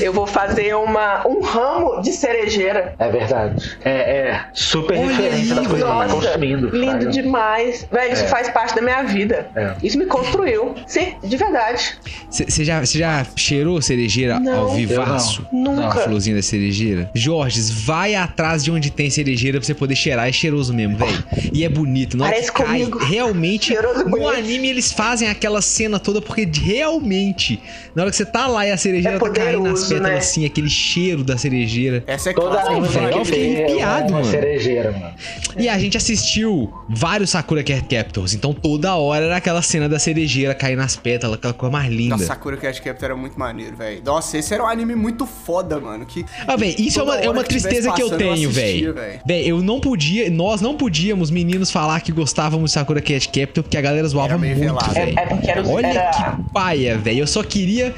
Eu 0.01 0.13
vou 0.13 0.27
fazer 0.27 0.75
uma, 0.75 1.27
um 1.27 1.41
ramo 1.41 2.01
de 2.01 2.11
cerejeira. 2.11 2.95
É 2.99 3.09
verdade. 3.09 3.77
É, 3.83 3.91
é 3.91 4.45
super 4.53 4.97
Olha 4.97 5.07
referência 5.07 5.55
aí, 5.55 5.61
que 5.61 5.67
você 5.67 5.81
tá 5.83 6.07
consumindo. 6.07 6.69
lindo 6.69 7.03
sabe? 7.05 7.11
demais. 7.11 7.87
Velho, 7.91 8.13
isso 8.13 8.23
É. 8.23 8.27
faz 8.27 8.49
parte 8.49 8.75
da 8.75 8.81
minha 8.81 9.03
vida. 9.03 9.47
É. 9.55 9.73
Isso 9.83 9.97
me 9.97 10.05
construiu. 10.05 10.75
Sim, 10.87 11.15
de 11.23 11.37
verdade. 11.37 11.97
Você 12.29 12.63
já, 12.63 12.85
cê 12.85 12.99
já 12.99 13.25
cheirou 13.35 13.81
cerejeira 13.81 14.39
Não. 14.39 14.61
ao 14.61 14.69
vivaço? 14.69 15.45
Eu 15.51 15.59
não. 15.59 15.71
Nunca. 15.75 15.87
A 15.99 16.03
florzinha 16.03 16.35
da 16.35 16.41
cerejeira? 16.41 17.09
Jorges, 17.13 17.69
vai 17.71 18.10
atrás 18.15 18.63
de 18.63 18.71
onde 18.71 18.89
tem 18.91 19.09
cerejeira 19.09 19.59
pra 19.59 19.65
você 19.65 19.73
poder 19.73 19.95
cheirar. 19.95 20.27
É 20.27 20.31
cheiroso 20.31 20.73
mesmo, 20.73 20.97
velho. 20.97 21.23
E 21.53 21.63
é 21.63 21.69
bonito. 21.69 22.15
Hora 22.21 22.31
Parece 22.31 22.51
que 22.51 22.63
cai, 22.63 22.79
comigo. 22.85 22.97
realmente, 22.99 23.67
Cheiroso 23.67 24.03
no 24.05 24.09
bonito. 24.11 24.29
anime 24.29 24.67
eles 24.69 24.91
fazem 24.91 25.29
aquela 25.29 25.61
cena 25.61 25.99
toda 25.99 26.21
porque 26.21 26.45
realmente, 26.53 27.59
na 27.95 28.03
hora 28.03 28.11
que 28.11 28.17
você 28.17 28.25
tá 28.25 28.47
lá 28.47 28.65
e 28.67 28.71
a 28.71 28.77
cerejeira 28.77 29.17
É 29.17 29.19
tá 29.19 29.29
caindo 29.29 29.63
nas 29.63 29.83
pétalas 29.83 30.11
né? 30.11 30.17
assim, 30.17 30.45
aquele 30.45 30.69
cheiro 30.69 31.23
da 31.23 31.37
cerejeira. 31.37 32.03
Essa 32.07 32.29
é 32.29 32.33
Toda 32.33 32.61
clássica, 32.61 32.99
tem 32.99 33.09
eu 33.09 33.19
que 33.19 33.25
fiquei 33.25 33.55
arrepiado, 33.65 34.13
mano. 34.13 34.25
cerejeira, 34.25 34.91
mano. 34.91 35.13
E 35.57 35.67
a 35.69 35.77
gente 35.77 35.97
assistiu 35.97 36.71
vários 36.89 37.29
Sakura 37.31 37.63
Card 37.63 37.87
Captors, 37.87 38.33
então 38.33 38.53
toda 38.53 38.95
hora 38.95 39.25
era 39.25 39.37
aquela 39.37 39.61
cena 39.61 39.87
da 39.87 39.99
cerejeira 39.99 40.53
cair 40.55 40.75
nas 40.75 40.95
pétalas, 40.95 41.37
aquela 41.37 41.53
coisa 41.53 41.71
mais 41.71 41.91
linda. 41.91 42.15
Nossa, 42.15 42.25
Sakura 42.27 42.57
Cat 42.57 42.81
Captor 42.81 43.05
era 43.05 43.15
muito 43.15 43.37
maneiro, 43.39 43.75
velho. 43.75 44.01
Nossa, 44.03 44.37
esse 44.37 44.53
era 44.53 44.63
um 44.63 44.67
anime 44.67 44.95
muito 44.95 45.25
foda, 45.25 45.79
mano. 45.79 46.05
Que 46.05 46.25
Ah, 46.47 46.55
velho, 46.55 46.75
isso 46.79 46.99
é 46.99 47.03
uma, 47.03 47.15
é 47.17 47.29
uma 47.29 47.43
tristeza 47.43 47.91
que 47.91 48.00
eu 48.01 48.09
passando, 48.09 48.21
eu 48.21 48.33
tenho, 48.35 48.51
velho. 48.51 48.93
véi. 48.93 49.19
Velho, 49.25 49.47
eu 49.47 49.61
não 49.61 49.79
podia, 49.79 50.29
nós 50.29 50.61
não 50.61 50.75
podíamos, 50.75 51.29
meninos, 51.31 51.71
falar 51.71 52.01
que 52.01 52.11
gostávamos 52.11 52.71
de 52.71 52.73
Sakura 52.73 53.01
Cat 53.01 53.27
Captor 53.29 53.63
porque 53.63 53.77
a 53.77 53.81
galera 53.81 54.07
zoava 54.07 54.29
Era 54.29 54.37
meio 54.37 54.57
muito, 54.57 54.89
velho. 54.91 55.19
É, 55.19 55.23
é 55.23 55.25
porque 55.25 55.51
era, 55.51 55.67
Olha 55.67 55.87
era- 55.87 56.11
que 56.11 56.51
paia, 56.53 56.97
velho. 56.97 57.19
Eu 57.19 57.27
só 57.27 57.43
queria. 57.43 57.93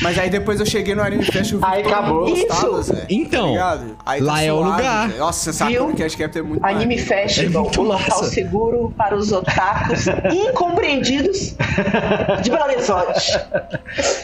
Mas 0.00 0.18
aí 0.18 0.30
depois 0.30 0.58
eu 0.58 0.64
cheguei 0.64 0.94
no 0.94 1.02
Anime 1.02 1.22
Fest 1.22 1.52
e 1.52 1.56
vi 1.56 1.60
Aí 1.62 1.82
que 1.82 1.88
acabou. 1.88 2.20
gostava, 2.26 2.80
Isso. 2.80 2.82
Zé. 2.94 3.06
Então, 3.10 3.54
Tá? 3.54 3.78
Aí 4.06 4.20
tá 4.20 4.24
lá 4.26 4.42
é 4.42 4.50
o 4.50 4.56
lugar. 4.62 5.08
velho. 5.08 5.20
Nossa, 5.20 5.52
Sakura 5.52 5.78
Viu? 5.86 5.94
Cat 5.94 6.16
Captor 6.16 6.40
é 6.40 6.44
muito 6.44 6.64
Anime. 6.64 6.96
Festival, 6.98 7.62
É 7.62 7.64
muito 7.66 7.80
o 7.80 7.84
local 7.84 8.08
massa. 8.20 8.30
seguro 8.30 8.94
para 8.96 9.14
os 9.14 9.30
otakus 9.32 10.06
incompreendidos 10.32 11.54
de 12.42 12.50
Belo 12.50 12.64
Horizonte. 12.64 13.38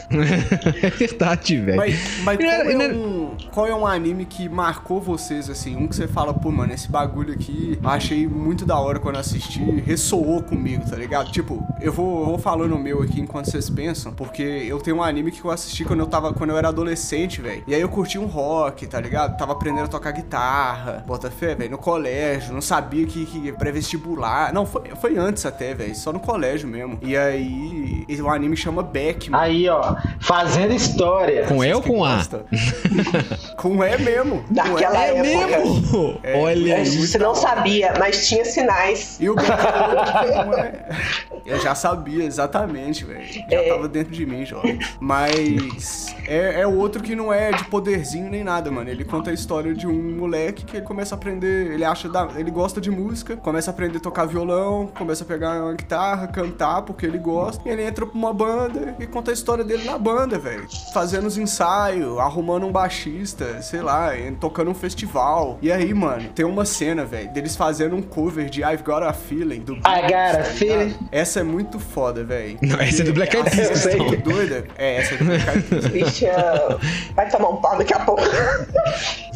é 0.82 0.90
verdade, 0.90 1.56
velho. 1.58 1.76
Mas, 1.76 1.96
mas 2.24 2.38
não 2.38 2.46
era- 2.50 2.64
é 2.70 2.74
era- 2.84 2.94
um, 2.94 3.17
qual 3.52 3.66
é 3.66 3.74
um 3.74 3.86
anime 3.86 4.24
que 4.24 4.48
marcou 4.48 5.00
vocês, 5.00 5.48
assim? 5.50 5.76
Um 5.76 5.86
que 5.86 5.96
você 5.96 6.06
fala, 6.06 6.32
pô, 6.32 6.50
mano, 6.50 6.72
esse 6.72 6.90
bagulho 6.90 7.32
aqui 7.32 7.78
eu 7.82 7.88
achei 7.88 8.26
muito 8.26 8.64
da 8.64 8.78
hora 8.78 8.98
quando 8.98 9.16
assisti, 9.16 9.62
ressoou 9.80 10.42
comigo, 10.42 10.88
tá 10.88 10.96
ligado? 10.96 11.30
Tipo, 11.30 11.66
eu 11.80 11.92
vou, 11.92 12.20
eu 12.20 12.26
vou 12.26 12.38
falando 12.38 12.74
o 12.74 12.78
meu 12.78 13.02
aqui 13.02 13.20
enquanto 13.20 13.50
vocês 13.50 13.68
pensam, 13.68 14.12
porque 14.12 14.42
eu 14.42 14.78
tenho 14.80 14.98
um 14.98 15.02
anime 15.02 15.30
que 15.30 15.44
eu 15.44 15.50
assisti 15.50 15.84
quando 15.84 16.00
eu 16.00 16.06
tava, 16.06 16.32
quando 16.32 16.50
eu 16.50 16.58
era 16.58 16.68
adolescente, 16.68 17.40
velho. 17.40 17.64
E 17.66 17.74
aí 17.74 17.80
eu 17.80 17.88
curti 17.88 18.18
um 18.18 18.26
rock, 18.26 18.86
tá 18.86 19.00
ligado? 19.00 19.36
Tava 19.36 19.52
aprendendo 19.52 19.84
a 19.84 19.88
tocar 19.88 20.12
guitarra, 20.12 21.04
bota 21.06 21.30
fé, 21.30 21.54
velho, 21.54 21.70
no 21.70 21.78
colégio, 21.78 22.52
não 22.52 22.60
sabia 22.60 23.06
que, 23.06 23.26
que 23.26 23.52
pré-vestibular. 23.52 24.52
Não, 24.52 24.66
foi, 24.66 24.82
foi 25.00 25.16
antes 25.16 25.44
até, 25.46 25.74
velho, 25.74 25.94
só 25.94 26.12
no 26.12 26.20
colégio 26.20 26.68
mesmo. 26.68 26.98
E 27.02 27.16
aí, 27.16 28.04
o 28.20 28.28
anime 28.28 28.56
chama 28.56 28.82
Beck, 28.82 29.30
mano. 29.30 29.42
Aí, 29.42 29.68
ó, 29.68 29.96
fazendo 30.20 30.72
história. 30.74 31.46
Com 31.46 31.64
E 31.64 31.72
ou 31.72 31.82
com 31.82 32.04
A? 32.04 32.18
com 33.56 33.82
E 33.84 33.98
mesmo. 33.98 34.44
Com 34.48 34.54
Naquela 34.54 35.06
E. 35.08 35.10
época. 35.16 35.22
mesmo? 35.22 36.20
É, 36.22 36.36
Olha 36.40 36.76
aí. 36.76 36.84
gente 36.84 37.18
não 37.18 37.34
sabia, 37.34 37.94
mas 37.98 38.26
tinha 38.28 38.44
sinais. 38.44 39.16
E 39.20 39.28
o 39.28 39.34
é. 39.38 40.88
Eu 41.46 41.58
já 41.60 41.74
sabia, 41.74 42.24
exatamente, 42.24 43.04
velho. 43.04 43.24
Já 43.50 43.56
É. 43.56 43.68
tava 43.70 43.88
dentro 43.88 44.12
de 44.12 44.26
mim, 44.26 44.44
jovem. 44.44 44.78
Mas 45.00 46.14
é, 46.26 46.60
é 46.60 46.66
outro 46.66 47.02
que 47.02 47.16
não 47.16 47.32
é 47.32 47.50
de 47.52 47.64
poderzinho 47.64 48.30
nem 48.30 48.44
nada, 48.44 48.70
mano. 48.70 48.90
Ele 48.90 49.04
conta 49.04 49.30
a 49.30 49.32
história 49.32 49.74
de 49.74 49.86
um 49.86 50.16
moleque 50.18 50.64
que 50.64 50.76
ele 50.76 50.84
começa 50.86 51.14
a 51.14 51.16
aprender. 51.16 51.72
Ele 51.72 51.84
acha. 51.84 52.08
Da, 52.08 52.28
ele 52.36 52.50
gosta 52.50 52.80
de 52.80 52.90
música, 52.90 53.36
começa 53.36 53.70
a 53.70 53.72
aprender 53.74 53.96
a 53.98 54.00
tocar 54.00 54.26
violão, 54.26 54.86
começa 54.88 55.24
a 55.24 55.26
pegar 55.26 55.62
uma 55.62 55.72
guitarra, 55.74 56.26
cantar 56.28 56.82
porque 56.82 57.04
ele 57.06 57.18
gosta. 57.18 57.66
E 57.66 57.72
ele 57.72 57.82
entra 57.82 58.06
pra 58.06 58.14
uma 58.16 58.32
banda 58.32 58.94
e 58.98 59.06
conta 59.06 59.30
a 59.30 59.34
história 59.34 59.64
dele 59.64 59.84
na 59.84 59.96
banda, 59.98 60.38
velho. 60.38 60.66
Fazendo 60.92 61.26
os 61.26 61.36
ensaios, 61.38 62.18
arrumando 62.18 62.66
um 62.66 62.72
baixista, 62.72 63.27
sei 63.62 63.80
lá, 63.80 64.16
e 64.16 64.30
tocando 64.32 64.70
um 64.70 64.74
festival. 64.74 65.58
E 65.60 65.70
aí, 65.70 65.92
mano, 65.92 66.28
tem 66.34 66.44
uma 66.44 66.64
cena, 66.64 67.04
velho, 67.04 67.32
deles 67.32 67.56
fazendo 67.56 67.96
um 67.96 68.02
cover 68.02 68.48
de 68.48 68.62
I've 68.62 68.82
Got 68.82 69.02
a 69.02 69.12
Feeling 69.12 69.60
do 69.60 69.74
I 69.74 69.78
got 69.78 69.88
a 69.88 70.00
ligado? 70.02 70.44
feeling. 70.44 70.94
Essa 71.10 71.40
é 71.40 71.42
muito 71.42 71.78
foda, 71.78 72.24
velho. 72.24 72.58
Não, 72.62 72.78
essa 72.78 73.02
é 73.02 73.04
do 73.04 73.12
Black 73.12 73.36
Eyed 73.36 73.50
Peas, 73.50 73.70
Essa 73.70 73.90
é 73.90 74.16
doida. 74.16 74.64
É, 74.76 74.96
essa 74.96 75.14
é 75.14 75.18
do 75.18 75.24
Black 75.24 75.48
Eyed 75.48 75.62
Peas. 75.62 75.86
Bicha, 75.88 76.78
vai 77.14 77.28
tomar 77.28 77.48
um 77.50 77.56
pau 77.56 77.78
daqui 77.78 77.94
a 77.94 78.00
pouco. 78.00 78.22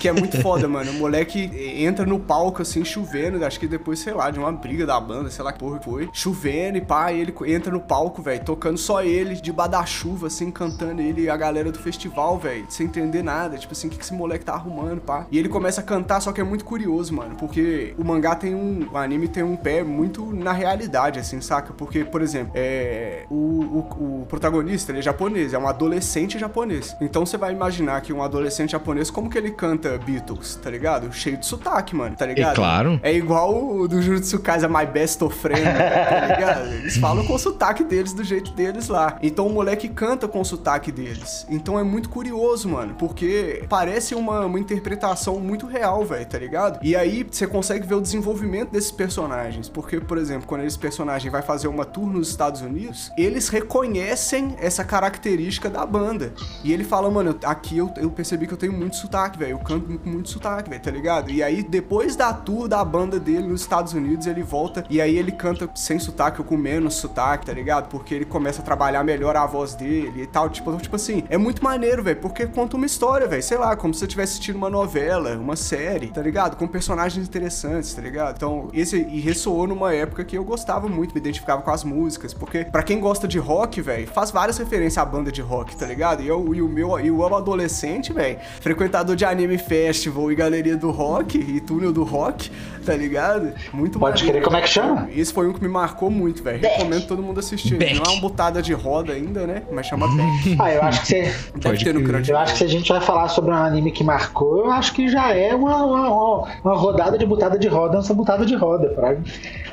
Que 0.00 0.08
é 0.08 0.12
muito 0.12 0.40
foda, 0.40 0.68
mano. 0.68 0.92
O 0.92 0.94
moleque 0.94 1.50
entra 1.76 2.06
no 2.06 2.20
palco, 2.20 2.62
assim, 2.62 2.84
chovendo. 2.84 3.44
Acho 3.44 3.58
que 3.58 3.66
depois, 3.66 3.98
sei 3.98 4.12
lá, 4.12 4.30
de 4.30 4.38
uma 4.38 4.52
briga 4.52 4.86
da 4.86 4.98
banda, 5.00 5.28
sei 5.28 5.44
lá 5.44 5.52
que 5.52 5.58
porra 5.58 5.78
que 5.78 5.84
foi. 5.84 6.08
Chovendo 6.12 6.78
e 6.78 6.80
pá, 6.80 7.12
e 7.12 7.20
ele 7.20 7.34
entra 7.46 7.72
no 7.72 7.80
palco, 7.80 8.22
velho, 8.22 8.44
tocando 8.44 8.78
só 8.78 9.02
ele, 9.02 9.34
de 9.34 9.50
da 9.52 9.84
chuva, 9.84 10.28
assim, 10.28 10.50
cantando 10.50 11.02
ele 11.02 11.22
e 11.22 11.30
a 11.30 11.36
galera 11.36 11.70
do 11.70 11.78
festival, 11.78 12.38
velho, 12.38 12.64
sem 12.68 12.86
entender 12.86 13.22
nada. 13.22 13.29
Tipo 13.58 13.72
assim, 13.72 13.86
o 13.86 13.90
que 13.90 14.00
que 14.00 14.04
esse 14.04 14.14
moleque 14.14 14.44
tá 14.44 14.54
arrumando, 14.54 15.00
pá. 15.00 15.26
E 15.30 15.38
ele 15.38 15.48
começa 15.48 15.80
a 15.80 15.84
cantar, 15.84 16.20
só 16.20 16.32
que 16.32 16.40
é 16.40 16.44
muito 16.44 16.64
curioso, 16.64 17.14
mano. 17.14 17.36
Porque 17.36 17.94
o 17.96 18.04
mangá 18.04 18.34
tem 18.34 18.54
um. 18.54 18.88
O 18.92 18.96
anime 18.96 19.28
tem 19.28 19.42
um 19.42 19.54
pé 19.54 19.84
muito 19.84 20.34
na 20.34 20.52
realidade, 20.52 21.20
assim, 21.20 21.40
saca? 21.40 21.72
Porque, 21.72 22.04
por 22.04 22.22
exemplo, 22.22 22.52
é. 22.54 23.24
O, 23.30 23.34
o, 23.34 24.22
o 24.22 24.26
protagonista, 24.26 24.90
ele 24.90 24.98
é 24.98 25.02
japonês, 25.02 25.52
é 25.52 25.58
um 25.58 25.68
adolescente 25.68 26.38
japonês. 26.38 26.96
Então 27.00 27.24
você 27.24 27.36
vai 27.36 27.52
imaginar 27.52 28.00
que 28.00 28.12
um 28.12 28.22
adolescente 28.22 28.72
japonês, 28.72 29.10
como 29.10 29.28
que 29.28 29.36
ele 29.36 29.50
canta 29.50 29.98
Beatles, 29.98 30.56
tá 30.56 30.70
ligado? 30.70 31.12
Cheio 31.12 31.36
de 31.36 31.46
sotaque, 31.46 31.94
mano, 31.94 32.16
tá 32.16 32.26
ligado? 32.26 32.56
claro. 32.56 32.98
É 33.02 33.12
igual 33.12 33.54
o 33.54 33.86
do 33.86 34.00
Jujutsu 34.00 34.40
Kaisen, 34.40 34.68
My 34.68 34.86
Best 34.86 35.22
of 35.22 35.36
Friend, 35.36 35.62
tá 35.62 36.26
ligado? 36.34 36.66
Eles 36.74 36.96
falam 36.96 37.24
com 37.26 37.34
o 37.34 37.38
sotaque 37.38 37.84
deles, 37.84 38.12
do 38.12 38.24
jeito 38.24 38.50
deles 38.52 38.88
lá. 38.88 39.18
Então 39.22 39.46
o 39.46 39.52
moleque 39.52 39.88
canta 39.88 40.26
com 40.26 40.40
o 40.40 40.44
sotaque 40.44 40.90
deles. 40.90 41.46
Então 41.50 41.78
é 41.78 41.82
muito 41.82 42.08
curioso, 42.08 42.68
mano, 42.68 42.94
porque 42.98 43.19
parece 43.68 44.14
uma, 44.14 44.46
uma 44.46 44.58
interpretação 44.58 45.38
muito 45.40 45.66
real, 45.66 46.04
velho, 46.04 46.26
tá 46.26 46.38
ligado? 46.38 46.78
E 46.82 46.96
aí 46.96 47.26
você 47.28 47.46
consegue 47.46 47.86
ver 47.86 47.94
o 47.94 48.00
desenvolvimento 48.00 48.70
desses 48.70 48.90
personagens. 48.90 49.68
Porque, 49.68 50.00
por 50.00 50.18
exemplo, 50.18 50.46
quando 50.46 50.64
esse 50.64 50.78
personagem 50.78 51.30
vai 51.30 51.42
fazer 51.42 51.68
uma 51.68 51.84
tour 51.84 52.06
nos 52.06 52.28
Estados 52.28 52.60
Unidos, 52.60 53.10
eles 53.16 53.48
reconhecem 53.48 54.56
essa 54.58 54.84
característica 54.84 55.68
da 55.68 55.84
banda. 55.84 56.32
E 56.64 56.72
ele 56.72 56.84
fala, 56.84 57.10
mano, 57.10 57.38
aqui 57.44 57.78
eu, 57.78 57.92
eu 57.96 58.10
percebi 58.10 58.46
que 58.46 58.54
eu 58.54 58.58
tenho 58.58 58.72
muito 58.72 58.96
sotaque, 58.96 59.38
velho. 59.38 59.52
Eu 59.52 59.58
canto 59.58 59.98
com 59.98 60.08
muito 60.08 60.28
sotaque, 60.28 60.70
velho, 60.70 60.82
tá 60.82 60.90
ligado? 60.90 61.30
E 61.30 61.42
aí, 61.42 61.62
depois 61.62 62.16
da 62.16 62.32
tour 62.32 62.68
da 62.68 62.84
banda 62.84 63.18
dele 63.18 63.46
nos 63.46 63.60
Estados 63.60 63.92
Unidos, 63.92 64.26
ele 64.26 64.42
volta 64.42 64.84
e 64.88 65.00
aí 65.00 65.16
ele 65.16 65.32
canta 65.32 65.68
sem 65.74 65.98
sotaque 65.98 66.40
ou 66.40 66.46
com 66.46 66.56
menos 66.56 66.94
sotaque, 66.94 67.46
tá 67.46 67.52
ligado? 67.52 67.88
Porque 67.88 68.14
ele 68.14 68.24
começa 68.24 68.60
a 68.62 68.64
trabalhar 68.64 69.04
melhor 69.04 69.36
a 69.36 69.46
voz 69.46 69.74
dele 69.74 70.22
e 70.22 70.26
tal. 70.26 70.48
Tipo, 70.48 70.76
tipo 70.76 70.96
assim, 70.96 71.24
é 71.28 71.36
muito 71.36 71.62
maneiro, 71.62 72.02
velho, 72.02 72.20
porque 72.20 72.46
conta 72.46 72.76
uma 72.76 72.86
história, 72.86 73.09
velho. 73.18 73.42
Sei 73.42 73.58
lá, 73.58 73.74
como 73.76 73.92
se 73.92 74.00
você 74.00 74.06
estivesse 74.06 74.32
assistindo 74.34 74.56
uma 74.56 74.70
novela, 74.70 75.36
uma 75.36 75.56
série, 75.56 76.08
tá 76.08 76.22
ligado? 76.22 76.56
Com 76.56 76.66
personagens 76.66 77.26
interessantes, 77.26 77.92
tá 77.92 78.00
ligado? 78.02 78.36
Então, 78.36 78.68
esse 78.72 78.96
e 78.96 79.20
ressoou 79.20 79.66
numa 79.66 79.92
época 79.92 80.24
que 80.24 80.36
eu 80.36 80.44
gostava 80.44 80.88
muito, 80.88 81.12
me 81.14 81.20
identificava 81.20 81.62
com 81.62 81.70
as 81.70 81.84
músicas. 81.84 82.32
Porque, 82.32 82.64
pra 82.64 82.82
quem 82.82 83.00
gosta 83.00 83.26
de 83.26 83.38
rock, 83.38 83.80
velho, 83.80 84.06
faz 84.06 84.30
várias 84.30 84.58
referências 84.58 84.98
à 84.98 85.04
banda 85.04 85.30
de 85.32 85.40
rock, 85.40 85.76
tá 85.76 85.86
ligado? 85.86 86.22
E, 86.22 86.28
eu, 86.28 86.54
e 86.54 86.62
o 86.62 86.68
meu, 86.68 86.98
e 87.00 87.10
o 87.10 87.24
adolescente, 87.34 88.12
velho, 88.12 88.38
frequentador 88.60 89.16
de 89.16 89.24
anime 89.24 89.58
festival 89.58 90.30
e 90.30 90.34
galeria 90.34 90.76
do 90.76 90.90
rock 90.90 91.38
e 91.38 91.60
túnel 91.60 91.92
do 91.92 92.04
rock, 92.04 92.50
tá 92.84 92.94
ligado? 92.94 93.52
Muito 93.72 93.98
Pode 93.98 94.22
maneiro. 94.22 94.26
querer, 94.32 94.44
como 94.44 94.56
é 94.56 94.62
que 94.62 94.68
chama? 94.68 95.08
Esse 95.14 95.32
foi 95.32 95.48
um 95.48 95.52
que 95.52 95.62
me 95.62 95.68
marcou 95.68 96.10
muito, 96.10 96.42
velho. 96.42 96.60
Recomendo 96.60 97.06
todo 97.06 97.22
mundo 97.22 97.40
assistir. 97.40 97.78
Não 97.78 98.04
é 98.04 98.08
uma 98.08 98.20
botada 98.20 98.62
de 98.62 98.72
roda 98.72 99.12
ainda, 99.12 99.46
né? 99.46 99.62
Mas 99.70 99.86
chama 99.86 100.06
Beck. 100.08 100.56
Ah, 100.60 100.72
eu 100.72 100.82
acho 100.82 101.00
que 101.02 101.06
você. 101.06 101.20
Deve 101.22 101.60
Pode 101.62 101.84
ter 101.84 101.94
no. 101.94 102.02
Crunchyroll. 102.02 102.40
Eu 102.40 102.44
acho 102.44 102.52
que 102.52 102.58
se 102.58 102.64
a 102.64 102.68
gente 102.68 102.92
falar 103.00 103.28
sobre 103.28 103.50
um 103.50 103.54
anime 103.54 103.90
que 103.90 104.04
marcou, 104.04 104.58
eu 104.58 104.70
acho 104.70 104.92
que 104.94 105.08
já 105.08 105.32
é 105.34 105.54
uma, 105.54 105.84
uma, 105.84 106.44
uma- 106.64 106.76
rodada 106.76 107.16
de 107.18 107.26
botada 107.26 107.58
de 107.58 107.68
roda, 107.68 107.98
essa 107.98 108.14
botada 108.14 108.44
de 108.46 108.54
roda, 108.54 108.92
fraga. 108.94 109.22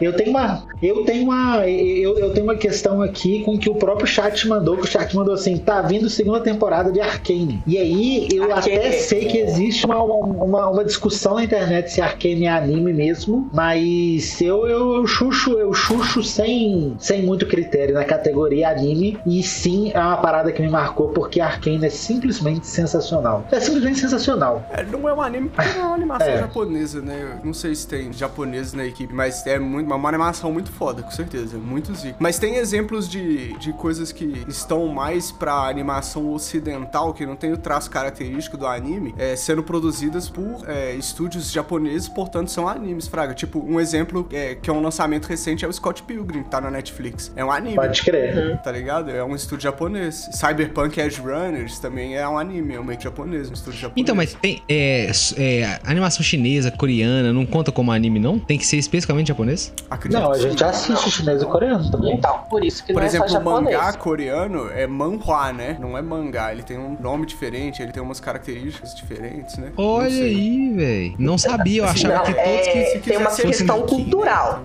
Eu 0.02 0.14
tenho 0.16 0.30
uma. 0.32 0.64
Eu 0.82 1.04
tenho 1.06 1.24
uma. 1.26 1.68
Eu, 1.68 2.18
eu 2.18 2.34
tenho 2.34 2.46
uma 2.46 2.56
questão 2.56 3.02
aqui 3.02 3.44
com 3.44 3.58
que 3.58 3.70
o 3.70 3.76
próprio 3.76 4.08
chat 4.08 4.48
mandou, 4.48 4.76
que 4.78 4.84
o 4.84 4.88
chat 4.88 5.16
mandou 5.16 5.34
assim, 5.34 5.58
tá 5.58 5.82
vindo 5.82 6.10
segunda 6.10 6.40
temporada 6.40 6.92
de 6.92 7.00
Arcane. 7.00 7.62
E 7.66 7.78
aí 7.78 8.28
eu 8.34 8.52
Arcane. 8.54 8.76
até 8.78 8.92
sei 8.92 9.26
que 9.26 9.38
existe 9.38 9.86
uma, 9.86 10.02
uma, 10.04 10.70
uma 10.70 10.86
discussão 10.86 11.36
na 11.36 11.44
internet 11.44 11.92
se 11.92 12.02
Arcane 12.02 12.46
é 12.46 12.50
anime 12.50 12.94
mesmo, 12.94 13.50
mas 13.54 14.40
eu, 14.42 14.68
eu, 14.68 14.96
eu 14.96 15.08
chucho, 15.08 15.54
eu 15.54 15.74
chucho 15.74 16.22
sem, 16.24 16.96
sem 17.00 17.24
muito 17.24 17.46
critério 17.46 17.94
na 17.96 18.04
categoria 18.04 18.70
anime. 18.70 19.18
E 19.26 19.42
sim, 19.44 19.92
é 19.94 20.00
uma 20.00 20.18
parada 20.18 20.52
que 20.52 20.62
me 20.62 20.70
marcou 20.70 21.10
porque 21.10 21.40
Arcane 21.40 21.86
é 21.86 21.90
simplesmente 21.90 22.68
sensacional. 22.68 23.17
É 23.52 23.60
simplesmente 23.60 24.00
sensacional. 24.00 24.66
É, 24.72 24.84
não 24.84 25.08
é 25.08 25.14
um 25.14 25.22
anime 25.22 25.50
porque 25.50 25.70
não 25.74 25.82
é 25.82 25.86
uma 25.86 25.96
animação 25.96 26.28
É. 26.28 26.38
japonesa, 26.40 27.02
né? 27.02 27.40
Não 27.44 27.54
sei 27.54 27.74
se 27.76 27.88
tem 27.88 28.12
japoneses 28.14 28.74
na 28.74 28.86
equipe, 28.86 29.14
mas 29.14 29.46
é 29.48 29.58
muito, 29.60 29.94
uma 29.94 30.10
animação 30.10 30.52
muito 30.52 30.72
foda, 30.72 31.02
com 31.02 31.12
certeza. 31.12 31.58
Muito 31.58 31.94
zico. 31.96 32.18
Mas 32.20 32.38
tem 32.40 32.56
exemplos 32.56 33.08
de, 33.10 33.54
de 33.58 33.74
coisas 33.74 34.12
que 34.12 34.44
estão 34.48 34.88
mais 34.88 35.32
pra 35.32 35.54
animação 35.68 36.32
ocidental, 36.32 37.14
que 37.14 37.26
não 37.26 37.36
tem 37.36 37.52
o 37.54 37.58
traço 37.58 37.90
característico 37.90 38.58
do 38.58 38.66
anime, 38.68 39.14
é, 39.18 39.36
sendo 39.36 39.64
produzidas 39.64 40.30
por 40.30 40.64
é, 40.68 40.94
estúdios 40.94 41.52
japoneses, 41.52 42.08
portanto 42.08 42.52
são 42.52 42.68
animes, 42.68 43.08
fraga. 43.08 43.34
Tipo, 43.34 43.60
um 43.60 43.80
exemplo 43.80 44.28
é, 44.32 44.56
que 44.56 44.70
é 44.70 44.74
um 44.74 44.82
lançamento 44.82 45.26
recente 45.28 45.66
é 45.66 45.68
o 45.68 45.74
Scott 45.74 46.04
Pilgrim, 46.04 46.44
que 46.44 46.50
tá 46.50 46.60
na 46.62 46.70
Netflix. 46.72 47.32
É 47.36 47.44
um 47.44 47.52
anime. 47.52 47.76
Pode 47.76 48.02
crer. 48.04 48.60
Tá 48.62 48.72
ligado? 48.72 49.10
É 49.12 49.24
um 49.24 49.36
estúdio 49.36 49.64
japonês. 49.64 50.30
Cyberpunk 50.34 51.00
Edge 51.00 51.20
Runners 51.22 51.80
também 51.80 52.16
é 52.18 52.28
um 52.28 52.38
anime, 52.38 52.76
é 52.76 52.80
um 52.80 52.84
meio 52.84 53.00
japonês, 53.10 53.50
um 53.50 53.54
estúdio 53.54 53.80
japonês. 53.80 54.02
Então, 54.04 54.16
mas 54.16 54.34
tem. 54.34 54.62
É, 54.70 55.10
é, 55.38 55.80
animação 55.86 56.24
chinesa, 56.24 56.72
coreana, 56.72 57.32
não 57.34 57.46
conta 57.46 57.72
como 57.72 57.92
anime, 57.92 58.20
não? 58.20 58.38
Tem 58.40 58.58
que 58.58 58.66
ser 58.66 58.78
especificamente 58.78 59.28
japonês? 59.28 59.74
Acredito 59.90 60.20
Não, 60.22 60.32
a 60.32 60.38
gente 60.38 60.64
assiste 60.64 61.10
chinês 61.12 61.42
e 61.42 61.46
coreano 61.46 61.90
também. 61.90 62.14
Então, 62.16 62.40
por 62.50 62.64
isso 62.64 62.84
que 62.86 62.94
Por 62.94 63.00
não 63.00 63.08
exemplo, 63.08 63.28
é 63.28 63.30
só 63.30 63.40
o 63.40 63.44
mangá 63.44 63.72
japonês. 63.72 63.96
coreano 63.98 64.70
é 64.72 64.88
manhwa, 64.88 65.52
né? 65.54 65.78
Não 65.80 65.98
é 65.98 66.02
mangá. 66.02 66.52
Ele 66.52 66.64
tem 66.64 66.78
um 66.78 66.98
nome 67.00 67.26
diferente, 67.26 67.82
ele 67.82 67.92
tem 67.92 68.02
umas 68.02 68.20
características 68.20 68.96
diferentes, 68.96 69.58
né? 69.58 69.72
Olha 69.78 70.08
aí, 70.24 70.74
velho. 70.76 71.16
Não 71.18 71.38
sabia, 71.38 71.82
eu 71.82 71.86
Assim, 71.86 72.08
achava 72.08 72.16
Não, 72.18 72.24
que 72.26 72.34
todos 72.34 72.68
é, 72.68 72.72
que. 72.72 72.86
se 72.92 73.00
tem 73.00 73.18
uma 73.18 73.32
questão 73.32 73.82
cultural. 73.84 74.64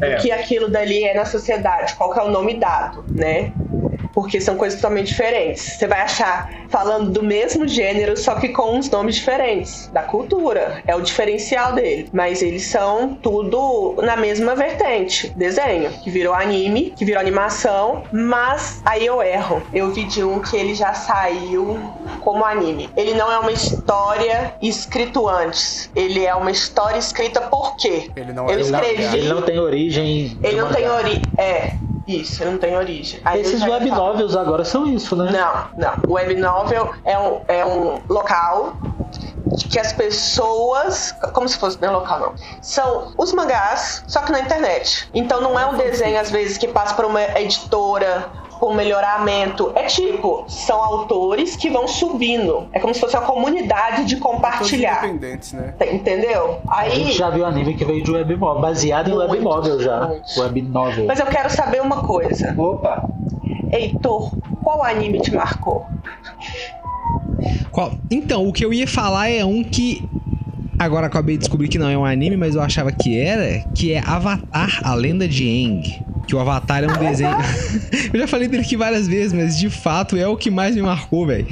É. 0.00 0.16
O 0.16 0.20
que 0.20 0.32
aquilo 0.32 0.68
dali 0.68 1.04
é 1.04 1.14
na 1.14 1.24
sociedade, 1.24 1.94
qual 1.94 2.12
que 2.12 2.18
é 2.18 2.22
o 2.24 2.30
nome 2.30 2.58
dado, 2.58 3.04
né? 3.08 3.52
Porque 4.12 4.40
são 4.40 4.56
coisas 4.56 4.80
totalmente 4.80 5.08
diferentes. 5.08 5.62
Você 5.62 5.86
vai 5.86 6.00
achar 6.00 6.50
falando 6.68 7.10
do 7.10 7.22
mesmo 7.22 7.66
gênero, 7.68 8.16
só 8.16 8.34
que 8.36 8.48
com 8.48 8.76
uns 8.76 8.90
nomes 8.90 9.16
diferentes. 9.16 9.88
Da 9.92 10.02
cultura. 10.02 10.82
É 10.86 10.94
o 10.94 11.00
diferencial 11.00 11.72
dele. 11.74 12.08
Mas 12.12 12.42
eles 12.42 12.66
são 12.66 13.14
tudo 13.14 13.96
na 14.02 14.16
mesma 14.16 14.54
vertente. 14.54 15.32
Desenho. 15.36 15.90
Que 16.02 16.10
virou 16.10 16.34
anime, 16.34 16.92
que 16.96 17.04
virou 17.04 17.20
animação. 17.20 18.04
Mas 18.12 18.80
aí 18.84 19.04
eu 19.06 19.22
erro. 19.22 19.62
Eu 19.72 19.92
vi 19.92 20.04
de 20.04 20.22
um 20.24 20.40
que 20.40 20.56
ele 20.56 20.74
já 20.74 20.94
saiu 20.94 21.78
como 22.20 22.44
anime. 22.44 22.90
Ele 22.96 23.14
não 23.14 23.30
é 23.30 23.38
uma 23.38 23.52
história 23.52 24.54
escrito 24.62 25.28
antes. 25.28 25.90
Ele 25.94 26.24
é 26.24 26.34
uma 26.34 26.50
história 26.50 26.98
escrita 26.98 27.40
por 27.40 27.76
quê? 27.76 28.10
Ele 28.16 28.32
não 28.32 28.46
Eu 28.48 28.54
é 28.54 28.56
um 28.56 28.60
escrevi- 28.60 29.02
mangá. 29.04 29.16
Ele 29.16 29.28
não 29.28 29.42
tem 29.42 29.58
origem. 29.58 30.38
Ele 30.42 30.56
não 30.60 30.72
tem 30.72 30.82
mangá. 30.84 30.96
origem. 30.96 31.22
É. 31.36 31.72
Isso, 32.20 32.44
não 32.44 32.58
tem 32.58 32.76
origem. 32.76 33.20
Aí 33.24 33.40
Esses 33.40 33.62
web 33.62 33.88
falar. 33.88 34.08
novels 34.12 34.36
agora 34.36 34.64
são 34.64 34.86
isso, 34.86 35.16
né? 35.16 35.30
Não, 35.30 35.68
não. 35.78 35.92
O 36.08 36.12
web 36.14 36.34
novel 36.34 36.92
é 37.04 37.18
um, 37.18 37.40
é 37.48 37.64
um 37.64 38.00
local 38.08 38.76
que 39.70 39.78
as 39.78 39.92
pessoas. 39.92 41.14
Como 41.32 41.48
se 41.48 41.58
fosse. 41.58 41.80
Não 41.80 41.88
é 41.88 41.90
local, 41.92 42.20
não. 42.20 42.34
São 42.60 43.12
os 43.16 43.32
mangás, 43.32 44.04
só 44.06 44.20
que 44.22 44.32
na 44.32 44.40
internet. 44.40 45.08
Então 45.14 45.40
não 45.40 45.58
é 45.58 45.66
um 45.66 45.76
desenho, 45.76 46.18
às 46.20 46.30
vezes, 46.30 46.58
que 46.58 46.68
passa 46.68 46.94
por 46.94 47.04
uma 47.04 47.22
editora. 47.38 48.30
Com 48.62 48.74
melhoramento. 48.74 49.72
É 49.74 49.82
tipo, 49.86 50.44
são 50.46 50.80
autores 50.80 51.56
que 51.56 51.68
vão 51.68 51.88
subindo. 51.88 52.68
É 52.72 52.78
como 52.78 52.94
se 52.94 53.00
fosse 53.00 53.16
uma 53.16 53.26
comunidade 53.26 54.04
de 54.04 54.18
compartilhar. 54.18 55.04
independentes, 55.04 55.52
né? 55.52 55.74
Entendeu? 55.90 56.60
A 56.68 56.88
gente 56.88 57.08
Aí. 57.08 57.12
já 57.12 57.28
viu 57.28 57.44
anime 57.44 57.74
que 57.74 57.84
veio 57.84 58.04
de 58.04 58.12
web 58.12 58.36
novel, 58.36 58.62
baseado 58.62 59.10
em 59.10 59.14
web 59.14 59.40
novel 59.40 59.80
já. 59.80 60.06
muito. 60.06 60.40
Web 60.40 60.62
novel. 60.62 61.06
Mas 61.08 61.18
eu 61.18 61.26
quero 61.26 61.50
saber 61.50 61.82
uma 61.82 62.02
coisa. 62.04 62.54
Opa! 62.56 63.02
Heitor, 63.72 64.32
qual 64.62 64.84
anime 64.84 65.20
te 65.20 65.34
marcou? 65.34 65.84
Qual- 67.72 67.94
Então, 68.12 68.46
o 68.46 68.52
que 68.52 68.64
eu 68.64 68.72
ia 68.72 68.86
falar 68.86 69.28
é 69.28 69.44
um 69.44 69.64
que. 69.64 70.08
Agora 70.78 71.08
acabei 71.08 71.34
de 71.36 71.40
descobrir 71.40 71.66
que 71.66 71.78
não 71.78 71.88
é 71.88 71.98
um 71.98 72.04
anime, 72.04 72.36
mas 72.36 72.54
eu 72.54 72.62
achava 72.62 72.92
que 72.92 73.18
era, 73.20 73.64
que 73.74 73.92
é 73.92 73.98
Avatar, 74.06 74.80
a 74.84 74.94
lenda 74.94 75.26
de 75.26 75.48
Aang. 75.48 76.11
Que 76.26 76.34
o 76.34 76.38
Avatar 76.38 76.84
é 76.84 76.86
um 76.86 76.98
desenho. 76.98 77.36
eu 78.12 78.20
já 78.20 78.26
falei 78.26 78.48
dele 78.48 78.62
aqui 78.62 78.76
várias 78.76 79.06
vezes, 79.06 79.32
mas 79.32 79.58
de 79.58 79.68
fato 79.68 80.16
é 80.16 80.26
o 80.26 80.36
que 80.36 80.50
mais 80.50 80.74
me 80.74 80.82
marcou, 80.82 81.26
velho. 81.26 81.46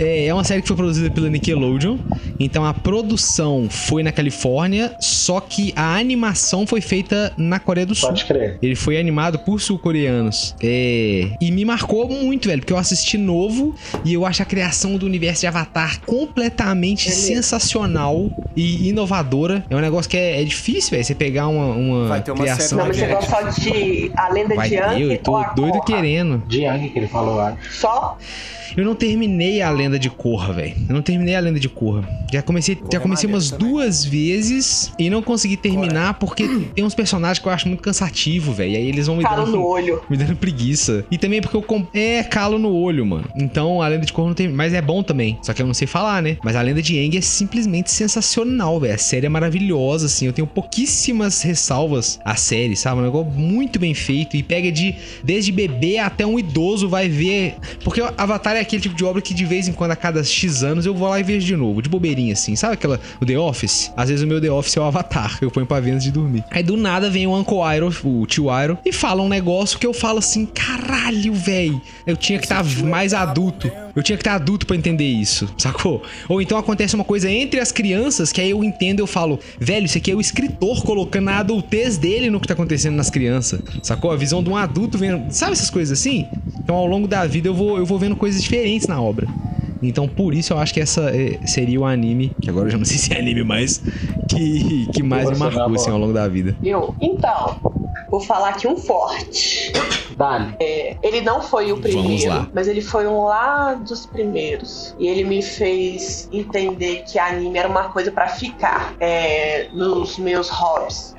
É, 0.00 0.26
é 0.26 0.34
uma 0.34 0.42
série 0.42 0.62
que 0.62 0.68
foi 0.68 0.76
produzida 0.76 1.10
pela 1.10 1.28
Nickelodeon. 1.28 1.98
Então 2.38 2.64
a 2.64 2.72
produção 2.72 3.68
foi 3.68 4.02
na 4.02 4.10
Califórnia, 4.10 4.96
só 4.98 5.40
que 5.40 5.74
a 5.76 5.96
animação 5.96 6.66
foi 6.66 6.80
feita 6.80 7.32
na 7.36 7.60
Coreia 7.60 7.86
do 7.86 7.94
Sul. 7.94 8.08
Pode 8.08 8.24
crer. 8.24 8.58
Ele 8.62 8.74
foi 8.74 8.98
animado 8.98 9.38
por 9.40 9.60
sul-coreanos. 9.60 10.56
É. 10.62 11.36
E 11.40 11.50
me 11.52 11.64
marcou 11.66 12.08
muito, 12.08 12.48
velho, 12.48 12.60
porque 12.60 12.72
eu 12.72 12.78
assisti 12.78 13.18
novo 13.18 13.74
e 14.04 14.14
eu 14.14 14.24
acho 14.24 14.42
a 14.42 14.46
criação 14.46 14.96
do 14.96 15.04
universo 15.04 15.42
de 15.42 15.46
Avatar 15.46 16.00
completamente 16.06 17.08
É 17.08 17.12
sensacional 17.12 18.30
e 18.56 18.88
inovadora. 18.88 19.64
É 19.68 19.76
um 19.76 19.80
negócio 19.80 20.10
que 20.10 20.16
é, 20.16 20.40
é 20.40 20.44
difícil, 20.44 20.92
velho, 20.92 21.04
você 21.04 21.14
pegar 21.14 21.48
uma, 21.48 21.66
uma 21.74 22.08
Vai 22.08 22.22
ter 22.22 22.30
uma 22.30 22.40
criação. 22.42 22.78
Não, 22.78 22.86
mas 22.86 22.96
você 22.96 23.06
gosta 23.06 23.30
só 23.30 23.60
de 23.60 24.10
A 24.16 24.32
Lenda 24.32 24.54
Vai 24.54 24.68
de 24.68 24.74
Yang 24.76 25.02
eu 25.02 25.10
ou 25.10 25.18
tô 25.18 25.36
a 25.36 25.44
doido 25.48 25.72
Korra? 25.72 25.84
querendo. 25.84 26.42
De 26.46 26.62
Yang 26.62 26.88
que 26.88 26.98
ele 26.98 27.08
falou 27.08 27.34
lá. 27.36 27.56
Só? 27.70 28.16
Eu 28.76 28.84
não 28.84 28.94
terminei 28.94 29.60
a 29.62 29.70
lenda 29.70 29.89
de 29.98 30.10
Korra, 30.10 30.52
velho. 30.52 30.74
Eu 30.88 30.94
não 30.94 31.02
terminei 31.02 31.34
a 31.34 31.40
lenda 31.40 31.60
de 31.60 31.68
Korra. 31.68 32.08
Já 32.32 32.42
comecei, 32.42 32.76
já 32.90 32.98
é 32.98 33.00
comecei 33.00 33.28
umas 33.28 33.50
também. 33.50 33.68
duas 33.68 34.04
vezes 34.04 34.92
e 34.98 35.10
não 35.10 35.22
consegui 35.22 35.56
terminar 35.56 36.14
porque 36.14 36.46
tem 36.74 36.84
uns 36.84 36.94
personagens 36.94 37.38
que 37.38 37.46
eu 37.46 37.52
acho 37.52 37.68
muito 37.68 37.82
cansativo, 37.82 38.52
velho. 38.52 38.72
E 38.72 38.76
aí 38.76 38.88
eles 38.88 39.06
vão 39.06 39.16
me 39.16 39.22
Calo 39.22 39.44
dando 39.44 39.56
no 39.56 39.64
olho. 39.64 40.02
me 40.08 40.16
dando 40.16 40.36
preguiça. 40.36 41.04
E 41.10 41.18
também 41.18 41.40
porque 41.40 41.56
eu 41.56 41.62
comp... 41.62 41.88
é 41.94 42.22
calo 42.22 42.58
no 42.58 42.72
olho, 42.72 43.04
mano. 43.04 43.28
Então 43.36 43.82
a 43.82 43.88
lenda 43.88 44.06
de 44.06 44.12
Korra 44.12 44.28
não 44.28 44.34
tem, 44.34 44.48
mas 44.48 44.74
é 44.74 44.82
bom 44.82 45.02
também. 45.02 45.38
Só 45.42 45.52
que 45.52 45.62
eu 45.62 45.66
não 45.66 45.74
sei 45.74 45.86
falar, 45.86 46.22
né? 46.22 46.36
Mas 46.42 46.56
a 46.56 46.62
lenda 46.62 46.82
de 46.82 46.98
Aang 46.98 47.16
é 47.16 47.20
simplesmente 47.20 47.90
sensacional, 47.90 48.80
velho. 48.80 48.94
A 48.94 48.98
série 48.98 49.26
é 49.26 49.28
maravilhosa, 49.28 50.06
assim. 50.06 50.26
Eu 50.26 50.32
tenho 50.32 50.46
pouquíssimas 50.46 51.42
ressalvas 51.42 52.20
à 52.24 52.36
série, 52.36 52.76
sabe? 52.76 53.00
Um 53.00 53.04
negócio 53.04 53.30
muito 53.32 53.78
bem 53.78 53.94
feito 53.94 54.36
e 54.36 54.42
pega 54.42 54.70
de 54.70 54.94
desde 55.22 55.52
bebê 55.52 55.98
até 55.98 56.26
um 56.26 56.38
idoso 56.38 56.88
vai 56.88 57.08
ver, 57.08 57.54
porque 57.84 58.00
o 58.00 58.12
Avatar 58.16 58.56
é 58.56 58.60
aquele 58.60 58.82
tipo 58.82 58.94
de 58.94 59.04
obra 59.04 59.22
que 59.22 59.34
de 59.34 59.44
vez 59.44 59.68
em 59.68 59.72
quando 59.80 59.92
a 59.92 59.96
cada 59.96 60.22
X 60.22 60.62
anos 60.62 60.84
eu 60.84 60.94
vou 60.94 61.08
lá 61.08 61.18
e 61.18 61.22
vejo 61.22 61.46
de 61.46 61.56
novo, 61.56 61.80
de 61.80 61.88
bobeirinha 61.88 62.34
assim. 62.34 62.54
Sabe 62.54 62.74
aquela 62.74 63.00
o 63.18 63.24
The 63.24 63.38
Office? 63.38 63.90
Às 63.96 64.10
vezes 64.10 64.22
o 64.22 64.26
meu 64.26 64.38
The 64.38 64.50
Office 64.50 64.76
é 64.76 64.80
o 64.80 64.84
Avatar, 64.84 65.38
eu 65.40 65.50
ponho 65.50 65.64
pra 65.64 65.80
ver 65.80 65.96
de 65.96 66.10
dormir. 66.10 66.44
Aí 66.50 66.62
do 66.62 66.76
nada 66.76 67.08
vem 67.08 67.26
o 67.26 67.34
Uncle 67.34 67.60
Iroh, 67.74 67.90
o 68.04 68.26
tio 68.26 68.48
Iroh, 68.50 68.76
e 68.84 68.92
fala 68.92 69.22
um 69.22 69.28
negócio 69.28 69.78
que 69.78 69.86
eu 69.86 69.94
falo 69.94 70.18
assim, 70.18 70.44
caralho, 70.44 71.32
velho. 71.32 71.80
Eu 72.06 72.14
tinha 72.14 72.38
que 72.38 72.44
estar 72.44 72.62
mais 72.84 73.14
adulto. 73.14 73.72
Eu 73.96 74.02
tinha 74.02 74.18
que 74.18 74.20
estar 74.20 74.34
adulto 74.34 74.66
pra 74.66 74.76
entender 74.76 75.08
isso, 75.08 75.48
sacou? 75.56 76.02
Ou 76.28 76.42
então 76.42 76.58
acontece 76.58 76.94
uma 76.94 77.02
coisa 77.02 77.30
entre 77.30 77.58
as 77.58 77.72
crianças 77.72 78.30
que 78.30 78.40
aí 78.42 78.50
eu 78.50 78.62
entendo, 78.62 79.00
eu 79.00 79.06
falo, 79.06 79.40
velho, 79.58 79.86
isso 79.86 79.96
aqui 79.96 80.10
é 80.10 80.14
o 80.14 80.20
escritor 80.20 80.84
colocando 80.84 81.30
a 81.30 81.38
adultez 81.38 81.96
dele 81.96 82.28
no 82.28 82.38
que 82.38 82.46
tá 82.46 82.52
acontecendo 82.52 82.96
nas 82.96 83.08
crianças, 83.08 83.62
sacou? 83.82 84.10
A 84.10 84.16
visão 84.16 84.42
de 84.42 84.50
um 84.50 84.58
adulto 84.58 84.98
vendo, 84.98 85.32
sabe 85.32 85.52
essas 85.52 85.70
coisas 85.70 85.98
assim? 85.98 86.26
Então 86.58 86.76
ao 86.76 86.86
longo 86.86 87.08
da 87.08 87.26
vida 87.26 87.48
eu 87.48 87.54
vou, 87.54 87.78
eu 87.78 87.86
vou 87.86 87.98
vendo 87.98 88.14
coisas 88.14 88.42
diferentes 88.42 88.86
na 88.86 89.00
obra. 89.00 89.26
Então 89.82 90.06
por 90.08 90.34
isso 90.34 90.52
eu 90.52 90.58
acho 90.58 90.74
que 90.74 90.80
essa 90.80 91.10
eh, 91.14 91.38
seria 91.46 91.80
o 91.80 91.84
anime, 91.84 92.32
que 92.40 92.50
agora 92.50 92.66
eu 92.66 92.70
já 92.72 92.78
não 92.78 92.84
sei 92.84 92.96
se 92.98 93.12
é 93.12 93.18
anime 93.18 93.44
mais, 93.44 93.82
que, 94.28 94.86
que 94.92 95.02
mais 95.02 95.30
me 95.30 95.36
marcou 95.36 95.74
assim 95.74 95.90
ao 95.90 95.98
longo 95.98 96.12
da 96.12 96.28
vida. 96.28 96.56
Eu? 96.62 96.94
Então, 97.00 97.56
vou 98.10 98.20
falar 98.20 98.50
aqui 98.50 98.66
um 98.66 98.76
forte. 98.76 99.72
Dali. 100.16 100.54
É, 100.60 100.96
ele 101.02 101.22
não 101.22 101.40
foi 101.40 101.72
o 101.72 101.78
primeiro, 101.78 102.46
mas 102.52 102.68
ele 102.68 102.82
foi 102.82 103.06
um 103.06 103.24
lá 103.24 103.72
dos 103.72 104.04
primeiros. 104.04 104.94
E 104.98 105.08
ele 105.08 105.24
me 105.24 105.40
fez 105.40 106.28
entender 106.30 107.04
que 107.06 107.18
anime 107.18 107.58
era 107.58 107.66
uma 107.66 107.84
coisa 107.84 108.12
pra 108.12 108.28
ficar 108.28 108.94
é, 109.00 109.68
nos 109.72 110.18
meus 110.18 110.50
hobbies. 110.50 111.14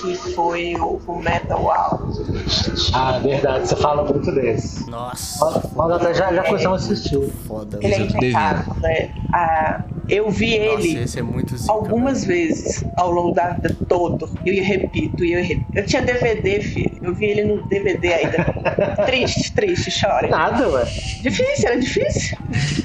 Que 0.00 0.14
foi 0.14 0.74
o, 0.76 0.98
o 1.06 1.22
Metal 1.22 1.70
Alchemist. 1.70 2.90
Ah, 2.94 3.18
verdade, 3.18 3.68
você 3.68 3.76
fala 3.76 4.02
muito 4.04 4.32
desse. 4.32 4.88
Nossa, 4.88 5.70
Nós 5.76 5.92
até 5.92 6.14
já, 6.14 6.32
já 6.32 6.42
começamos 6.44 6.82
a 6.82 6.84
assistir. 6.92 7.30
foda. 7.46 7.78
Ele 7.82 7.94
é 8.02 8.80
né? 8.80 9.10
Ah, 9.32 9.84
eu 10.08 10.30
vi 10.30 10.58
Nossa, 10.58 10.86
ele 10.86 11.02
esse 11.02 11.18
é 11.18 11.22
muito 11.22 11.56
zica, 11.56 11.70
algumas 11.70 12.24
vezes 12.24 12.82
ao 12.96 13.10
longo 13.10 13.34
da 13.34 13.50
vida 13.50 13.76
todo. 13.86 14.30
Eu 14.44 14.64
repito, 14.64 15.22
e 15.22 15.34
eu 15.34 15.42
repito. 15.42 15.66
Eu 15.74 15.84
tinha 15.84 16.00
DVD, 16.00 16.60
filho. 16.62 16.98
Eu 17.02 17.14
vi 17.14 17.26
ele 17.26 17.44
no 17.44 17.62
DVD 17.68 18.14
ainda. 18.14 18.46
triste, 19.04 19.52
triste, 19.52 19.90
chora. 20.00 20.28
Nada, 20.28 20.66
ué. 20.70 20.84
Difícil, 21.20 21.68
era 21.68 21.78
difícil. 21.78 22.38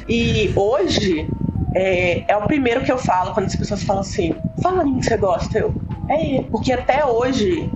E 0.10 0.52
hoje 0.54 1.26
é, 1.74 2.24
é 2.28 2.36
o 2.36 2.46
primeiro 2.46 2.82
que 2.82 2.92
eu 2.92 2.98
falo 2.98 3.34
quando 3.34 3.46
as 3.46 3.56
pessoas 3.56 3.84
falam 3.84 4.02
assim: 4.02 4.36
fala 4.62 4.82
anime 4.82 5.00
que 5.00 5.06
você 5.06 5.18
gosta. 5.18 5.58
Eu, 5.58 5.74
é 6.10 6.22
ele. 6.22 6.48
Porque 6.52 6.74
até 6.74 7.06
hoje 7.06 7.70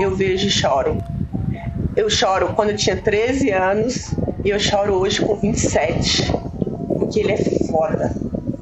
eu 0.00 0.16
vejo 0.16 0.48
e 0.48 0.50
choro. 0.50 0.98
Eu 1.94 2.10
choro 2.10 2.48
quando 2.54 2.70
eu 2.70 2.76
tinha 2.76 2.96
13 2.96 3.50
anos 3.50 4.14
e 4.44 4.50
eu 4.50 4.58
choro 4.58 4.94
hoje 4.94 5.20
com 5.20 5.36
27. 5.36 6.47
Porque 7.22 7.48
ele 7.48 7.62
é 7.64 7.66
foda. 7.70 8.14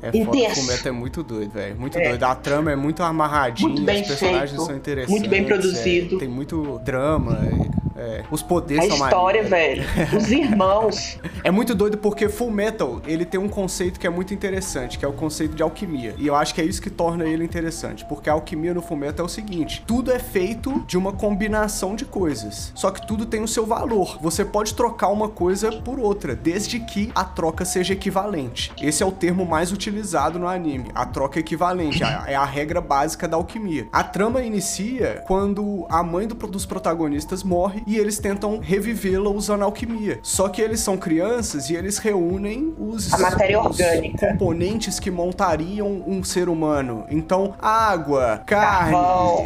É 0.02 0.12
foda, 0.24 0.38
o 0.38 0.50
Fullmetal 0.54 0.86
é 0.86 0.90
muito 0.92 1.22
doido, 1.22 1.50
velho. 1.52 1.76
Muito 1.76 1.98
É. 1.98 2.08
doido. 2.10 2.22
A 2.24 2.34
trama 2.34 2.70
é 2.70 2.76
muito 2.76 3.02
amarradinha, 3.02 3.68
Muito 3.68 3.82
bem 3.82 4.02
os 4.02 4.06
personagens 4.08 4.50
feito, 4.50 4.64
são 4.66 4.76
interessantes. 4.76 5.10
muito 5.10 5.28
bem 5.30 5.40
é, 5.40 5.44
produzido. 5.44 6.18
tem 6.18 6.28
muito 6.28 6.80
drama. 6.84 7.38
É, 7.98 8.22
os 8.30 8.42
poderes 8.42 8.84
A 8.92 8.96
são 8.96 9.06
história, 9.06 9.42
velho. 9.42 9.84
Os 10.16 10.30
irmãos. 10.30 11.18
É 11.42 11.50
muito 11.50 11.74
doido 11.74 11.98
porque 11.98 12.28
Full 12.28 12.50
Metal, 12.50 13.00
ele 13.06 13.24
tem 13.24 13.38
um 13.40 13.48
conceito 13.48 13.98
que 14.00 14.06
é 14.06 14.10
muito 14.10 14.32
interessante, 14.34 14.98
que 14.98 15.04
é 15.04 15.08
o 15.08 15.12
conceito 15.12 15.54
de 15.54 15.62
alquimia. 15.62 16.14
E 16.18 16.26
eu 16.26 16.34
acho 16.34 16.54
que 16.54 16.60
é 16.60 16.64
isso 16.64 16.80
que 16.82 16.90
torna 16.90 17.24
ele 17.24 17.44
interessante, 17.44 18.04
porque 18.04 18.28
a 18.30 18.32
alquimia 18.32 18.74
no 18.74 18.82
Full 18.82 18.96
Metal 18.96 19.24
é 19.24 19.28
o 19.28 19.30
seguinte, 19.30 19.82
tudo 19.86 20.10
é 20.12 20.18
feito 20.18 20.80
de 20.86 20.96
uma 20.98 21.12
combinação 21.12 21.94
de 21.94 22.04
coisas, 22.04 22.72
só 22.74 22.90
que 22.90 23.06
tudo 23.06 23.26
tem 23.26 23.42
o 23.42 23.48
seu 23.48 23.64
valor. 23.66 24.18
Você 24.20 24.44
pode 24.44 24.74
trocar 24.74 25.08
uma 25.08 25.28
coisa 25.28 25.70
por 25.72 25.98
outra, 25.98 26.34
desde 26.34 26.80
que 26.80 27.10
a 27.14 27.24
troca 27.24 27.64
seja 27.64 27.92
equivalente. 27.92 28.72
Esse 28.80 29.02
é 29.02 29.06
o 29.06 29.12
termo 29.12 29.44
mais 29.44 29.72
utilizado 29.72 30.38
no 30.38 30.46
anime, 30.48 30.90
a 30.94 31.04
troca 31.06 31.38
equivalente, 31.38 32.02
a- 32.02 32.24
é 32.26 32.34
a 32.34 32.44
regra 32.44 32.80
básica 32.80 33.26
da 33.28 33.36
alquimia. 33.36 33.86
A 33.92 34.02
trama 34.02 34.42
inicia 34.42 35.22
quando 35.26 35.86
a 35.88 36.02
mãe 36.02 36.26
do- 36.26 36.34
dos 36.46 36.66
protagonistas 36.66 37.42
morre 37.42 37.82
e 37.86 37.96
eles 37.96 38.18
tentam 38.18 38.58
revivê-la 38.58 39.30
usando 39.30 39.62
alquimia. 39.62 40.18
Só 40.22 40.48
que 40.48 40.60
eles 40.60 40.80
são 40.80 40.96
crianças 40.96 41.70
e 41.70 41.74
eles 41.76 41.98
reúnem 41.98 42.74
os, 42.78 43.12
A 43.12 43.18
matéria 43.18 43.60
orgânica. 43.60 44.28
componentes 44.28 44.98
que 44.98 45.10
montariam 45.10 46.02
um 46.06 46.22
ser 46.24 46.48
humano. 46.48 47.04
Então, 47.08 47.54
água, 47.60 48.42
carne, 48.44 48.96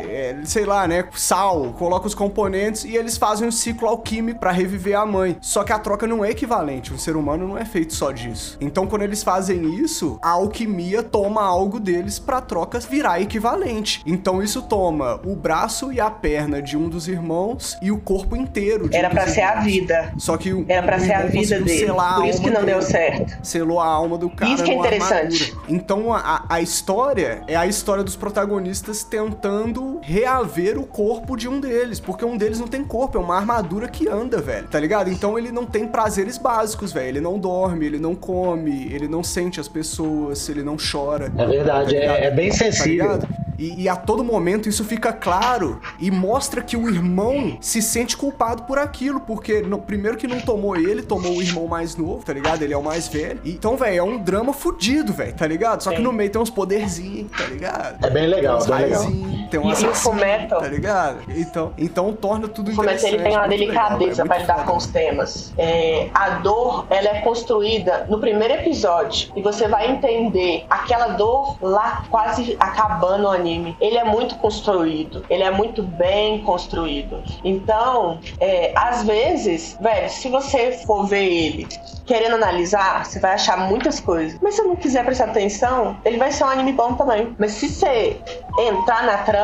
é, 0.08 0.36
sei 0.44 0.64
lá, 0.64 0.86
né, 0.88 1.04
sal, 1.14 1.74
coloca 1.78 2.06
os 2.06 2.14
componentes 2.14 2.84
e 2.84 2.96
eles 2.96 3.16
fazem 3.16 3.46
um 3.48 3.52
ciclo 3.52 3.88
alquímico 3.88 4.40
pra 4.40 4.50
reviver 4.52 4.98
a 4.98 5.04
mãe. 5.04 5.36
Só 5.40 5.62
que 5.64 5.72
a 5.72 5.78
troca 5.78 6.06
não 6.06 6.24
é 6.24 6.30
equivalente, 6.30 6.92
um 6.92 6.98
ser 6.98 7.16
humano 7.16 7.46
não 7.46 7.58
é 7.58 7.64
feito 7.64 7.94
só 7.94 8.10
disso. 8.12 8.56
Então, 8.60 8.86
quando 8.86 9.02
eles 9.02 9.22
fazem 9.22 9.74
isso, 9.82 10.18
a 10.22 10.30
alquimia 10.30 11.02
toma 11.02 11.42
algo 11.42 11.78
deles 11.78 12.18
pra 12.18 12.40
troca 12.40 12.78
virar 12.80 13.20
equivalente. 13.20 14.02
Então, 14.06 14.42
isso 14.42 14.62
toma 14.62 15.20
o 15.24 15.34
braço 15.36 15.92
e 15.92 16.00
a 16.00 16.10
perna 16.10 16.62
de 16.62 16.76
um 16.76 16.88
dos 16.88 17.08
irmãos 17.08 17.76
e 17.82 17.90
o 17.90 17.98
corpo 17.98 18.29
inteiro 18.36 18.88
de 18.88 18.96
Era 18.96 19.08
dos 19.08 19.14
pra 19.18 19.26
ser 19.28 19.42
a 19.42 19.60
vida. 19.60 20.12
Só 20.18 20.36
que 20.36 20.52
o 20.52 20.64
Era 20.68 20.82
pra 20.86 20.96
o 20.96 21.00
ser 21.00 21.12
a 21.12 21.22
vida 21.26 21.60
dele. 21.60 21.78
selar 21.86 22.16
Por 22.16 22.26
isso 22.26 22.40
que 22.40 22.50
não 22.50 22.64
deu 22.64 22.78
dele 22.78 22.90
certo. 22.90 23.38
selou 23.42 23.80
a 23.80 23.86
alma 23.86 24.16
do 24.18 24.28
cara. 24.30 24.52
Isso 24.52 24.64
que 24.64 24.70
é 24.70 24.74
interessante. 24.74 25.42
armadura. 25.44 25.64
Então 25.68 26.12
a, 26.12 26.44
a- 26.48 26.60
história 26.60 27.42
é 27.46 27.56
a 27.56 27.66
história 27.66 28.02
dos 28.04 28.16
protagonistas 28.16 29.02
tentando 29.02 29.98
reaver 30.02 30.78
o 30.78 30.84
corpo 30.84 31.36
de 31.36 31.48
um 31.48 31.60
deles, 31.60 31.98
porque 32.00 32.24
um 32.24 32.36
deles 32.36 32.58
não 32.60 32.66
tem 32.68 32.84
corpo, 32.84 33.18
é 33.18 33.20
uma 33.20 33.36
armadura 33.36 33.88
que 33.88 34.08
anda, 34.08 34.38
velho. 34.40 34.66
Tá 34.68 34.78
ligado? 34.78 35.10
Então 35.10 35.38
ele 35.38 35.50
não 35.50 35.64
tem 35.66 35.86
prazeres 35.86 36.36
básicos, 36.38 36.92
velho. 36.92 37.08
Ele 37.08 37.20
não 37.20 37.38
dorme, 37.38 37.86
ele 37.86 37.98
não 37.98 38.14
come, 38.14 38.86
ele 38.92 39.08
não 39.08 39.22
sente 39.24 39.58
as 39.60 39.68
pessoas, 39.68 40.48
ele 40.48 40.62
não 40.62 40.76
chora. 40.76 41.32
É 41.36 41.46
verdade, 41.46 41.94
Tá 41.94 42.00
é, 42.00 42.24
é 42.26 42.30
bem 42.30 42.50
Tá 42.50 42.56
sensível. 42.56 42.92
ligado? 43.12 43.28
E, 43.58 43.82
e 43.82 43.88
a 43.90 43.94
todo 43.96 44.24
momento 44.24 44.68
isso 44.70 44.82
fica 44.84 45.12
claro 45.12 45.80
e 45.98 46.10
mostra 46.10 46.62
que 46.62 46.78
o 46.78 46.88
irmão 46.88 47.58
se 47.60 47.82
sente 47.82 48.16
culpado 48.20 48.64
por 48.64 48.78
aquilo, 48.78 49.18
porque 49.18 49.62
no, 49.62 49.78
primeiro 49.78 50.18
que 50.18 50.26
não 50.26 50.42
tomou 50.42 50.76
ele, 50.76 51.00
tomou 51.00 51.38
o 51.38 51.42
irmão 51.42 51.66
mais 51.66 51.96
novo, 51.96 52.22
tá 52.22 52.34
ligado? 52.34 52.60
Ele 52.60 52.74
é 52.74 52.76
o 52.76 52.82
mais 52.82 53.08
velho. 53.08 53.40
Então, 53.46 53.78
velho, 53.78 53.96
é 53.96 54.02
um 54.02 54.18
drama 54.18 54.52
fudido, 54.52 55.10
velho, 55.10 55.32
tá 55.32 55.46
ligado? 55.46 55.82
Só 55.82 55.90
que 55.90 56.02
no 56.02 56.12
meio 56.12 56.28
tem 56.28 56.38
uns 56.38 56.50
poderzinhos, 56.50 57.32
tá 57.32 57.46
ligado? 57.46 58.04
É 58.04 58.10
bem 58.10 58.26
legal, 58.26 58.58
uns 58.58 58.66
bem 58.66 58.78
legal. 58.80 59.04
Tem 59.50 59.60
um 59.60 59.68
E- 59.68 59.72
assassino, 59.72 59.94
Fullmetal? 59.94 60.60
tá 60.60 60.68
ligado? 60.68 61.18
Então, 61.28 61.72
então 61.76 62.12
torna 62.12 62.48
tudo 62.48 62.72
Fullmetal 62.74 63.08
ele 63.08 63.18
tem 63.22 63.32
uma 63.36 63.46
interessante, 63.46 63.58
legal, 63.68 63.88
delicadeza 63.98 64.16
velho, 64.24 64.28
pra 64.28 64.36
muito 64.38 64.50
lidar 64.50 64.64
com 64.66 64.76
os 64.76 64.86
temas. 64.86 65.52
É, 65.58 66.08
a 66.14 66.30
dor, 66.38 66.86
ela 66.90 67.08
é 67.08 67.20
construída 67.20 68.06
no 68.08 68.18
primeiro 68.20 68.54
episódio 68.54 69.30
e 69.36 69.42
você 69.42 69.68
vai 69.68 69.90
entender 69.90 70.64
aquela 70.70 71.08
dor 71.08 71.56
lá 71.60 72.04
quase 72.10 72.56
acabando 72.60 73.24
o 73.24 73.30
anime. 73.30 73.76
Ele 73.80 73.98
é 73.98 74.04
muito 74.04 74.36
construído, 74.36 75.24
ele 75.28 75.42
é 75.42 75.50
muito 75.50 75.82
bem 75.82 76.42
construído. 76.42 77.22
Então, 77.44 78.18
é, 78.40 78.72
às 78.76 79.02
vezes, 79.04 79.76
velho, 79.80 80.08
se 80.10 80.28
você 80.28 80.72
for 80.86 81.06
ver 81.06 81.24
ele 81.24 81.68
querendo 82.06 82.34
analisar, 82.34 83.04
você 83.04 83.20
vai 83.20 83.34
achar 83.34 83.56
muitas 83.68 84.00
coisas. 84.00 84.38
Mas 84.42 84.54
se 84.54 84.62
você 84.62 84.68
não 84.68 84.76
quiser 84.76 85.04
prestar 85.04 85.26
atenção, 85.26 85.96
ele 86.04 86.16
vai 86.18 86.32
ser 86.32 86.42
um 86.44 86.48
anime 86.48 86.72
bom 86.72 86.94
também. 86.94 87.34
Mas 87.38 87.52
se 87.52 87.68
você 87.68 88.16
entrar 88.58 89.04
na 89.04 89.18
trama, 89.18 89.39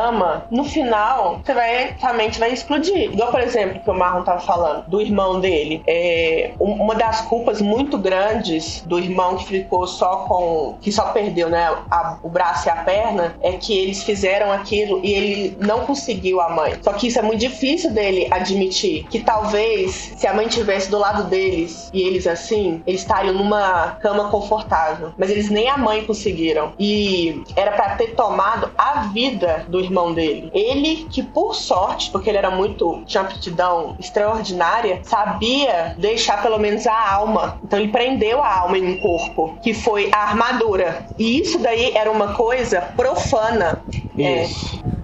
no 0.51 0.63
final, 0.63 1.39
você 1.43 1.53
vai, 1.53 1.95
sua 1.99 2.13
mente 2.13 2.39
vai 2.39 2.51
explodir. 2.53 3.11
Igual, 3.13 3.31
por 3.31 3.39
exemplo, 3.41 3.79
que 3.79 3.89
o 3.89 3.93
Marlon 3.93 4.23
tava 4.23 4.39
falando, 4.39 4.85
do 4.87 5.01
irmão 5.01 5.39
dele. 5.39 5.81
É, 5.87 6.51
um- 6.59 6.73
uma 6.83 6.95
das 6.95 7.21
culpas 7.21 7.61
muito 7.61 7.97
grandes 7.97 8.81
do 8.85 8.99
irmão 8.99 9.35
que 9.37 9.45
ficou 9.45 9.85
só 9.87 10.17
com. 10.27 10.77
que 10.81 10.91
só 10.91 11.11
perdeu, 11.11 11.49
né? 11.49 11.67
a- 11.89 12.17
o 12.23 12.29
braço 12.29 12.67
e 12.67 12.71
a 12.71 12.75
perna, 12.77 13.35
é 13.41 13.53
que 13.53 13.77
eles 13.77 14.03
fizeram 14.03 14.51
aquilo 14.51 14.99
e 15.03 15.13
ele 15.13 15.57
não 15.59 15.81
conseguiu 15.81 16.39
a 16.41 16.49
mãe. 16.49 16.75
Só 16.81 16.93
que 16.93 17.07
isso 17.07 17.19
é 17.19 17.21
muito 17.21 17.39
difícil 17.39 17.91
dele 17.91 18.27
admitir. 18.31 19.05
Que 19.09 19.19
talvez, 19.19 20.13
se 20.17 20.27
a 20.27 20.33
mãe 20.33 20.47
tivesse 20.47 20.89
do 20.89 20.97
lado 20.97 21.23
deles 21.25 21.89
e 21.93 22.01
eles 22.01 22.27
assim, 22.27 22.81
eles 22.85 23.01
estariam 23.01 23.33
numa 23.33 23.97
cama 24.01 24.29
confortável. 24.29 25.11
Mas 25.17 25.29
eles 25.29 25.49
nem 25.49 25.69
a 25.69 25.77
mãe 25.77 26.03
conseguiram. 26.05 26.73
E 26.79 27.43
era 27.55 27.71
pra 27.71 27.95
ter 27.95 28.15
tomado 28.15 28.69
a 28.77 29.03
vida 29.13 29.65
do 29.67 29.79
irmão 29.87 30.13
dele. 30.13 30.49
Ele, 30.53 31.07
que 31.09 31.23
por 31.23 31.55
sorte, 31.55 32.11
porque 32.11 32.29
ele 32.29 32.37
era 32.37 32.51
muito. 32.51 33.03
tinha 33.05 33.23
uma 33.23 33.29
aptidão 33.29 33.95
extraordinária, 33.99 35.01
sabia 35.03 35.95
deixar 35.97 36.41
pelo 36.41 36.57
menos 36.59 36.85
a 36.85 37.13
alma. 37.13 37.59
Então 37.63 37.79
ele 37.79 37.91
prendeu 37.91 38.41
a 38.41 38.59
alma 38.61 38.77
em 38.77 38.85
um 38.85 38.97
corpo, 38.99 39.57
que 39.61 39.73
foi 39.73 40.09
a 40.13 40.17
armadura. 40.17 41.07
E 41.17 41.39
isso 41.39 41.57
daí 41.59 41.95
era 41.95 42.11
uma 42.11 42.33
coisa 42.33 42.81
profana. 42.95 43.83
É, 44.17 44.47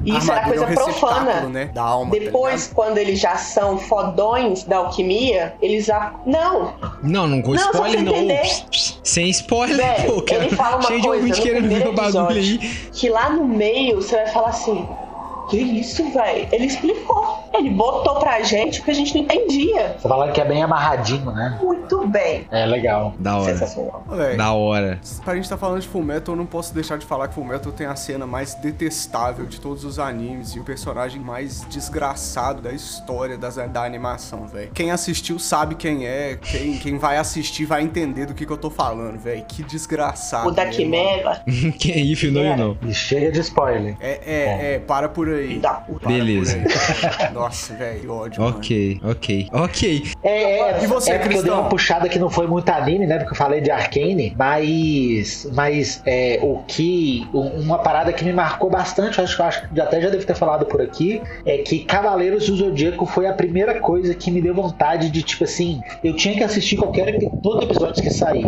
Isso. 0.06 0.18
isso 0.18 0.32
era 0.32 0.44
coisa 0.44 0.66
é 0.66 0.68
um 0.68 0.74
profana. 0.74 1.42
né? 1.50 1.66
Da 1.74 1.82
alma, 1.84 2.12
tá 2.12 2.20
Depois, 2.20 2.72
quando 2.74 2.98
eles 2.98 3.20
já 3.20 3.36
são 3.38 3.78
fodões 3.78 4.64
da 4.64 4.78
alquimia, 4.78 5.56
eles 5.62 5.86
já. 5.86 6.14
Não! 6.26 6.74
Não, 7.02 7.28
não 7.28 7.42
com 7.42 7.54
Não, 7.54 7.72
spoiler, 7.72 8.04
não. 8.04 8.12
entender. 8.14 8.42
Pss, 8.42 8.64
pss, 8.70 9.00
Sem 9.04 9.30
spoiler, 9.30 9.78
Velho, 9.78 10.14
pô. 10.14 10.22
cara. 10.22 10.46
ele 10.46 10.56
fala 10.56 10.76
uma 10.78 10.84
Cheio 10.84 11.02
de 11.02 11.08
coisa 11.08 11.22
ouvinte 11.22 11.40
no 11.40 11.44
querendo 11.46 11.70
ver 11.70 11.88
o 11.88 11.94
bagulho 11.94 12.28
aí. 12.30 12.58
que 12.92 13.10
lá 13.10 13.30
no 13.30 13.46
meio 13.46 14.02
você 14.02 14.16
vai 14.18 14.28
falar 14.28 14.50
assim. 14.50 14.88
Que 15.54 15.62
isso, 15.62 16.10
velho? 16.12 16.48
Ele 16.52 16.66
explicou. 16.66 17.44
Ele 17.54 17.70
botou 17.70 18.16
pra 18.16 18.42
gente 18.42 18.82
o 18.82 18.84
que 18.84 18.90
a 18.90 18.94
gente 18.94 19.14
não 19.14 19.22
entendia. 19.22 19.96
Você 20.00 20.08
falando 20.08 20.32
que 20.32 20.42
é 20.42 20.46
bem 20.46 20.64
amarradinho, 20.64 21.32
né? 21.32 21.60
Muito 21.62 22.08
bem. 22.08 22.48
É 22.50 22.66
legal. 22.66 23.14
Da 23.20 23.38
hora. 23.38 23.54
Sensacional. 23.54 24.04
Da 24.36 24.54
hora. 24.54 25.00
Pra 25.24 25.36
gente 25.36 25.48
tá 25.48 25.56
falando 25.56 25.82
de 25.82 25.88
Fullmetal, 25.88 26.34
eu 26.34 26.38
não 26.40 26.48
posso 26.48 26.74
deixar 26.74 26.98
de 26.98 27.06
falar 27.06 27.28
que 27.28 27.36
Fullmetal 27.36 27.72
tem 27.72 27.86
a 27.86 27.96
cena 27.96 28.26
mais 28.26 28.56
detestável 28.56 29.46
de 29.46 29.62
todos 29.62 29.86
os 29.86 30.00
animes 30.00 30.56
e 30.56 30.60
o 30.60 30.64
personagem 30.64 31.22
mais 31.22 31.64
desgraçado 31.70 32.60
da 32.60 32.72
história 32.72 33.38
das, 33.38 33.56
da 33.56 33.84
animação, 33.84 34.48
velho. 34.48 34.72
Quem 34.74 34.90
assistiu 34.90 35.38
sabe 35.38 35.76
quem 35.76 36.08
é, 36.08 36.36
quem, 36.42 36.78
quem 36.80 36.98
vai 36.98 37.18
assistir 37.18 37.66
vai 37.66 37.84
entender 37.84 38.26
do 38.26 38.34
que, 38.34 38.44
que 38.44 38.52
eu 38.52 38.58
tô 38.58 38.72
falando, 38.72 39.20
velho. 39.20 39.46
Que 39.48 39.62
desgraçado. 39.62 40.48
O 40.48 40.52
da. 40.52 40.64
Quimera. 40.74 41.44
Quem 41.78 41.94
é 41.94 42.00
if, 42.00 42.24
não, 42.24 42.58
não. 42.58 42.78
E 42.82 42.94
chega 42.94 43.32
de 43.32 43.40
spoiler. 43.42 43.96
É, 44.00 44.20
é, 44.26 44.74
é, 44.74 44.80
para 44.80 45.08
por 45.08 45.30
aí. 45.30 45.43
Da 45.60 45.74
puta. 45.76 46.08
Beleza. 46.08 46.56
aí. 46.58 47.34
Nossa, 47.34 47.74
velho, 47.76 48.12
ódio. 48.14 48.42
mano. 48.42 48.58
Ok, 48.58 49.00
ok, 49.04 49.48
ok. 49.52 50.04
É, 50.24 50.60
é, 50.60 50.84
E 50.84 50.88
você, 50.88 51.12
é 51.12 51.18
porque 51.20 51.30
eu 51.38 51.42
dei 51.42 51.42
Cristão? 51.42 51.60
uma 51.62 51.70
puxada 51.70 52.10
que 52.10 52.20
não 52.20 52.30
foi 52.30 52.48
muito 52.48 52.70
anime, 52.70 53.06
né? 53.06 53.18
Porque 53.20 53.34
eu 53.34 53.38
falei 53.38 53.62
de 53.62 53.72
Arcane, 53.72 54.34
mas. 54.38 55.50
Mas 55.54 56.02
é, 56.06 56.40
o 56.42 56.60
que. 56.68 57.28
um- 57.34 57.62
Uma 57.64 57.80
parada 57.80 58.12
que 58.14 58.24
me 58.26 58.34
marcou 58.34 58.70
bastante, 58.70 59.18
eu 59.20 59.24
acho 59.24 59.36
que 59.36 59.42
eu 59.42 59.46
acho 59.46 59.70
que 59.70 59.80
até 59.82 60.02
já 60.02 60.10
devo 60.10 60.26
ter 60.26 60.36
falado 60.36 60.66
por 60.66 60.82
aqui, 60.82 61.22
é 61.46 61.58
que 61.60 61.80
Cavaleiros 61.86 62.48
do 62.48 62.56
Zodíaco 62.56 63.06
foi 63.06 63.26
a 63.28 63.34
primeira 63.34 63.80
coisa 63.80 64.14
que 64.14 64.30
me 64.32 64.42
deu 64.42 64.54
vontade 64.54 65.10
de, 65.10 65.22
tipo 65.24 65.44
assim, 65.44 65.82
eu 66.04 66.16
tinha 66.16 66.36
que 66.36 66.44
assistir 66.44 66.78
qualquer 66.78 67.18
todo 67.42 67.64
episódio 67.64 68.02
que 68.04 68.10
sair. 68.10 68.46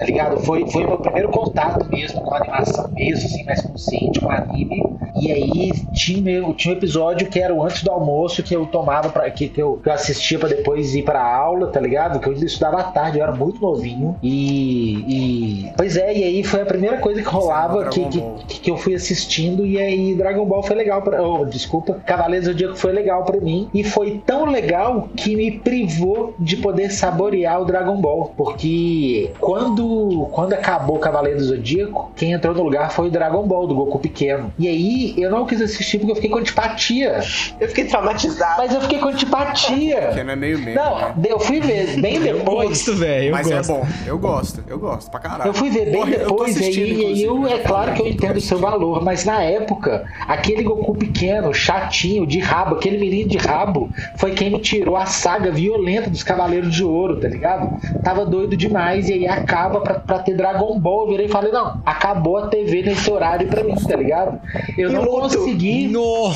Tá 0.00 0.06
ligado? 0.06 0.38
Foi, 0.38 0.66
foi 0.66 0.84
o 0.84 0.88
meu 0.88 0.98
primeiro 0.98 1.28
contato 1.28 1.86
mesmo 1.90 2.22
com 2.22 2.34
a 2.34 2.38
animação 2.38 2.90
mesmo, 2.94 3.26
assim, 3.26 3.44
mais 3.44 3.60
consciente, 3.60 4.18
com 4.18 4.30
anime. 4.30 4.94
E 5.14 5.30
aí 5.30 5.72
tinha, 5.92 6.42
tinha 6.54 6.74
um 6.74 6.76
episódio 6.78 7.28
que 7.28 7.38
era 7.38 7.52
o 7.54 7.62
antes 7.62 7.82
do 7.82 7.90
almoço 7.90 8.42
que 8.42 8.56
eu 8.56 8.64
tomava 8.64 9.10
para 9.10 9.30
que, 9.30 9.48
que, 9.48 9.60
eu, 9.60 9.78
que 9.82 9.90
eu 9.90 9.92
assistia 9.92 10.38
pra 10.38 10.48
depois 10.48 10.94
ir 10.94 11.02
pra 11.02 11.22
aula, 11.22 11.66
tá 11.66 11.78
ligado? 11.78 12.18
Que 12.18 12.28
eu 12.28 12.32
ainda 12.32 12.46
estudava 12.46 12.78
à 12.80 12.84
tarde, 12.84 13.18
eu 13.18 13.22
era 13.24 13.32
muito 13.34 13.60
novinho. 13.60 14.16
E, 14.22 15.64
e- 15.66 15.72
Pois 15.76 15.96
é, 15.98 16.16
e 16.16 16.24
aí 16.24 16.42
foi 16.44 16.62
a 16.62 16.66
primeira 16.66 16.96
coisa 16.98 17.20
que 17.20 17.28
rolava 17.28 17.88
que, 17.90 18.04
que, 18.46 18.60
que 18.60 18.70
eu 18.70 18.78
fui 18.78 18.94
assistindo. 18.94 19.66
E 19.66 19.78
aí 19.78 20.14
Dragon 20.14 20.46
Ball 20.46 20.62
foi 20.62 20.76
legal 20.76 21.02
pra. 21.02 21.22
Oh, 21.22 21.44
desculpa, 21.44 21.94
Cavaleiros 22.06 22.46
do 22.46 22.52
Zodíaco 22.52 22.76
foi 22.76 22.92
legal 22.92 23.24
pra 23.24 23.38
mim. 23.40 23.68
E 23.74 23.84
foi 23.84 24.22
tão 24.24 24.46
legal 24.46 25.08
que 25.14 25.36
me 25.36 25.50
privou 25.58 26.34
de 26.38 26.56
poder 26.56 26.90
saborear 26.90 27.60
o 27.60 27.64
Dragon 27.66 28.00
Ball. 28.00 28.32
Porque 28.36 29.30
quando, 29.40 29.89
quando 30.32 30.52
acabou 30.52 30.98
Cavaleiros 30.98 31.42
do 31.42 31.56
Zodíaco, 31.56 32.10
quem 32.16 32.32
entrou 32.32 32.54
no 32.54 32.62
lugar 32.62 32.90
foi 32.90 33.08
o 33.08 33.10
Dragon 33.10 33.46
Ball, 33.46 33.66
do 33.66 33.74
Goku 33.74 33.98
pequeno. 33.98 34.52
E 34.58 34.68
aí 34.68 35.14
eu 35.16 35.30
não 35.30 35.46
quis 35.46 35.60
assistir 35.60 35.98
porque 35.98 36.12
eu 36.12 36.16
fiquei 36.16 36.30
com 36.30 36.38
antipatia. 36.38 37.20
Eu 37.58 37.68
fiquei 37.68 37.84
traumatizado. 37.84 38.54
Mas 38.58 38.74
eu 38.74 38.80
fiquei 38.80 38.98
com 38.98 39.08
antipatia. 39.08 40.00
Porque 40.02 40.22
não 40.24 40.32
é 40.32 40.36
meio 40.36 40.58
meio. 40.58 40.76
Não, 40.76 40.98
né? 40.98 41.14
eu 41.28 41.38
fui 41.40 41.60
ver 41.60 42.00
bem 42.00 42.16
Eu 42.16 42.38
depois. 42.38 42.68
gosto, 42.68 42.94
velho. 42.94 43.26
Eu 43.26 43.32
Mas 43.32 43.48
gosto. 43.48 43.70
é 43.70 43.74
bom, 43.74 43.86
eu 44.06 44.18
gosto, 44.18 44.64
eu 44.66 44.78
gosto 44.78 45.10
pra 45.10 45.20
caralho. 45.20 45.48
Eu 45.48 45.54
fui 45.54 45.70
ver 45.70 45.86
bem 45.86 45.94
Porra, 45.94 46.10
eu 46.12 46.18
depois, 46.20 46.60
e 46.60 46.64
aí, 46.64 46.92
e 46.92 47.06
aí 47.06 47.22
eu, 47.22 47.46
é 47.46 47.58
claro 47.58 47.92
que 47.94 48.02
eu 48.02 48.06
entendo 48.06 48.36
o 48.36 48.40
seu 48.40 48.58
valor, 48.58 49.02
mas 49.02 49.24
na 49.24 49.42
época, 49.42 50.04
aquele 50.26 50.62
Goku 50.62 50.94
pequeno, 50.94 51.52
chatinho, 51.52 52.26
de 52.26 52.38
rabo, 52.38 52.76
aquele 52.76 52.98
menino 52.98 53.28
de 53.30 53.38
rabo, 53.38 53.90
foi 54.16 54.32
quem 54.32 54.50
me 54.50 54.58
tirou 54.60 54.96
a 54.96 55.06
saga 55.06 55.50
violenta 55.50 56.10
dos 56.10 56.22
Cavaleiros 56.22 56.74
de 56.74 56.84
Ouro, 56.84 57.20
tá 57.20 57.28
ligado? 57.28 57.78
Tava 58.02 58.24
doido 58.24 58.56
demais, 58.56 59.08
e 59.08 59.14
aí 59.14 59.26
acaba 59.26 59.79
pra, 59.80 59.94
pra 59.94 60.18
ter 60.20 60.34
Dragon 60.36 60.78
Ball. 60.78 61.02
Eu 61.04 61.08
virei 61.10 61.26
e 61.26 61.28
falei, 61.28 61.52
não, 61.52 61.80
acabou 61.84 62.36
a 62.38 62.46
TV 62.48 62.82
nesse 62.82 63.10
horário 63.10 63.46
pra 63.48 63.62
mim, 63.64 63.74
tá 63.74 63.96
ligado? 63.96 64.40
Eu 64.76 64.90
E 64.90 64.92
não 64.92 65.02
luto. 65.02 65.20
consegui. 65.38 65.88
No. 65.88 66.32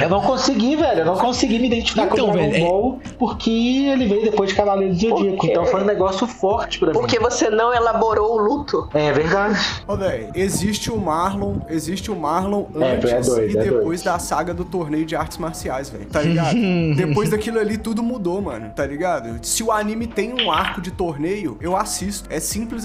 Eu 0.00 0.08
não 0.08 0.20
consegui, 0.20 0.76
velho. 0.76 1.00
Eu 1.00 1.06
não 1.06 1.16
consegui 1.16 1.58
me 1.58 1.66
identificar 1.66 2.04
Então, 2.06 2.26
com 2.26 2.30
o 2.32 2.34
Dragon 2.34 2.50
velho, 2.50 2.64
é- 2.64 2.68
Ball 2.68 2.98
porque 3.18 3.50
ele 3.92 4.06
veio 4.06 4.22
depois 4.24 4.50
de 4.50 4.56
Cavaleiros 4.56 4.98
do 4.98 5.08
Zodíaco. 5.08 5.46
Então 5.46 5.66
foi 5.66 5.82
um 5.82 5.86
negócio 5.86 6.26
forte 6.26 6.78
pra 6.78 6.88
mim. 6.88 6.94
Porque 6.94 7.18
você 7.18 7.50
não 7.50 7.72
elaborou 7.72 8.34
o 8.34 8.38
luto. 8.38 8.88
É 8.94 9.12
verdade. 9.12 9.58
Ô, 9.86 9.96
véi, 9.96 10.28
existe 10.34 10.90
o 10.90 10.96
Marlon, 10.96 11.54
existe 11.68 12.10
o 12.10 12.16
Marlon 12.16 12.64
É, 12.74 12.92
antes 12.94 13.10
é 13.12 13.20
doido, 13.20 13.54
e 13.54 13.58
é 13.58 13.62
depois 13.64 14.02
doido. 14.02 14.04
da 14.04 14.18
saga 14.18 14.52
do 14.54 14.64
torneio 14.64 15.04
de 15.06 15.14
artes 15.16 15.38
marciais, 15.38 15.88
velho. 15.90 16.06
Tá 16.06 16.22
ligado? 16.22 16.54
depois 16.96 17.30
daquilo 17.30 17.58
ali, 17.58 17.76
tudo 17.78 18.02
mudou, 18.02 18.40
mano. 18.40 18.70
Tá 18.74 18.86
ligado? 18.86 19.38
Se 19.42 19.62
o 19.62 19.70
anime 19.72 20.06
tem 20.06 20.32
um 20.42 20.50
arco 20.50 20.80
de 20.80 20.90
torneio, 20.90 21.56
eu 21.60 21.76
assisto. 21.76 22.28
É 22.30 22.40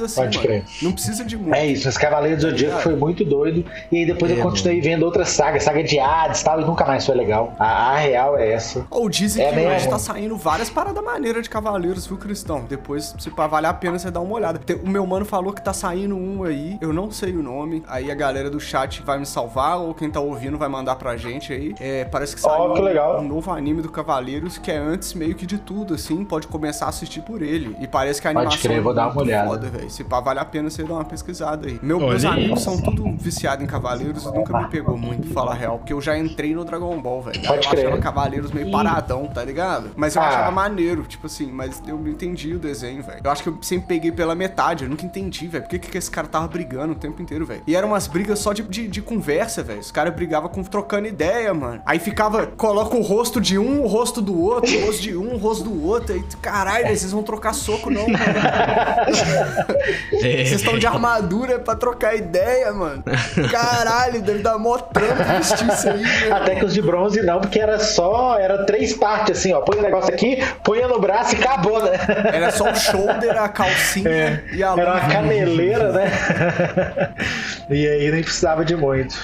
simples 0.08 0.12
assim, 0.12 0.22
Pode 0.22 0.38
mano. 0.38 0.48
crer. 0.48 0.64
Não 0.82 0.92
precisa 0.92 1.24
de 1.26 1.38
muito. 1.38 1.54
É 1.56 1.66
isso, 1.68 1.88
os 1.88 1.98
Cavaleiros 1.98 2.44
do 2.44 2.50
Zodíaco 2.50 2.82
foi 2.82 2.96
muito 2.96 3.24
doido. 3.26 3.66
E 3.92 3.98
aí 3.98 4.06
depois 4.06 4.32
É, 4.32 4.36
eu 4.36 4.42
continuei 4.42 4.82
vendo 4.82 5.04
outras 5.04 5.30
sagas, 5.30 5.64
saga 5.64 5.84
de 5.84 6.00
Hades 6.00 6.42
e 6.42 6.44
tal, 6.44 6.62
e 6.62 6.66
nunca 6.66 6.86
mais 6.86 7.06
foi 7.06 7.16
legal. 7.16 7.54
A, 7.60 7.92
a 7.92 7.98
real 7.98 8.38
é 8.38 8.52
essa. 8.52 8.86
Ou 8.90 9.10
dizem 9.10 9.44
É 9.46 9.50
que 9.50 9.56
mesmo? 9.56 9.76
hoje 9.76 9.90
tá 9.90 10.00
saindo 10.00 10.36
várias 10.38 10.70
paradas 10.70 11.04
maneiras 11.04 11.44
de 11.44 11.50
Cavaleiros, 11.50 12.06
viu, 12.08 12.18
Cristão? 12.18 12.66
Depois, 12.68 13.14
se 13.20 13.30
pá, 13.30 13.48
vale 13.48 13.68
a 13.68 13.74
pena 13.74 13.98
você 14.00 14.10
dar 14.12 14.22
uma 14.22 14.34
olhada. 14.36 14.60
O 14.84 14.90
meu 14.90 15.06
mano 15.06 15.26
falou 15.26 15.54
que 15.54 15.62
tá 15.64 15.74
saindo 15.74 16.16
um 16.16 16.44
aí, 16.44 16.78
eu 16.82 16.94
não 16.94 17.12
sei 17.12 17.34
o 17.36 17.44
nome. 17.44 17.84
Aí 17.88 18.12
a 18.12 18.16
galera 18.16 18.50
do 18.50 18.60
chat 18.60 19.02
vai 19.04 19.18
me 19.20 19.26
salvar, 19.26 19.78
ou 19.80 19.94
quem 19.94 20.10
tá 20.10 20.20
ouvindo 20.20 20.58
vai 20.58 20.70
mandar 20.70 20.96
pra 20.96 21.18
gente 21.18 21.52
aí. 21.54 21.74
É, 21.80 22.06
parece 22.06 22.36
que 22.36 22.42
saiu 22.42 22.54
Ó, 22.64 22.74
que 22.74 22.82
um 23.22 23.28
novo 23.28 23.52
anime 23.52 23.82
do 23.82 23.90
Cavaleiros, 23.90 24.58
que 24.58 24.72
é 24.72 24.78
antes 24.78 25.14
meio 25.14 25.36
que 25.36 25.46
de 25.46 25.58
tudo, 25.58 25.94
assim. 25.94 26.24
Pode 26.24 26.48
começar 26.48 26.86
a 26.86 26.90
assistir 26.90 27.22
por 27.22 27.42
ele. 27.42 27.76
E 27.80 27.88
parece 27.88 28.22
que 28.22 28.28
a 28.28 28.32
Pode 28.32 28.46
animação 28.48 28.70
crer, 28.70 28.78
é 28.78 28.82
vou 28.82 28.94
dar 28.94 29.08
uma 29.10 29.22
olhada. 29.22 29.50
foda, 29.50 29.70
velho. 29.70 29.90
Se 29.92 30.04
pá, 30.04 30.20
vale 30.20 30.40
a 30.40 30.46
pena 30.46 30.70
você 30.70 30.84
dar 30.84 30.94
uma 30.94 31.06
pesquisada 31.06 31.68
aí. 31.68 31.80
Meu, 31.82 32.00
meus 32.00 32.24
amigos 32.26 32.62
são 32.62 32.80
tudo 32.82 33.04
viciados 33.18 33.64
em 33.64 33.68
Cavaleiros 33.68 34.24
e 34.24 34.34
nunca 34.34 34.58
me 34.60 34.68
pegou 34.70 34.98
muito, 34.98 35.24
pra 35.28 35.34
falar 35.34 35.52
a 35.52 35.56
real. 35.56 35.78
Porque 35.78 35.94
eu 35.94 36.02
já 36.02 36.18
entrei 36.18 36.54
no 36.56 36.64
Dragon 36.66 37.00
Ball, 37.02 37.22
velho. 37.24 37.38
Eu 37.44 37.60
crer. 37.60 37.60
achava 37.88 37.98
Cavaleiros 38.00 38.52
meio 38.52 38.72
paradão, 38.72 39.28
tá 39.28 39.44
ligado? 39.44 39.92
Mas 39.96 40.16
eu 40.16 40.22
Ah. 40.22 40.28
achava 40.28 40.52
maneiro, 40.52 41.04
tipo 41.04 41.28
assim, 41.28 41.52
mas 41.52 41.82
eu 41.88 41.98
não 41.98 42.08
entendi 42.08 42.54
o 42.54 42.60
desenho, 42.60 43.04
velho. 43.04 43.22
Eu 43.24 43.32
acho 43.32 43.44
que 43.44 43.50
eu 43.50 43.58
sempre 43.62 43.88
peguei 43.88 44.12
pela 44.12 44.34
metade, 44.36 44.84
eu 44.84 44.90
nunca 44.90 45.06
entendi, 45.06 45.48
velho. 45.48 45.64
Por 45.64 45.70
que, 45.70 45.80
que 45.80 45.98
esse 45.98 46.10
cara 46.10 46.28
tava 46.28 46.48
brigando 46.48 46.94
o 46.94 46.96
tempo 46.96 47.22
inteiro, 47.22 47.46
velho? 47.46 47.62
E 47.68 47.76
eram 47.76 47.90
umas 47.90 48.08
brigas 48.08 48.40
só 48.40 48.54
de, 48.54 48.64
de, 48.64 48.88
de 48.88 49.02
conversa, 49.02 49.62
velho. 49.64 49.80
Os 49.80 49.92
caras 49.92 50.14
brigavam 50.14 50.50
com, 50.50 50.64
trocando 50.64 51.08
ideia, 51.08 51.54
mano. 51.54 51.82
Aí 51.86 52.00
ficava, 52.00 52.48
coloca 52.48 52.96
o 52.96 53.02
rosto 53.02 53.42
de 53.42 53.58
um, 53.58 53.82
o 53.84 53.88
rosto 53.88 54.22
do 54.22 54.40
outro, 54.40 54.76
o 54.78 54.86
rosto 54.86 55.02
de 55.02 55.16
um, 55.18 55.34
o 55.34 55.38
rosto 55.38 55.64
do 55.64 55.86
outro. 55.86 56.14
Aí, 56.16 56.24
caralho, 56.42 56.88
vocês 56.88 57.12
vão 57.12 57.24
trocar 57.24 57.54
soco, 57.54 57.90
não, 57.90 58.06
Vocês 60.12 60.52
estão 60.52 60.78
de 60.78 60.86
armadura 60.86 61.60
pra 61.60 61.76
trocar 61.76 62.16
ideia, 62.16 62.72
mano. 62.72 63.04
Caralho, 63.50 64.22
deve 64.22 64.40
dar 64.40 64.58
mó 64.58 64.78
trampo 64.78 65.24
vestir 65.24 65.68
isso 65.70 65.90
aí. 65.90 66.32
Até 66.32 66.56
que 66.56 66.66
os 66.66 66.74
de 66.74 66.82
bronze 66.82 67.22
não, 67.22 67.40
porque 67.40 67.60
era 67.60 67.80
só. 67.80 68.38
Era 68.38 68.66
três 68.66 68.94
partes 68.94 69.40
assim, 69.40 69.54
ó. 69.54 69.62
Põe 69.62 69.80
o 69.80 69.82
negócio 69.82 70.14
aqui, 70.14 70.44
põe 70.64 70.82
no 70.82 71.00
braço 71.00 71.36
e 71.36 71.40
acabou, 71.40 71.82
né? 71.84 71.92
Era 72.34 72.52
só 72.52 72.72
o 72.72 72.76
shoulder, 72.76 73.38
a 73.38 73.50
calcinha 73.50 74.44
e 74.52 74.64
a 74.64 74.74
Era 74.78 74.92
uma 74.94 75.10
caneleira, 75.10 75.92
né? 75.92 76.12
e 77.70 77.88
aí 77.88 78.12
nem 78.12 78.22
precisava 78.24 78.64
de 78.66 78.76
muito. 78.76 79.16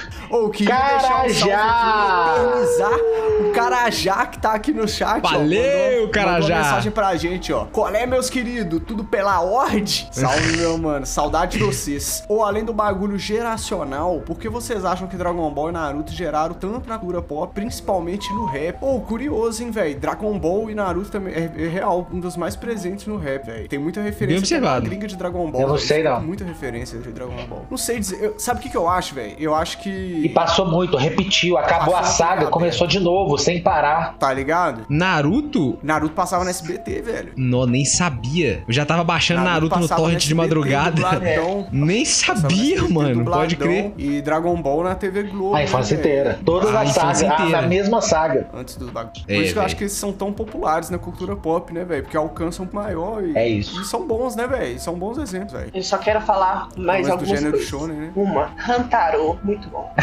Deixar 0.57 1.25
um 1.25 1.29
salve 1.29 1.41
Carajá! 1.41 2.35
eternizar 2.38 2.99
o 3.39 3.51
Carajá 3.53 4.25
que 4.25 4.39
tá 4.39 4.53
aqui 4.53 4.71
no 4.73 4.88
chat. 4.88 5.21
ó. 5.23 5.29
Valeu, 5.29 5.91
Mandou- 5.99 6.09
Carajá! 6.09 6.39
Mandou 6.55 6.63
mensagem 6.65 6.91
pra 6.91 7.15
gente, 7.15 7.53
ó. 7.53 7.65
Qual 7.65 7.89
é, 7.89 8.05
meus 8.05 8.29
queridos? 8.29 8.81
Tudo 8.85 9.03
pela 9.03 9.41
Ord? 9.41 10.07
Salve, 10.11 10.57
meu 10.57 10.77
mano. 10.77 11.05
Saudade 11.05 11.57
de 11.57 11.63
vocês. 11.63 12.23
Ou 12.27 12.43
além 12.43 12.63
do 12.65 12.73
bagulho 12.73 13.17
geracional, 13.17 14.19
por 14.25 14.38
que 14.38 14.49
vocês 14.49 14.83
acham 14.85 15.07
que 15.07 15.15
Dragon 15.15 15.49
Ball 15.51 15.69
e 15.69 15.71
Naruto 15.71 16.11
geraram 16.11 16.53
tanto 16.55 16.88
na 16.89 16.97
cultura 16.97 17.21
pop, 17.21 17.53
principalmente 17.53 18.31
no 18.33 18.45
rap? 18.45 18.77
Ô, 18.81 18.99
curioso, 19.01 19.63
hein, 19.63 19.71
velho? 19.71 19.97
Dragon 19.99 20.38
Ball 20.38 20.69
e 20.69 20.75
Naruto 20.75 21.09
também 21.09 21.33
é, 21.33 21.51
é 21.57 21.67
real, 21.67 22.07
um 22.11 22.19
dos 22.19 22.35
mais 22.35 22.55
presentes 22.55 23.07
no 23.07 23.17
rap, 23.17 23.45
velho. 23.45 23.67
Tem 23.67 23.79
muita 23.79 24.01
referência 24.01 24.59
na 24.59 24.67
observado. 24.67 24.85
gringa 24.85 25.07
de 25.07 25.15
Dragon 25.15 25.49
Ball. 25.49 25.61
Eu 25.61 25.67
não 25.69 25.77
sei, 25.77 26.03
não. 26.03 26.21
Muita 26.21 26.43
referência 26.43 26.99
de 26.99 27.11
Dragon 27.11 27.45
Ball. 27.47 27.65
Não 27.69 27.77
sei 27.77 27.99
dizer. 27.99 28.26
Eu- 28.28 28.39
sabe 28.39 28.59
o 28.59 28.63
que, 28.63 28.69
que 28.69 28.78
eu 28.78 28.88
acho, 28.88 29.15
velho? 29.15 29.36
Eu 29.39 29.53
acho 29.55 29.78
que. 29.80 29.89
E 29.89 30.30
passou 30.30 30.65
muito, 30.65 30.95
repetiu, 30.97 31.57
acabou 31.57 31.95
a 31.95 31.99
Passou 31.99 32.15
saga, 32.17 32.41
muito 32.41 32.51
começou 32.51 32.88
de 32.88 32.99
novo, 32.99 33.38
sem 33.38 33.61
parar. 33.61 34.15
Tá 34.17 34.34
ligado? 34.34 34.86
Naruto? 34.89 35.78
Naruto 35.82 36.13
passava 36.13 36.43
no 36.43 36.49
SBT, 36.49 37.01
velho. 37.01 37.32
Não, 37.36 37.65
nem 37.65 37.86
sabia. 37.86 38.63
Eu 38.67 38.73
já 38.73 38.86
tava 38.86 39.03
baixando 39.03 39.43
Naruto, 39.43 39.75
no 39.75 39.82
passava 39.82 40.01
torrent 40.01 40.19
de 40.25 40.36
madrugada. 40.36 40.91
dubladão. 40.91 41.67
Nem 41.71 41.99
no 42.01 42.05
sabia, 42.05 42.75
SBT, 42.75 42.93
mano. 42.93 43.25
Pode 43.25 43.55
dubladão. 43.55 43.91
crer. 43.91 43.93
E 43.97 44.21
Dragon 44.21 44.61
Ball 44.61 44.84
na 44.84 44.95
TV 44.95 45.23
Globo. 45.23 45.55
A 45.55 45.63
infância 45.63 45.95
né, 45.95 46.01
inteira. 46.01 46.39
Todas 46.45 46.73
A 46.73 46.82
as 46.82 46.89
sagas, 46.91 47.23
a, 47.23 47.25
inteira. 47.28 47.59
a 47.59 47.61
mesma 47.63 48.01
saga. 48.01 48.47
Antes 48.53 48.75
do 48.75 48.91
bagulho. 48.91 49.13
Por 49.25 49.32
É, 49.32 49.38
isso 49.38 49.53
que 49.53 49.59
eu 49.59 49.63
acho 49.63 49.75
que 49.75 49.84
eles 49.84 49.93
são 49.93 50.11
tão 50.11 50.32
populares 50.34 50.89
na 50.89 50.97
cultura 50.97 51.36
pop, 51.36 51.73
né, 51.73 51.84
velho? 51.84 52.03
Porque 52.03 52.17
alcançam 52.17 52.67
maior 52.71 53.23
e. 53.23 53.36
É 53.38 53.47
isso. 53.47 53.82
E 53.82 53.86
são 53.86 54.05
bons, 54.05 54.36
né, 54.36 54.45
velho? 54.47 54.80
São 54.80 54.95
bons 54.95 55.17
exemplos, 55.17 55.53
velho. 55.53 55.71
Eu 55.73 55.84
só 55.84 55.97
quero 55.97 56.21
falar 56.21 56.69
mais 56.78 57.05
do 57.07 57.13
algumas 57.13 57.30
gênero 57.38 57.51
coisas. 57.51 57.69
shonen, 57.69 57.97
né? 57.97 58.11
Uma, 58.18 58.49
Hantaro, 58.68 59.39
muito 59.43 59.70
bom. 59.70 59.93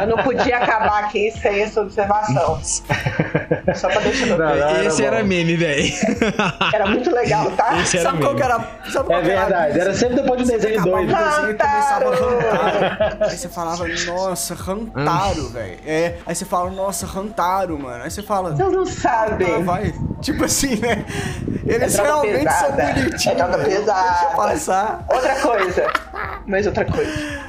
Eu 0.00 0.06
não 0.06 0.22
podia 0.22 0.56
acabar 0.56 1.04
aqui 1.04 1.30
sem 1.32 1.60
essa 1.60 1.82
observação. 1.82 2.58
Só 3.74 3.88
pra 3.90 4.00
deixar 4.00 4.26
no... 4.26 4.38
Não, 4.38 4.46
não, 4.46 4.54
era 4.54 4.84
Esse 4.86 5.02
bom. 5.02 5.08
era 5.08 5.22
meme, 5.22 5.54
velho. 5.54 5.92
Era 6.72 6.86
muito 6.86 7.10
legal, 7.14 7.50
tá? 7.50 7.78
Esse 7.78 7.98
era 7.98 8.08
Sabe 8.10 8.22
qual 8.22 8.32
meme. 8.34 8.46
que 8.46 8.52
era. 8.52 8.68
Sabe 8.90 9.06
qual 9.06 9.18
É 9.20 9.22
era 9.30 9.40
verdade, 9.44 9.80
era 9.80 9.94
sempre 9.94 10.16
depois 10.16 10.38
de 10.38 10.44
um 10.44 10.56
desenho 10.56 10.82
doido. 10.82 11.14
Hantaro! 11.14 12.08
Aí 13.20 13.36
você 13.36 13.48
falava, 13.50 13.84
nossa, 14.06 14.54
Hantaro, 14.54 15.48
velho. 15.50 15.78
É, 15.86 16.14
aí 16.24 16.34
você 16.34 16.46
fala, 16.46 16.70
nossa, 16.70 17.06
Hantaro, 17.06 17.78
mano. 17.78 18.02
Aí 18.04 18.10
você 18.10 18.22
fala, 18.22 18.52
Vocês 18.56 18.72
não 18.72 18.82
ah, 18.82 18.86
sabem. 18.86 19.62
vai. 19.62 19.92
Tipo 20.22 20.44
assim, 20.46 20.76
né? 20.76 21.04
Eles 21.66 21.98
É 21.98 22.02
realmente 22.02 22.50
são 22.50 22.72
pesada. 22.72 22.92
bonitinhos. 22.94 23.26
É 23.26 23.34
droga 23.34 23.58
velho. 23.58 23.70
pesada. 23.70 24.08
Deixa 24.10 24.24
eu 24.24 24.36
passar. 24.36 25.04
Outra 25.08 25.34
coisa. 25.36 25.86
Mais 26.46 26.66
outra 26.66 26.84
coisa. 26.84 26.93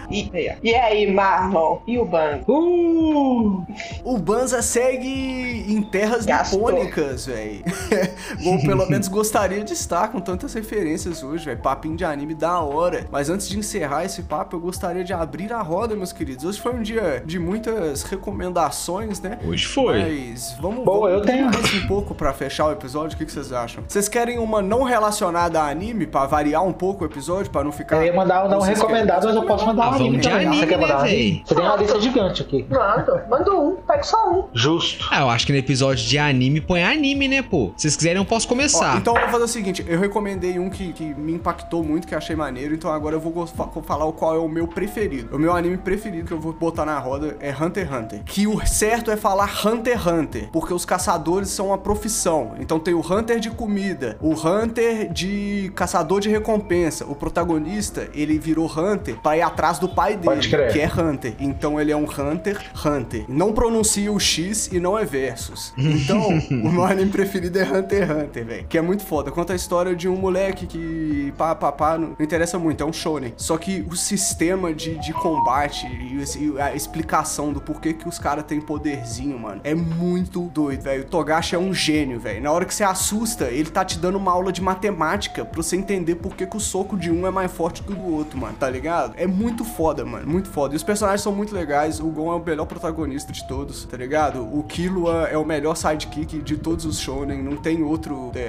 E, 0.09 0.29
e 0.63 0.75
aí, 0.75 1.11
Marlon? 1.11 1.79
E 1.87 1.97
o 1.97 2.05
banco? 2.05 2.51
Uh! 2.51 3.65
O 4.03 4.17
Banza 4.17 4.61
segue 4.61 5.65
em 5.67 5.81
terras 5.81 6.25
Gastou. 6.25 6.71
nipônicas, 6.71 7.25
velho. 7.25 7.63
Ou 8.45 8.59
pelo 8.61 8.87
menos 8.87 9.07
gostaria 9.07 9.63
de 9.63 9.73
estar 9.73 10.09
com 10.09 10.19
tantas 10.19 10.53
referências 10.53 11.23
hoje, 11.23 11.45
velho. 11.45 11.57
Papinho 11.59 11.95
de 11.95 12.05
anime 12.05 12.35
da 12.35 12.59
hora. 12.59 13.07
Mas 13.11 13.29
antes 13.29 13.49
de 13.49 13.57
encerrar 13.57 14.05
esse 14.05 14.21
papo, 14.23 14.55
eu 14.55 14.59
gostaria 14.59 15.03
de 15.03 15.11
abrir 15.13 15.51
a 15.51 15.61
roda, 15.61 15.95
meus 15.95 16.13
queridos. 16.13 16.45
Hoje 16.45 16.59
foi 16.61 16.73
um 16.73 16.81
dia 16.81 17.23
de 17.25 17.39
muitas 17.39 18.03
recomendações, 18.03 19.19
né? 19.19 19.39
Hoje 19.45 19.65
foi. 19.65 20.01
Mas 20.01 20.55
vamos, 20.61 20.85
Boa, 20.85 21.09
vamos 21.09 21.13
eu 21.13 21.21
tenho. 21.25 21.45
mais 21.45 21.73
um 21.73 21.87
pouco 21.87 22.13
pra 22.13 22.31
fechar 22.33 22.67
o 22.67 22.71
episódio. 22.71 23.15
O 23.15 23.17
que, 23.17 23.25
que 23.25 23.31
vocês 23.31 23.51
acham? 23.51 23.83
Vocês 23.87 24.07
querem 24.07 24.37
uma 24.39 24.61
não 24.61 24.83
relacionada 24.83 25.61
a 25.61 25.67
anime 25.67 26.05
pra 26.05 26.25
variar 26.25 26.63
um 26.63 26.73
pouco 26.73 27.03
o 27.03 27.07
episódio, 27.07 27.51
pra 27.51 27.63
não 27.63 27.71
ficar. 27.71 27.97
Eu 27.97 28.03
ia 28.05 28.13
mandar 28.13 28.45
um 28.45 28.49
não 28.49 28.61
recomendado, 28.61 29.27
mas 29.35 29.43
eu 29.43 29.47
posso 29.47 29.65
mandar 29.65 29.81
um 29.81 29.85
Ah, 29.85 29.95
anime 29.95 30.09
vamos 30.09 30.21
de 30.21 30.29
também. 30.29 30.47
anime, 30.47 30.59
Você 30.61 30.67
quer 30.67 30.75
né, 30.77 30.81
mandar 30.81 30.97
um 30.97 31.01
anime? 31.01 31.43
Você 31.45 31.55
tem 31.55 31.63
uma 31.65 31.75
lista 31.75 31.99
gigante 32.01 32.41
aqui. 32.41 32.65
Manda, 32.69 33.27
manda 33.29 33.55
um. 33.55 33.75
Pega 33.75 34.03
só 34.03 34.29
um. 34.31 34.43
Justo. 34.53 35.07
Ah, 35.11 35.21
eu 35.21 35.29
acho 35.29 35.45
que 35.45 35.51
no 35.51 35.57
episódio 35.57 36.05
de 36.05 36.17
anime 36.17 36.61
põe 36.61 36.83
anime, 36.83 37.27
né, 37.27 37.41
pô? 37.41 37.71
Se 37.75 37.83
vocês 37.83 37.95
quiserem, 37.95 38.17
eu 38.21 38.25
posso 38.25 38.45
Ó, 38.45 38.49
começar. 38.49 38.97
então 38.97 39.15
eu 39.15 39.21
vou 39.21 39.29
fazer 39.31 39.43
o 39.43 39.47
seguinte, 39.47 39.85
eu 39.87 39.99
recomendei 39.99 40.57
um 40.59 40.69
que, 40.69 40.93
que 40.93 41.03
me 41.13 41.33
impactou 41.33 41.83
muito, 41.83 42.07
que 42.07 42.13
eu 42.13 42.17
achei 42.17 42.35
maneiro, 42.35 42.73
então 42.73 42.91
agora 42.91 43.15
eu 43.15 43.19
vou 43.19 43.45
falar 43.83 44.05
o 44.05 44.13
qual 44.13 44.35
é 44.35 44.39
o 44.39 44.47
meu 44.47 44.67
preferido. 44.67 45.35
O 45.35 45.39
meu 45.39 45.53
anime 45.55 45.77
preferido 45.77 46.27
que 46.27 46.33
eu 46.33 46.39
vou 46.39 46.53
botar 46.53 46.85
na 46.85 46.97
roda 46.99 47.37
é 47.39 47.51
Hunter 47.51 47.85
x 47.87 47.95
Hunter. 47.95 48.23
Que 48.25 48.47
o 48.47 48.65
certo 48.65 49.11
é 49.11 49.15
falar 49.17 49.49
Hunter 49.65 49.97
x 49.97 50.05
Hunter, 50.07 50.49
porque 50.51 50.73
os 50.73 50.85
caçadores 50.85 51.49
são 51.49 51.67
uma 51.67 51.77
profissão. 51.77 52.53
Então 52.59 52.79
tem 52.79 52.93
o 52.93 52.99
Hunter 52.99 53.39
de 53.39 53.49
comida, 53.49 54.17
o 54.21 54.31
Hunter 54.33 55.11
de 55.11 55.71
caçador 55.75 56.19
de 56.19 56.29
recompensa. 56.29 57.05
O 57.05 57.15
protagonista, 57.15 58.09
ele 58.13 58.37
virou 58.39 58.65
Hunter 58.67 59.15
pra 59.25 59.35
ir 59.35 59.41
atrás 59.41 59.79
do 59.79 59.89
pai 59.89 60.15
dele, 60.15 60.39
que 60.71 60.79
é 60.79 60.85
Hunter. 60.85 61.33
Então 61.39 61.81
ele 61.81 61.91
é 61.91 61.97
um 61.97 62.03
Hunter 62.03 62.61
Hunter. 62.85 63.25
Não 63.27 63.53
pronuncia 63.53 64.11
o 64.11 64.19
X 64.19 64.67
e 64.71 64.79
não 64.79 64.95
é 64.95 65.03
versus. 65.03 65.73
Então, 65.75 66.29
o 66.51 66.71
meu 66.71 66.83
anime 66.83 67.09
preferido 67.09 67.57
é 67.57 67.63
Hunter 67.63 68.03
x 68.03 68.11
Hunter, 68.11 68.45
velho. 68.45 68.65
Que 68.69 68.77
é 68.77 68.81
muito 68.83 69.03
foda. 69.03 69.31
Conta 69.31 69.53
a 69.53 69.55
história 69.55 69.95
de 69.95 70.07
um 70.07 70.15
moleque 70.15 70.67
que 70.67 71.33
pá, 71.35 71.55
pá, 71.55 71.71
pá, 71.71 71.97
não, 71.97 72.09
não 72.09 72.15
interessa 72.19 72.59
muito, 72.59 72.83
é 72.83 72.85
um 72.85 72.93
shonen. 72.93 73.33
Só 73.35 73.57
que 73.57 73.83
o 73.89 73.95
sistema 73.95 74.71
de, 74.71 74.95
de 74.99 75.11
combate 75.11 75.87
e, 75.87 76.17
e 76.17 76.61
a 76.61 76.75
explicação 76.75 77.51
do 77.51 77.59
porquê 77.59 77.93
que 77.93 78.07
os 78.07 78.19
caras 78.19 78.43
têm 78.43 78.61
poderzinho, 78.61 79.39
mano, 79.39 79.59
é 79.63 79.73
muito 79.73 80.41
doido, 80.53 80.83
velho. 80.83 81.01
O 81.01 81.05
Togashi 81.05 81.55
é 81.55 81.59
um 81.59 81.73
gênio, 81.73 82.19
velho. 82.19 82.43
Na 82.43 82.51
hora 82.51 82.63
que 82.63 82.75
você 82.75 82.83
assusta, 82.83 83.45
ele 83.45 83.71
tá 83.71 83.83
te 83.83 83.97
dando 83.97 84.19
uma 84.19 84.31
aula 84.31 84.51
de 84.51 84.61
matemática 84.61 85.43
pra 85.43 85.63
você 85.63 85.75
entender 85.75 86.13
por 86.13 86.35
que, 86.35 86.45
que 86.45 86.57
o 86.57 86.59
soco 86.59 86.95
de 86.95 87.09
um 87.09 87.25
é 87.25 87.31
mais 87.31 87.51
forte 87.51 87.81
que 87.81 87.91
o 87.91 87.95
do 87.95 88.13
outro, 88.13 88.37
mano. 88.37 88.55
Tá 88.59 88.69
ligado? 88.69 89.14
É 89.17 89.25
muito 89.27 89.63
foda, 89.63 90.03
mano. 90.05 90.27
Muito 90.27 90.49
foda. 90.49 90.73
E 90.73 90.77
os 90.77 90.83
personagens 90.83 91.21
são 91.21 91.33
muito 91.33 91.53
legais. 91.55 91.99
O 91.99 92.07
Gon 92.07 92.31
é 92.33 92.35
o 92.35 92.43
melhor 92.43 92.65
protagonista 92.65 93.31
de 93.31 93.47
todos, 93.47 93.85
tá 93.85 93.97
ligado? 93.97 94.41
O 94.41 94.63
Killua 94.63 95.27
é 95.31 95.37
o 95.37 95.45
melhor 95.45 95.75
sidekick 95.75 96.39
de 96.41 96.57
todos 96.57 96.85
os 96.85 96.99
shonen. 96.99 97.41
Não 97.41 97.57
tem 97.57 97.81
outro 97.83 98.31
é, 98.35 98.39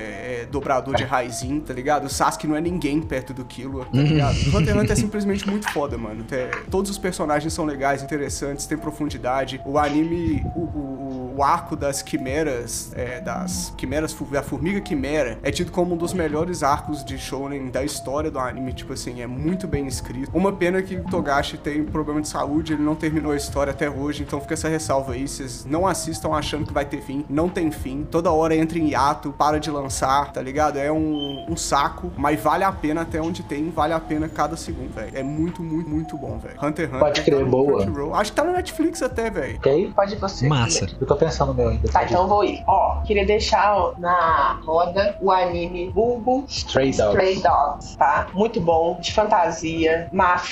é, 0.43 0.49
dobrador 0.51 0.95
de 0.97 1.05
raizinho, 1.05 1.61
tá 1.61 1.73
ligado? 1.73 2.05
O 2.07 2.09
Sasuke 2.09 2.47
não 2.47 2.57
é 2.57 2.61
ninguém 2.61 3.01
perto 3.01 3.33
do 3.33 3.45
Killua, 3.45 3.85
tá 3.87 3.99
ligado? 3.99 4.37
Hunter 4.55 4.77
Hunter 4.77 4.93
é 4.93 4.97
simplesmente 4.97 5.49
muito 5.49 5.71
foda, 5.71 5.97
mano. 5.97 6.25
É, 6.31 6.51
todos 6.71 6.91
os 6.91 6.99
personagens 6.99 7.53
são 7.53 7.65
legais, 7.65 8.03
interessantes, 8.03 8.67
tem 8.67 8.77
profundidade. 8.77 9.61
O 9.65 9.79
anime, 9.79 10.45
o, 10.55 10.61
o- 10.61 11.17
o 11.37 11.43
arco 11.43 11.77
das 11.77 12.01
quimeras, 12.01 12.93
é, 12.95 13.21
das 13.21 13.73
quimeras, 13.77 14.17
da 14.33 14.43
formiga 14.43 14.81
quimera, 14.81 15.39
é 15.43 15.51
tido 15.51 15.71
como 15.71 15.95
um 15.95 15.97
dos 15.97 16.15
melhores 16.15 16.63
arcos 16.63 17.05
de 17.05 17.19
shonen 17.19 17.69
da 17.69 17.85
história 17.85 18.31
do 18.31 18.39
anime. 18.39 18.73
Tipo 18.73 18.95
assim, 18.95 19.21
é 19.21 19.27
muito 19.27 19.67
bem 19.69 19.87
escrito. 19.87 20.31
Uma 20.35 20.51
pena 20.57 20.83
que 20.83 20.97
o 20.97 21.05
Togashi 21.05 21.57
tem 21.59 21.85
problema 21.85 22.21
de 22.21 22.29
saúde, 22.29 22.73
ele 22.73 22.83
não 22.83 22.95
terminou 22.95 23.33
a 23.33 23.37
história 23.37 23.71
até 23.71 23.89
hoje, 23.89 24.23
então 24.23 24.41
fica 24.41 24.55
essa 24.55 24.69
ressalva 24.69 25.13
aí. 25.13 25.27
Vocês 25.27 25.65
não 25.65 25.87
assistam 25.87 26.33
achando 26.33 26.67
que 26.67 26.73
vai 26.73 26.85
ter 26.85 27.01
fim. 27.03 27.25
Não 27.29 27.49
tem 27.49 27.71
fim. 27.71 28.07
Toda 28.11 28.31
hora 28.31 28.55
entra 28.55 28.79
em 28.79 28.89
hiato, 28.91 29.33
para 29.33 29.59
de 29.59 29.71
lançar, 29.71 30.33
tá 30.33 30.41
ligado? 30.41 30.79
É 30.79 30.91
um, 30.91 31.47
um 31.49 31.57
saco, 31.57 32.13
mas 32.17 32.41
vale 32.41 32.65
a 32.65 32.73
pena 32.73 33.03
até 33.03 33.21
onde 33.21 33.43
tem, 33.43 33.71
vale 33.71 33.93
a 33.93 34.01
pena 34.01 34.29
cada 34.29 34.57
segundo, 34.57 34.93
velho. 34.95 35.17
É 35.17 35.23
muito, 35.23 35.63
muito, 35.63 35.89
muito 35.89 36.17
bom, 36.17 36.39
velho. 36.39 36.57
Hunter 36.63 36.87
x 36.87 36.87
Hunter. 36.87 36.99
Pode 36.99 37.23
crer, 37.23 37.45
tá 37.45 37.51
boa. 37.51 37.83
Crunchyroll. 37.83 38.15
Acho 38.15 38.31
que 38.31 38.37
tá 38.37 38.45
no 38.45 38.53
Netflix 38.53 39.03
até, 39.03 39.31
velho. 39.31 39.57
Ok? 39.57 39.93
Pode 39.95 40.17
você. 40.17 40.49
Massa. 40.49 40.87
Eu 41.01 41.07
tô 41.07 41.17
pensando 41.17 41.49
no 41.49 41.55
meu 41.55 41.69
ainda. 41.69 41.89
Tá, 41.89 42.05
então 42.05 42.23
eu 42.23 42.29
vou 42.29 42.45
ir. 42.45 42.63
Ó, 42.67 43.01
queria 43.03 43.27
deixar 43.27 43.77
ó, 43.77 43.95
na 43.99 44.61
roda 44.65 45.17
o 45.21 45.31
anime 45.31 45.91
Bulbo 45.91 46.45
Stray 46.49 46.93
Dog. 46.93 47.11
Stray 47.11 47.41
Dogs, 47.41 47.97
tá? 47.97 48.29
Muito 48.33 48.61
bom, 48.61 48.99
de 49.01 49.13
fantasia, 49.13 50.09
máfia, 50.13 50.46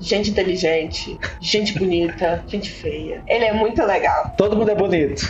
gente 0.00 0.30
inteligente, 0.30 1.18
gente 1.40 1.78
bonita, 1.78 2.42
gente 2.48 2.70
feia. 2.70 3.22
Ele 3.26 3.44
é 3.44 3.52
muito 3.52 3.82
legal. 3.84 4.34
Todo 4.36 4.56
mundo 4.56 4.70
é 4.70 4.74
bonito. 4.74 5.22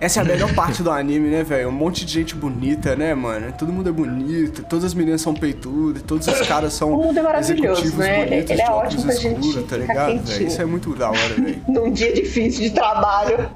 Essa 0.00 0.20
é 0.20 0.22
a 0.22 0.24
melhor 0.24 0.54
parte 0.54 0.82
do 0.82 0.90
anime, 0.90 1.28
né, 1.28 1.42
velho? 1.42 1.68
Um 1.68 1.72
monte 1.72 2.04
de 2.04 2.12
gente 2.12 2.34
bonita, 2.34 2.94
né, 2.94 3.14
mano? 3.14 3.52
Todo 3.52 3.72
mundo 3.72 3.88
é 3.88 3.92
bonito, 3.92 4.64
todas 4.64 4.84
as 4.84 4.94
meninas 4.94 5.20
são 5.20 5.34
peitudas, 5.34 6.02
todos 6.02 6.26
os 6.26 6.40
caras 6.46 6.72
são 6.72 6.92
O 6.92 7.04
mundo 7.04 7.18
é 7.18 7.22
maravilhoso, 7.22 7.82
executivos 7.82 7.98
né? 7.98 8.24
bonitos 8.24 8.50
Ele 8.50 8.62
é 8.62 8.64
de 8.64 8.70
ótimo 8.70 9.02
pra 9.02 9.14
gente 9.14 9.40
escuros, 9.40 9.68
tá 9.68 9.76
ligado? 9.76 10.42
Isso 10.42 10.62
é 10.62 10.64
muito 10.64 10.94
da 10.94 11.10
hora, 11.10 11.34
velho. 11.34 11.62
Num 11.68 11.92
dia 11.92 12.12
difícil 12.12 12.62
de 12.62 12.70
trabalho. 12.70 13.50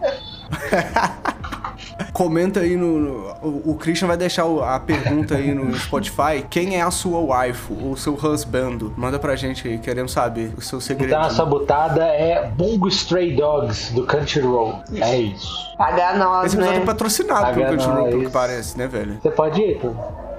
Comenta 2.18 2.58
aí 2.58 2.76
no. 2.76 2.98
no- 2.98 3.28
o, 3.40 3.70
o 3.70 3.74
Christian 3.76 4.08
vai 4.08 4.16
deixar 4.16 4.42
a 4.44 4.80
pergunta 4.80 5.36
aí 5.36 5.54
no 5.54 5.72
Spotify. 5.78 6.44
Quem 6.50 6.74
é 6.76 6.82
a 6.82 6.90
sua 6.90 7.20
waifu 7.20 7.76
ou 7.80 7.96
seu 7.96 8.14
husbando? 8.20 8.92
Manda 8.96 9.20
pra 9.20 9.36
gente 9.36 9.68
aí, 9.68 9.78
queremos 9.78 10.10
saber 10.10 10.52
o 10.58 10.60
seu 10.60 10.80
segredo. 10.80 11.10
Então 11.12 11.20
a 11.20 11.30
sua 11.30 11.46
butada 11.46 12.04
é 12.04 12.48
Bungo 12.48 12.88
Stray 12.88 13.36
Dogs 13.36 13.94
do 13.94 14.04
Crunchyroll. 14.04 14.80
É 15.00 15.16
isso. 15.16 15.48
Pagar 15.78 16.18
nós, 16.18 16.46
Esse 16.46 16.56
episódio 16.56 16.76
é 16.76 16.80
né? 16.80 16.86
patrocinado 16.86 17.54
pelo 17.54 17.66
Paga 17.66 17.68
Crunchyroll, 17.76 18.08
pelo 18.08 18.24
que 18.24 18.30
parece, 18.30 18.76
né, 18.76 18.88
velho? 18.88 19.18
Você 19.22 19.30
pode 19.30 19.60
ir, 19.62 19.78
pô. 19.78 19.92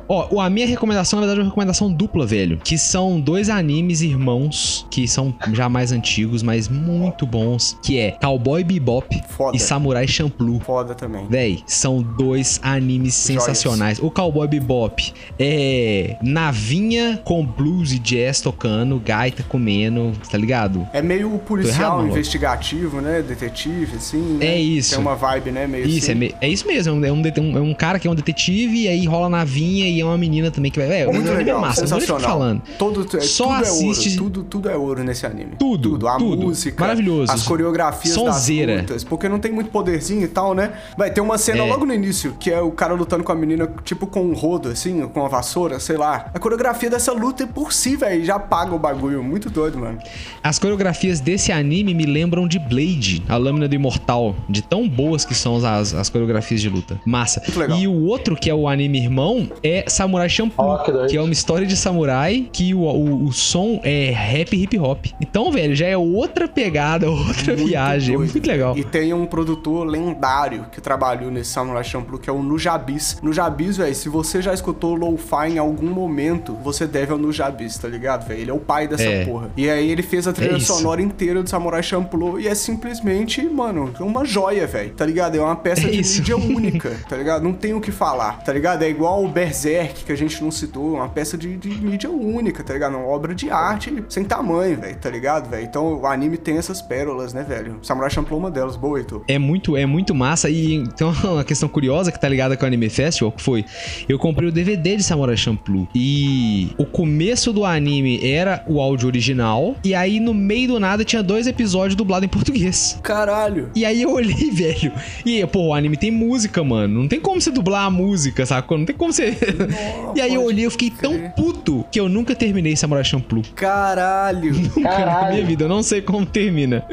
Ó, 0.09 0.41
a 0.41 0.49
minha 0.49 0.65
recomendação, 0.67 1.19
na 1.19 1.25
verdade, 1.25 1.39
é 1.39 1.43
uma 1.43 1.49
recomendação 1.49 1.91
dupla, 1.93 2.25
velho. 2.25 2.59
Que 2.63 2.77
são 2.77 3.19
dois 3.21 3.47
animes 3.49 4.01
irmãos, 4.01 4.85
que 4.89 5.07
são 5.07 5.33
já 5.53 5.69
mais 5.69 5.91
antigos, 5.91 6.41
mas 6.41 6.67
muito 6.67 7.25
bons. 7.27 7.77
Que 7.83 7.99
é 7.99 8.11
Cowboy 8.19 8.63
Bebop 8.63 9.21
Foda. 9.29 9.55
e 9.55 9.59
Samurai 9.59 10.07
Champloo. 10.07 10.59
Foda 10.61 10.95
também. 10.95 11.27
Véi, 11.29 11.59
são 11.67 12.01
dois 12.01 12.59
animes 12.63 13.13
sensacionais. 13.13 13.99
O 13.99 14.09
Cowboy 14.09 14.47
Bebop 14.47 15.13
é 15.37 16.17
navinha 16.21 17.21
com 17.23 17.45
blues 17.45 17.91
e 17.91 17.99
jazz 17.99 18.41
tocando, 18.41 18.99
gaita 18.99 19.43
comendo, 19.43 20.11
tá 20.31 20.37
ligado? 20.37 20.87
É 20.93 21.01
meio 21.01 21.29
policial, 21.39 21.99
errado, 21.99 22.11
investigativo, 22.11 22.99
né? 23.01 23.21
Detetive, 23.21 23.95
assim. 23.97 24.37
né? 24.39 24.45
É 24.47 24.59
isso. 24.59 24.91
Tem 24.91 24.99
uma 24.99 25.15
vibe, 25.15 25.51
né? 25.51 25.67
Meio 25.67 25.85
Isso, 25.87 26.05
assim. 26.05 26.11
é, 26.11 26.15
me- 26.15 26.35
é 26.41 26.49
isso 26.49 26.65
mesmo. 26.65 27.05
É 27.05 27.11
um, 27.11 27.19
é 27.19 27.31
det- 27.31 27.39
um- 27.39 27.57
é 27.57 27.61
um 27.61 27.73
cara 27.73 27.99
que 27.99 28.07
é 28.07 28.11
um 28.11 28.15
detetive, 28.15 28.83
e 28.83 28.87
aí 28.87 29.05
rola 29.05 29.29
navinha 29.29 29.87
e 29.87 29.98
é 30.01 30.05
uma 30.05 30.17
menina 30.17 30.49
também 30.51 30.71
que 30.71 30.79
vai. 30.79 31.01
É, 31.01 31.05
Muito 31.05 31.17
o 31.17 31.19
anime 31.19 31.33
é 31.33 31.37
legal, 31.37 31.61
massa, 31.61 31.81
sensacional. 31.81 32.21
falando. 32.29 32.61
Todo, 32.77 33.17
é, 33.17 33.21
Só 33.21 33.45
tudo 33.45 33.55
assiste- 33.61 34.07
é 34.17 34.21
ouro. 34.21 34.31
Tudo, 34.31 34.43
tudo 34.43 34.69
é 34.69 34.75
ouro 34.75 35.03
nesse 35.03 35.25
anime. 35.25 35.51
Tudo, 35.57 35.91
Tudo. 35.91 36.07
A 36.07 36.17
tudo. 36.17 36.41
música. 36.41 36.79
Maravilhoso. 36.81 37.31
As 37.31 37.43
coreografias 37.43 38.13
Sonzeira. 38.15 38.73
das 38.73 38.81
lutas. 38.83 39.03
Porque 39.03 39.27
não 39.29 39.39
tem 39.39 39.51
muito 39.51 39.69
poderzinho 39.71 40.23
e 40.23 40.27
tal, 40.27 40.53
né? 40.53 40.73
Vai 40.97 41.11
ter 41.11 41.21
uma 41.21 41.37
cena 41.37 41.63
É. 41.63 41.69
logo 41.69 41.85
no 41.85 41.93
início, 41.93 42.35
que 42.39 42.51
é 42.51 42.61
o 42.61 42.71
cara 42.71 42.93
lutando 42.93 43.23
com 43.23 43.31
a 43.31 43.35
menina, 43.35 43.69
tipo 43.83 44.05
com 44.07 44.21
um 44.21 44.33
rodo, 44.33 44.69
assim, 44.69 45.07
com 45.07 45.19
uma 45.21 45.29
vassoura, 45.29 45.79
sei 45.79 45.97
lá. 45.97 46.29
A 46.33 46.39
coreografia 46.39 46.89
dessa 46.89 47.11
luta 47.11 47.43
é 47.43 47.45
por 47.47 47.71
si, 47.73 47.95
velho, 47.95 48.23
já 48.23 48.37
paga 48.39 48.73
o 48.73 48.79
bagulho. 48.79 49.23
Muito 49.23 49.49
doido, 49.49 49.77
mano. 49.79 49.99
As 50.43 50.57
coreografias 50.59 51.19
desse 51.19 51.51
anime 51.51 51.93
me 51.93 52.05
lembram 52.05 52.47
de 52.47 52.59
Blade, 52.59 53.23
a 53.27 53.37
lâmina 53.37 53.67
do 53.67 53.75
imortal, 53.75 54.35
de 54.49 54.61
tão 54.61 54.87
boas 54.87 55.25
que 55.25 55.33
são 55.35 55.55
as, 55.65 55.93
as 55.93 56.09
coreografias 56.09 56.61
de 56.61 56.69
luta. 56.69 56.99
Massa. 57.05 57.41
Muito 57.41 57.59
legal. 57.59 57.77
E 57.79 57.87
o 57.87 58.05
outro, 58.05 58.35
que 58.35 58.49
é 58.49 58.53
o 58.53 58.67
anime 58.67 58.99
irmão, 58.99 59.49
é 59.63 59.85
Samurai 59.89 60.29
Champloo, 60.29 60.67
Ó, 60.69 60.77
que 60.79 61.07
que 61.07 61.17
é 61.17 61.21
uma 61.21 61.31
história 61.33 61.65
de 61.65 61.75
samurai 61.75 62.47
que 62.51 62.73
o, 62.73 62.81
o, 62.81 63.25
o 63.25 63.33
som 63.33 63.79
é 63.83 64.11
rap 64.11 64.55
hip 64.55 64.77
hop. 64.77 65.05
Então, 65.21 65.51
velho, 65.51 65.75
já 65.75 65.87
é 65.87 65.97
outra 65.97 66.47
pegada, 66.47 67.09
outra 67.11 67.55
Muito 67.55 67.65
viagem. 67.67 68.15
doido, 68.15 68.29
é 68.29 68.33
muito 68.33 68.47
legal. 68.47 68.77
E 68.77 68.83
tem 68.83 69.13
um 69.13 69.25
produtor 69.25 69.85
lendário 69.87 70.65
que 70.71 70.79
trabalhou 70.81 71.31
nesse 71.31 71.51
Samurai 71.51 71.83
Champloo, 71.83 72.19
que 72.19 72.29
é 72.29 72.33
o 72.33 72.41
Nujabis. 72.41 73.17
Nujabis, 73.21 73.77
velho, 73.77 73.95
se 73.95 74.09
você 74.09 74.41
já 74.41 74.53
escutou 74.53 74.95
lo-fi 74.95 75.47
em 75.53 75.57
algum 75.57 75.89
momento, 75.89 76.53
você 76.63 76.85
deve 76.87 77.11
ao 77.11 77.17
Nujabis, 77.17 77.77
tá 77.77 77.87
ligado, 77.87 78.27
velho? 78.27 78.39
Ele 78.41 78.51
é 78.51 78.53
o 78.53 78.59
pai 78.59 78.87
dessa 78.87 79.03
É. 79.03 79.25
porra. 79.25 79.49
E 79.57 79.69
aí 79.69 79.89
ele 79.89 80.01
fez 80.03 80.27
a 80.27 80.33
trilha 80.33 80.55
É 80.55 80.59
sonora 80.59 81.01
inteira 81.01 81.41
do 81.43 81.49
Samurai 81.49 81.81
Champloo 81.83 82.39
e 82.39 82.47
é 82.47 82.55
simplesmente, 82.55 83.41
mano, 83.47 83.91
uma 83.99 84.25
joia, 84.25 84.65
velho. 84.67 84.91
Tá 84.91 85.05
ligado? 85.05 85.35
É 85.35 85.41
uma 85.41 85.55
peça 85.55 85.87
É 85.87 85.89
de 85.91 85.99
isso. 85.99 86.19
mídia 86.19 86.37
única, 86.37 86.91
tá 87.09 87.15
ligado? 87.17 87.43
Não 87.43 87.53
tem 87.53 87.73
o 87.73 87.81
que 87.81 87.91
falar, 87.91 88.39
tá 88.43 88.51
ligado? 88.53 88.83
É 88.83 88.89
igual 88.89 89.23
o 89.23 89.27
Berserk, 89.27 89.59
que 89.87 90.11
a 90.11 90.15
gente 90.15 90.41
não 90.43 90.51
citou, 90.51 90.95
uma 90.95 91.09
peça 91.09 91.37
de, 91.37 91.55
de 91.57 91.69
mídia 91.69 92.09
única, 92.09 92.63
tá 92.63 92.73
ligado? 92.73 92.95
Uma 92.95 93.05
obra 93.05 93.33
de 93.33 93.49
arte 93.49 94.03
sem 94.09 94.23
tamanho, 94.23 94.79
velho, 94.79 94.97
tá 94.97 95.09
ligado, 95.09 95.49
velho? 95.49 95.63
Então 95.63 95.99
o 95.99 96.05
anime 96.05 96.37
tem 96.37 96.57
essas 96.57 96.81
pérolas, 96.81 97.33
né, 97.33 97.43
velho? 97.43 97.79
Samurai 97.81 98.09
Champloo 98.09 98.39
é 98.39 98.43
uma 98.43 98.51
delas. 98.51 98.75
Boa, 98.75 98.99
Heitor. 98.99 99.23
É 99.27 99.37
muito, 99.37 99.75
é 99.75 99.85
muito 99.85 100.13
massa. 100.15 100.49
E 100.49 100.87
tem 100.95 101.07
uma 101.23 101.43
questão 101.43 101.69
curiosa 101.69 102.11
que 102.11 102.19
tá 102.19 102.27
ligada 102.27 102.55
com 102.55 102.63
o 102.63 102.67
Anime 102.67 102.89
Festival, 102.89 103.31
que 103.31 103.41
foi... 103.41 103.65
Eu 104.07 104.17
comprei 104.17 104.47
o 104.49 104.51
DVD 104.51 104.95
de 104.95 105.03
Samurai 105.03 105.37
Champloo. 105.37 105.87
E 105.93 106.71
o 106.77 106.85
começo 106.85 107.51
do 107.51 107.65
anime 107.65 108.19
era 108.25 108.63
o 108.67 108.79
áudio 108.79 109.07
original. 109.07 109.75
E 109.83 109.93
aí, 109.93 110.19
no 110.19 110.33
meio 110.33 110.69
do 110.69 110.79
nada, 110.79 111.03
tinha 111.03 111.23
dois 111.23 111.47
episódios 111.47 111.95
dublados 111.95 112.25
em 112.25 112.29
português. 112.29 112.99
Caralho. 113.03 113.69
E 113.75 113.85
aí 113.85 114.01
eu 114.01 114.11
olhei, 114.11 114.49
velho. 114.51 114.91
E, 115.25 115.45
pô, 115.47 115.67
o 115.67 115.73
anime 115.73 115.97
tem 115.97 116.11
música, 116.11 116.63
mano. 116.63 117.01
Não 117.01 117.07
tem 117.07 117.19
como 117.19 117.39
você 117.39 117.51
dublar 117.51 117.85
a 117.85 117.89
música, 117.89 118.45
sacou? 118.45 118.77
Não 118.77 118.85
tem 118.85 118.95
como 118.95 119.11
você... 119.13 119.37
e 120.15 120.21
aí 120.21 120.33
eu 120.33 120.43
olhei, 120.43 120.65
eu 120.65 120.71
fiquei 120.71 120.89
tão 120.89 121.29
puto 121.35 121.85
que 121.91 121.99
eu 121.99 122.07
nunca 122.09 122.35
terminei 122.35 122.75
Samurai 122.75 123.03
Champloo. 123.03 123.43
Caralho. 123.55 124.53
Nunca 124.59 124.79
na 124.81 124.89
Caralho. 124.89 125.33
minha 125.33 125.45
vida. 125.45 125.63
Eu 125.65 125.69
não 125.69 125.81
sei 125.83 126.01
como 126.01 126.25
termina. 126.25 126.83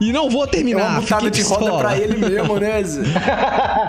E 0.00 0.12
não 0.12 0.28
vou 0.30 0.44
É 0.44 0.46
terminar. 0.48 0.90
uma 0.90 1.00
butada 1.00 1.24
fiquei 1.26 1.42
de 1.42 1.48
roda 1.48 1.78
pra 1.78 1.96
ele 1.98 2.16
mesmo, 2.18 2.58
né, 2.60 2.82
Zé? 2.84 3.02